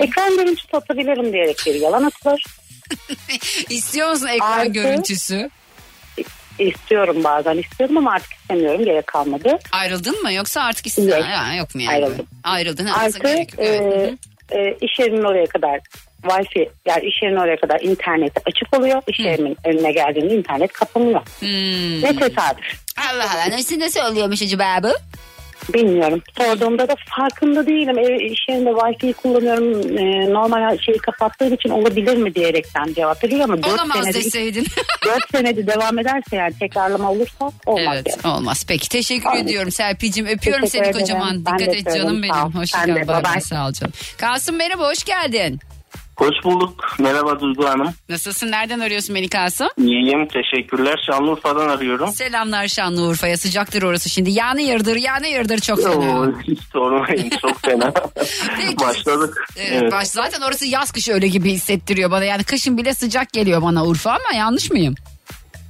[0.00, 2.44] Ekran görüntüsü atabilirim diyerek bir yalan atılır.
[3.70, 5.50] İstiyor musun ekran Artı- görüntüsü?
[6.58, 9.58] İstiyorum bazen istiyorum ama artık istemiyorum gerek kalmadı.
[9.72, 11.18] Ayrıldın mı yoksa artık istiyor?
[11.18, 11.26] Yok.
[11.26, 11.94] Ya, yok mu yani?
[11.94, 12.26] Ayrıldım.
[12.44, 12.86] Ayrıldın.
[12.86, 13.60] ha, Artı gerek yok.
[13.60, 14.14] e,
[14.50, 15.80] e, iş yerinin oraya kadar
[16.22, 19.02] Wi-Fi yani iş yerinin oraya kadar internet açık oluyor.
[19.08, 21.20] İş yerimin önüne geldiğinde internet kapanıyor.
[21.40, 22.02] Hmm.
[22.02, 22.64] Ne tesadüf.
[23.12, 24.88] Allah Allah nasıl nasıl oluyormuş acaba bu?
[25.74, 26.22] Bilmiyorum.
[26.38, 27.98] Sorduğumda da farkında değilim.
[27.98, 29.98] Ev, iş yerinde Wi-Fi kullanıyorum.
[29.98, 34.66] E, normal şeyi kapattığım için olabilir mi diyerekten cevap veriyor ama 4 Olamaz senedir, deseydin.
[35.04, 38.34] 4 senedir devam ederse yani tekrarlama olursa olmaz evet yani.
[38.34, 38.64] olmaz.
[38.68, 39.42] Peki teşekkür Olmaz.
[39.42, 40.26] ediyorum Serpil'cim.
[40.26, 41.00] Öpüyorum Teşekkür seni ederim.
[41.06, 41.44] kocaman.
[41.46, 42.34] Ben Dikkat et canım benim.
[42.34, 43.40] De, Bay bye bye.
[43.40, 43.92] Sağ ol canım.
[44.16, 45.60] Kasım merhaba hoş geldin.
[46.20, 46.94] Hoş bulduk.
[46.98, 47.88] Merhaba Duygu Hanım.
[48.08, 48.50] Nasılsın?
[48.50, 49.68] Nereden arıyorsun beni Kasım?
[49.78, 50.28] İyiyim.
[50.28, 51.00] Teşekkürler.
[51.06, 52.08] Şanlıurfa'dan arıyorum.
[52.12, 53.36] Selamlar Şanlıurfa'ya.
[53.36, 54.30] Sıcaktır orası şimdi.
[54.30, 56.20] Yanı yırdır, yanı yırdır çok fena.
[56.20, 57.30] Oo, hiç sormayın.
[57.42, 57.92] Çok fena.
[58.80, 59.44] Başladık.
[59.56, 59.92] Evet, Evet.
[59.92, 62.24] baş, zaten orası yaz kış öyle gibi hissettiriyor bana.
[62.24, 64.94] Yani kışın bile sıcak geliyor bana Urfa ama yanlış mıyım?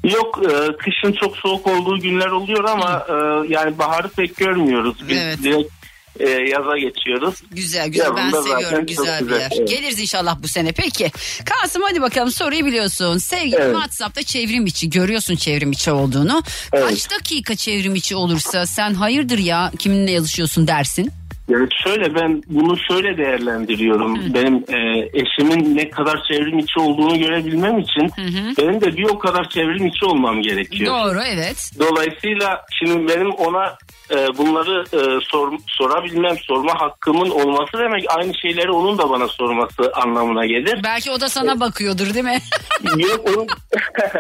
[0.05, 3.13] Yok e, kışın çok soğuk olduğu günler oluyor ama e,
[3.53, 5.09] yani baharı pek görmüyoruz.
[5.09, 5.43] Biz Evet.
[5.43, 5.80] direkt
[6.21, 7.35] e, yaza geçiyoruz.
[7.51, 9.53] Güzel güzel ben Yazın da zaten seviyorum güzel bir yer.
[9.59, 9.69] evet.
[9.69, 11.13] Geliriz inşallah bu sene peki.
[11.45, 13.19] Kasım hadi bakalım soruyu biliyorsun.
[13.19, 13.75] Sevgili Evet.
[13.75, 16.43] WhatsApp'ta çevrim içi görüyorsun çevrim içi olduğunu.
[16.71, 21.13] Kaç dakika çevrim içi olursa sen hayırdır ya kiminle yazışıyorsun dersin.
[21.51, 24.35] Yani şöyle ben bunu şöyle değerlendiriyorum.
[24.35, 28.11] Benim e, eşimin ne kadar çevrim içi olduğunu görebilmem için
[28.59, 30.95] benim de bir o kadar çevrim içi olmam gerekiyor.
[30.95, 31.71] Doğru evet.
[31.79, 33.79] Dolayısıyla şimdi benim ona
[34.11, 39.93] e, bunları e, sor, sorabilmem, sorma hakkımın olması demek aynı şeyleri onun da bana sorması
[39.95, 40.81] anlamına gelir.
[40.85, 42.39] Belki o da sana bakıyordur değil mi?
[42.97, 43.47] Yok onun,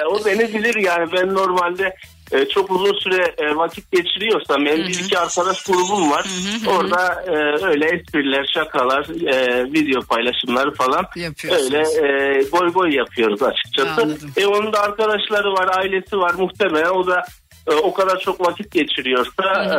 [0.10, 1.96] o beni bilir yani ben normalde
[2.32, 6.26] e, çok uzun süre e, vakit geçiriyorsam benim bir iki arkadaş grubum var.
[6.66, 9.04] Orada e, öyle espriler, şakalar,
[9.34, 11.06] e, video paylaşımları falan
[11.50, 14.02] öyle e, goy goy yapıyoruz açıkçası.
[14.02, 14.32] Anladım.
[14.36, 17.22] E, onun da arkadaşları var, ailesi var muhtemelen o da
[17.66, 19.76] e, o kadar çok vakit geçiriyorsa e,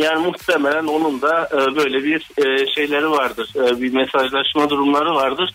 [0.00, 3.48] yani muhtemelen onun da e, böyle bir e, şeyleri vardır.
[3.56, 5.52] E, bir mesajlaşma durumları vardır.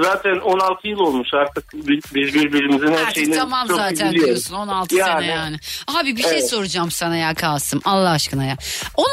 [0.00, 4.26] Zaten 16 yıl olmuş artık biz birbirimizin her şeyini tamam çok zaten biliyoruz.
[4.26, 5.56] diyorsun 16 sene yani.
[6.00, 6.50] Abi bir şey Evet.
[6.50, 8.56] soracağım sana ya Kasım Allah aşkına ya.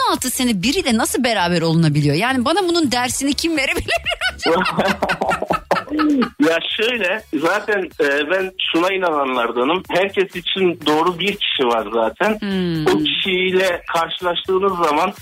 [0.10, 2.16] 16 sene biriyle nasıl beraber olunabiliyor?
[2.16, 3.94] Yani bana bunun dersini kim verebilir?
[6.50, 9.84] Ya şöyle zaten e, ben şuna inananlardanım.
[9.90, 12.40] Herkes için doğru bir kişi var zaten.
[12.40, 12.88] Hmm.
[12.88, 15.14] O kişiyle karşılaştığınız zaman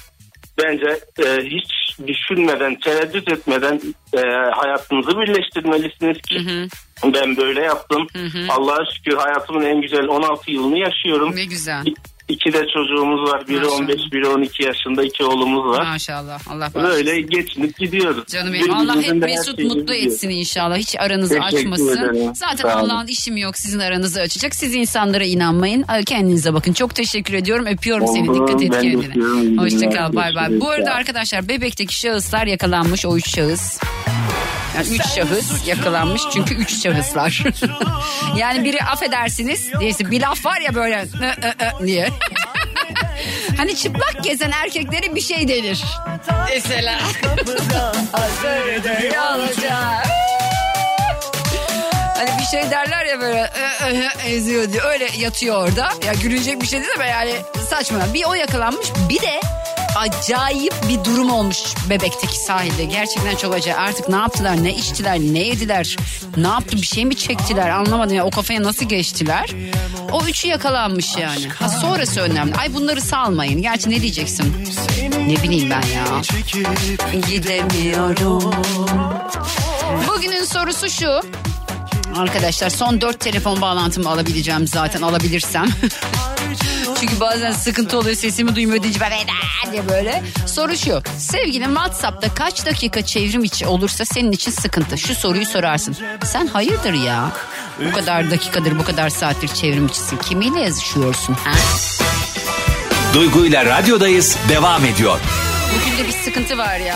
[0.58, 1.72] bence e, hiç
[2.08, 3.82] düşünmeden, tereddüt etmeden
[4.14, 4.20] e,
[4.52, 6.68] hayatınızı birleştirmelisiniz ki
[7.04, 8.08] ben böyle yaptım.
[8.50, 11.36] Allah'a şükür hayatımın en güzel 16 yılını yaşıyorum.
[11.36, 11.86] Ne güzel.
[12.30, 13.48] İki de çocuğumuz var.
[13.48, 13.80] Biri Maşallah.
[13.80, 15.86] 15, biri 12 yaşında iki oğlumuz var.
[15.86, 16.84] Maşallah Allah bağışlasın.
[16.90, 18.24] Böyle geçinip gidiyoruz.
[18.28, 20.14] Canım benim Allah hep mesut mutlu biliyoruz.
[20.14, 20.78] etsin inşallah.
[20.78, 21.98] Hiç aranızı Teşekkür açmasın.
[21.98, 22.36] ederim.
[22.36, 22.70] Zaten.
[22.70, 24.56] Allah'ın işimi yok sizin aranızı açacak.
[24.56, 25.86] Siz insanlara inanmayın.
[26.06, 26.74] Kendinize bakın.
[26.74, 27.66] Çok teşekkür ediyorum.
[27.66, 28.32] Öpüyorum seni.
[28.32, 28.48] Oldu.
[28.48, 29.08] Dikkat et Ben kendine.
[29.08, 29.42] öpüyorum.
[29.48, 29.96] İyi Hoşça günler.
[29.96, 30.14] kal.
[30.16, 30.60] Bay bay.
[30.62, 33.06] Bu arada arkadaşlar bebekteki şahıslar yakalanmış.
[33.06, 33.80] O üç şahıs.
[34.78, 37.44] Yani üç şahıs yakalanmış çünkü üç şahıslar.
[38.38, 42.10] yani biri affedersiniz neyse bir laf var ya böyle "Ö, ö, ö" diye.
[43.58, 45.84] hani çıplak gezen erkeklere bir şey denir.
[46.54, 47.00] Mesela.
[52.18, 53.50] Hani bir şey derler ya böyle
[54.26, 55.90] eziyor diye öyle yatıyor orada.
[56.06, 57.34] Ya gülünecek bir şey değil ama yani
[57.70, 58.00] saçma.
[58.14, 59.42] Bir o yakalanmış bir de
[59.98, 61.58] acayip bir durum olmuş
[61.90, 62.86] bebekteki sahilde.
[62.86, 63.80] Gerçekten çok acayip.
[63.80, 65.96] Artık ne yaptılar, ne içtiler, ne yediler,
[66.38, 68.26] ne yaptı bir şey mi çektiler anlamadım ya.
[68.26, 69.50] O kafaya nasıl geçtiler?
[70.12, 71.48] O üçü yakalanmış yani.
[71.50, 72.56] Ha sonrası önemli.
[72.56, 73.62] Ay bunları salmayın.
[73.62, 74.54] Gerçi ne diyeceksin?
[75.28, 76.22] Ne bileyim ben ya.
[77.30, 78.54] Gidemiyorum.
[80.08, 81.22] Bugünün sorusu şu.
[82.16, 85.68] Arkadaşlar son dört telefon bağlantımı alabileceğim zaten alabilirsem.
[87.00, 90.24] Çünkü bazen sıkıntı oluyor sesimi duymuyor deyince ben "Eda!" diye böyle.
[90.46, 94.98] Soru şu sevgilin Whatsapp'ta kaç dakika çevrim içi olursa senin için sıkıntı.
[94.98, 95.98] Şu soruyu sorarsın.
[96.26, 97.32] Sen hayırdır ya?
[97.88, 100.18] Bu kadar dakikadır bu kadar saattir çevrim içisin.
[100.18, 101.52] Kimiyle yazışıyorsun ha?
[103.14, 105.20] Duygu ile radyodayız devam ediyor.
[105.76, 106.96] Bugün de bir sıkıntı var ya.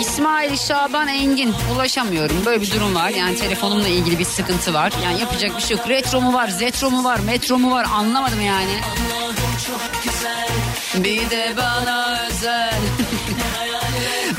[0.00, 2.44] İsmail Şaban Engin ulaşamıyorum.
[2.46, 3.08] Böyle bir durum var.
[3.08, 4.92] Yani telefonumla ilgili bir sıkıntı var.
[5.04, 5.88] Yani yapacak bir şey yok.
[5.88, 8.80] Retro mu var, zetro mu var, metro mu var anlamadım yani.
[10.94, 12.74] Bir de bana özel.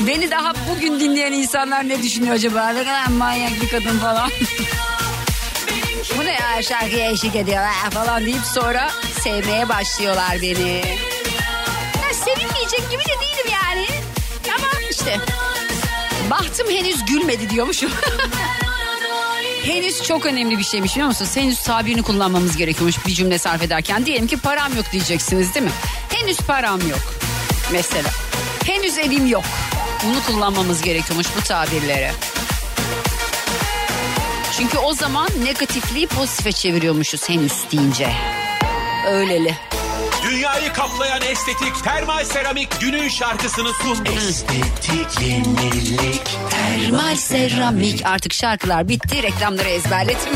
[0.00, 2.68] Beni daha bugün dinleyen insanlar ne düşünüyor acaba?
[2.68, 4.30] Ne kadar manyak bir kadın falan.
[6.18, 8.90] Bu ne ya şarkıya eşlik ediyor falan deyip sonra
[9.22, 10.82] sevmeye başlıyorlar beni.
[12.02, 13.14] Ya sevilmeyecek gibi de.
[13.14, 13.33] Ama
[14.94, 15.20] işte
[16.30, 17.90] bahtım henüz gülmedi diyormuşum.
[19.64, 21.36] henüz çok önemli bir şeymiş biliyor musunuz?
[21.36, 24.06] Henüz tabirini kullanmamız gerekiyormuş bir cümle sarf ederken.
[24.06, 25.72] Diyelim ki param yok diyeceksiniz değil mi?
[26.10, 27.14] Henüz param yok
[27.72, 28.10] mesela.
[28.64, 29.44] Henüz evim yok.
[30.04, 32.10] Bunu kullanmamız gerekiyormuş bu tabirleri.
[34.58, 38.12] Çünkü o zaman negatifliği pozitife çeviriyormuşuz henüz deyince.
[39.08, 39.56] Öyleli.
[40.34, 44.10] Dünyayı kaplayan estetik termal seramik günün şarkısını sundu.
[44.28, 48.06] Estetik yenilik Termal seramik.
[48.06, 49.22] Artık şarkılar bitti.
[49.22, 50.32] Reklamları ezberledim.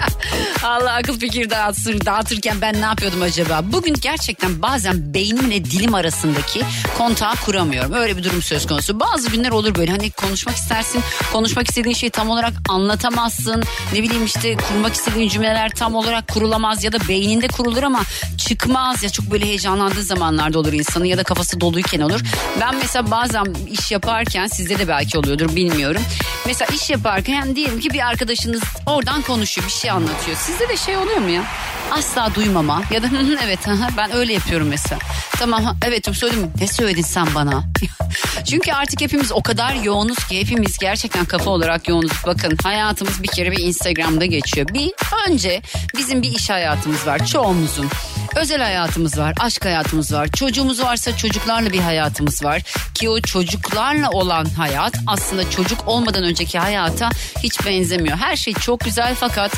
[0.64, 3.60] Allah akıl fikir dağıtsın, dağıtırken ben ne yapıyordum acaba?
[3.64, 6.62] Bugün gerçekten bazen beynimle dilim arasındaki
[6.98, 7.92] kontağı kuramıyorum.
[7.92, 9.00] Öyle bir durum söz konusu.
[9.00, 11.02] Bazı günler olur böyle hani konuşmak istersin.
[11.32, 13.62] Konuşmak istediğin şeyi tam olarak anlatamazsın.
[13.92, 18.02] Ne bileyim işte kurmak istediğin cümleler tam olarak kurulamaz ya da beyninde kurulur ama
[18.38, 22.20] çıkmaz ya çok böyle heyecanlandığı zamanlarda olur insanın ya da kafası doluyken olur.
[22.60, 26.02] Ben mesela bazen iş yaparken sizde de belki oluyordur bilmiyorum.
[26.46, 30.96] Mesela iş yaparken diyelim ki bir arkadaşınız oradan konuşuyor bir şey anlatıyor sizde de şey
[30.96, 31.42] oluyor mu ya?
[31.92, 33.58] Asla duymama ya da "Hı hı, evet
[33.96, 34.98] ben öyle yapıyorum mesela.
[35.38, 36.50] Tamam evet söyledim?
[36.60, 37.64] Ne söyledin sen bana?
[38.50, 42.12] Çünkü artık hepimiz o kadar yoğunuz ki hepimiz gerçekten kafa olarak yoğunuz.
[42.26, 44.68] Bakın hayatımız bir kere bir Instagram'da geçiyor.
[44.68, 44.92] Bir
[45.28, 45.62] önce
[45.96, 47.88] bizim bir iş hayatımız var çoğumuzun.
[48.36, 50.28] Özel hayatımız var, aşk hayatımız var.
[50.28, 52.62] Çocuğumuz varsa çocuklarla bir hayatımız var.
[52.94, 57.10] Ki o çocuklarla olan hayat aslında çocuk olmadan önceki hayata
[57.42, 58.16] hiç benzemiyor.
[58.18, 59.52] Her şey çok güzel fakat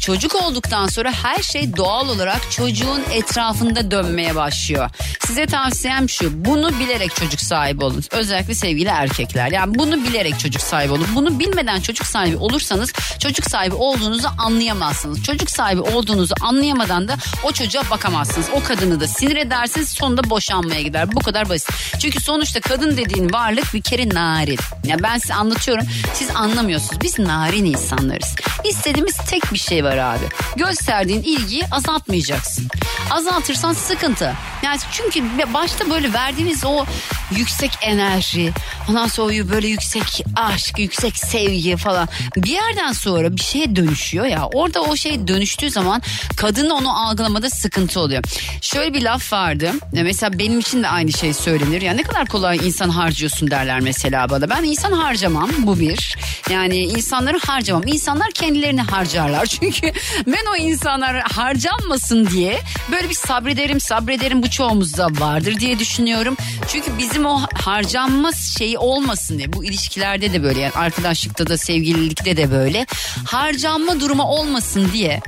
[0.00, 4.90] çocuk olduktan sonra her şey doğal olarak çocuğun etrafında dönmeye başlıyor.
[5.26, 8.04] Size tavsiyem şu bunu bilerek çocuk sahibi olun.
[8.10, 9.52] Özellikle sevgili erkekler.
[9.52, 11.06] Yani bunu bilerek çocuk sahibi olun.
[11.14, 15.22] Bunu bilmeden çocuk sahibi olursanız çocuk sahibi olduğunuzu anlayamazsınız.
[15.22, 18.46] Çocuk sahibi olduğunuzu anlayamadan da o çocuğa bakamazsınız.
[18.52, 21.12] O kadını da sinir edersiniz sonunda boşanmaya gider.
[21.12, 21.70] Bu kadar basit.
[22.00, 24.58] Çünkü sonuçta kadın dediğin varlık bir kere narin.
[24.86, 27.00] Ya ben size anlatıyorum siz anlamıyorsunuz.
[27.02, 28.34] Biz narin insanlarız.
[28.64, 30.24] İstediğimiz tek bir şey var abi.
[30.56, 31.22] Gösterdiğin
[31.56, 32.68] ilgiyi azaltmayacaksın.
[33.10, 34.34] Azaltırsan sıkıntı.
[34.62, 35.24] Yani çünkü
[35.54, 36.84] başta böyle verdiğiniz o
[37.30, 38.52] yüksek enerji,
[38.88, 44.46] ondan sonra böyle yüksek aşk, yüksek sevgi falan bir yerden sonra bir şeye dönüşüyor ya.
[44.46, 46.02] Orada o şey dönüştüğü zaman
[46.36, 48.22] kadın onu algılamada sıkıntı oluyor.
[48.60, 49.72] Şöyle bir laf vardı.
[49.92, 51.82] Mesela benim için de aynı şey söylenir.
[51.82, 54.50] Ya ne kadar kolay insan harcıyorsun derler mesela bana.
[54.50, 56.16] Ben insan harcamam bu bir.
[56.50, 57.82] Yani insanları harcamam.
[57.86, 59.46] İnsanlar kendilerini harcarlar.
[59.60, 59.92] Çünkü
[60.26, 62.60] ben o insanlar harcanmasın diye
[62.92, 66.36] böyle bir sabrederim sabrederim bu çoğumuzda vardır diye düşünüyorum.
[66.68, 72.36] Çünkü bizim o harcanma şeyi olmasın diye bu ilişkilerde de böyle yani arkadaşlıkta da sevgililikte
[72.36, 72.86] de böyle
[73.26, 75.20] harcanma durumu olmasın diye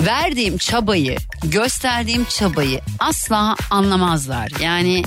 [0.00, 4.50] verdiğim çabayı gösterdiğim çabayı asla anlamazlar.
[4.60, 5.02] Yani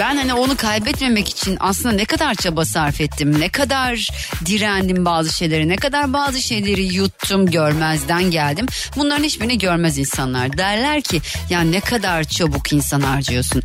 [0.00, 4.08] ben hani onu kaybetmemek için aslında ne kadar çaba sarf ettim, ne kadar
[4.46, 8.66] direndim bazı şeyleri, ne kadar bazı şeyleri yuttum, görmezden geldim.
[8.96, 10.58] Bunların hiçbirini görmez insanlar.
[10.58, 11.20] Derler ki
[11.50, 13.62] ya ne kadar çabuk insan harcıyorsun.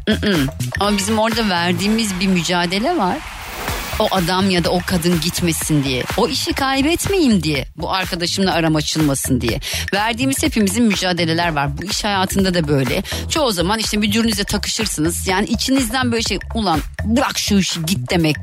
[0.79, 3.17] Ama bizim orada verdiğimiz bir mücadele var
[3.99, 6.03] o adam ya da o kadın gitmesin diye.
[6.17, 7.67] O işi kaybetmeyeyim diye.
[7.77, 9.59] Bu arkadaşımla aram açılmasın diye.
[9.93, 11.77] Verdiğimiz hepimizin mücadeleler var.
[11.77, 13.03] Bu iş hayatında da böyle.
[13.29, 15.27] Çoğu zaman işte müdürünüzle takışırsınız.
[15.27, 18.37] Yani içinizden böyle şey ulan bırak şu işi git demek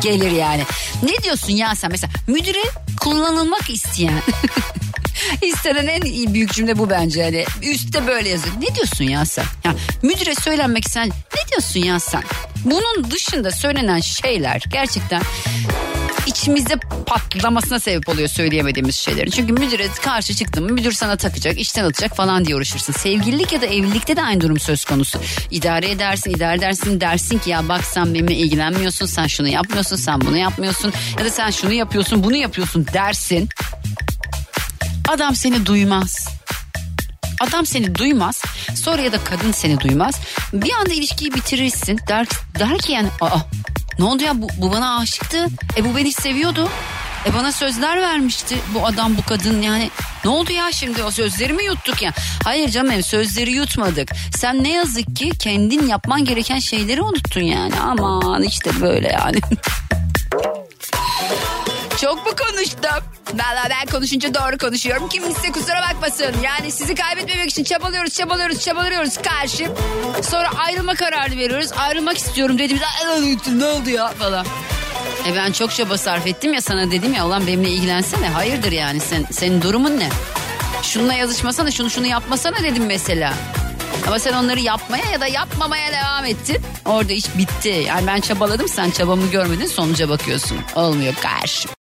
[0.00, 0.62] gelir yani.
[1.02, 2.62] Ne diyorsun ya sen mesela müdüre
[3.00, 4.22] kullanılmak isteyen
[5.42, 7.22] İstenen en iyi büyük cümle bu bence.
[7.22, 8.54] Hani üstte böyle yazıyor.
[8.60, 9.44] Ne diyorsun ya sen?
[9.64, 12.22] Ya, müdüre söylenmek sen ne diyorsun ya sen?
[12.64, 15.22] Bunun dışında söylenen şeyler gerçekten
[16.26, 16.74] içimizde
[17.06, 19.30] patlamasına sebep oluyor söyleyemediğimiz şeylerin.
[19.30, 22.92] Çünkü müdüre karşı çıktın müdür sana takacak, işten atacak falan diye uğraşırsın.
[22.92, 25.18] Sevgililik ya da evlilikte de aynı durum söz konusu.
[25.50, 30.20] İdare edersin, idare edersin dersin ki ya bak sen benimle ilgilenmiyorsun, sen şunu yapmıyorsun, sen
[30.20, 33.48] bunu yapmıyorsun ya da sen şunu yapıyorsun, bunu yapıyorsun dersin.
[35.08, 36.28] Adam seni duymaz.
[37.40, 38.42] Adam seni duymaz.
[38.74, 40.20] Sonra ya da kadın seni duymaz.
[40.52, 42.00] Bir anda ilişkiyi bitirirsin.
[42.08, 42.26] Der,
[42.58, 43.38] der ki yani aa
[43.98, 45.46] ne oldu ya bu, bu bana aşıktı.
[45.76, 46.68] E bu beni seviyordu.
[47.26, 49.90] E bana sözler vermişti bu adam bu kadın yani
[50.24, 52.12] ne oldu ya şimdi o sözleri mi yuttuk ya?
[52.44, 54.12] Hayır canım sözleri yutmadık.
[54.36, 57.80] Sen ne yazık ki kendin yapman gereken şeyleri unuttun yani.
[57.80, 59.38] Aman işte böyle yani.
[62.02, 63.04] Çok mu konuştum?
[63.34, 65.08] Valla ben konuşunca doğru konuşuyorum.
[65.08, 66.34] Kimse kusura bakmasın.
[66.42, 69.70] Yani sizi kaybetmemek için çabalıyoruz, çabalıyoruz, çabalıyoruz karşı.
[70.22, 71.72] Sonra ayrılma kararı veriyoruz.
[71.72, 72.86] Ayrılmak istiyorum dediğimizde
[73.58, 74.46] ne oldu ya falan.
[75.28, 78.28] E ben çok çaba sarf ettim ya sana dedim ya ulan benimle ilgilensene.
[78.28, 80.08] Hayırdır yani sen senin durumun ne?
[80.82, 83.34] Şununla yazışmasana şunu şunu yapmasana dedim mesela.
[84.06, 86.58] Ama sen onları yapmaya ya da yapmamaya devam ettin.
[86.84, 87.84] Orada iş bitti.
[87.88, 90.58] Yani ben çabaladım sen çabamı görmedin sonuca bakıyorsun.
[90.74, 91.81] Olmuyor karşı.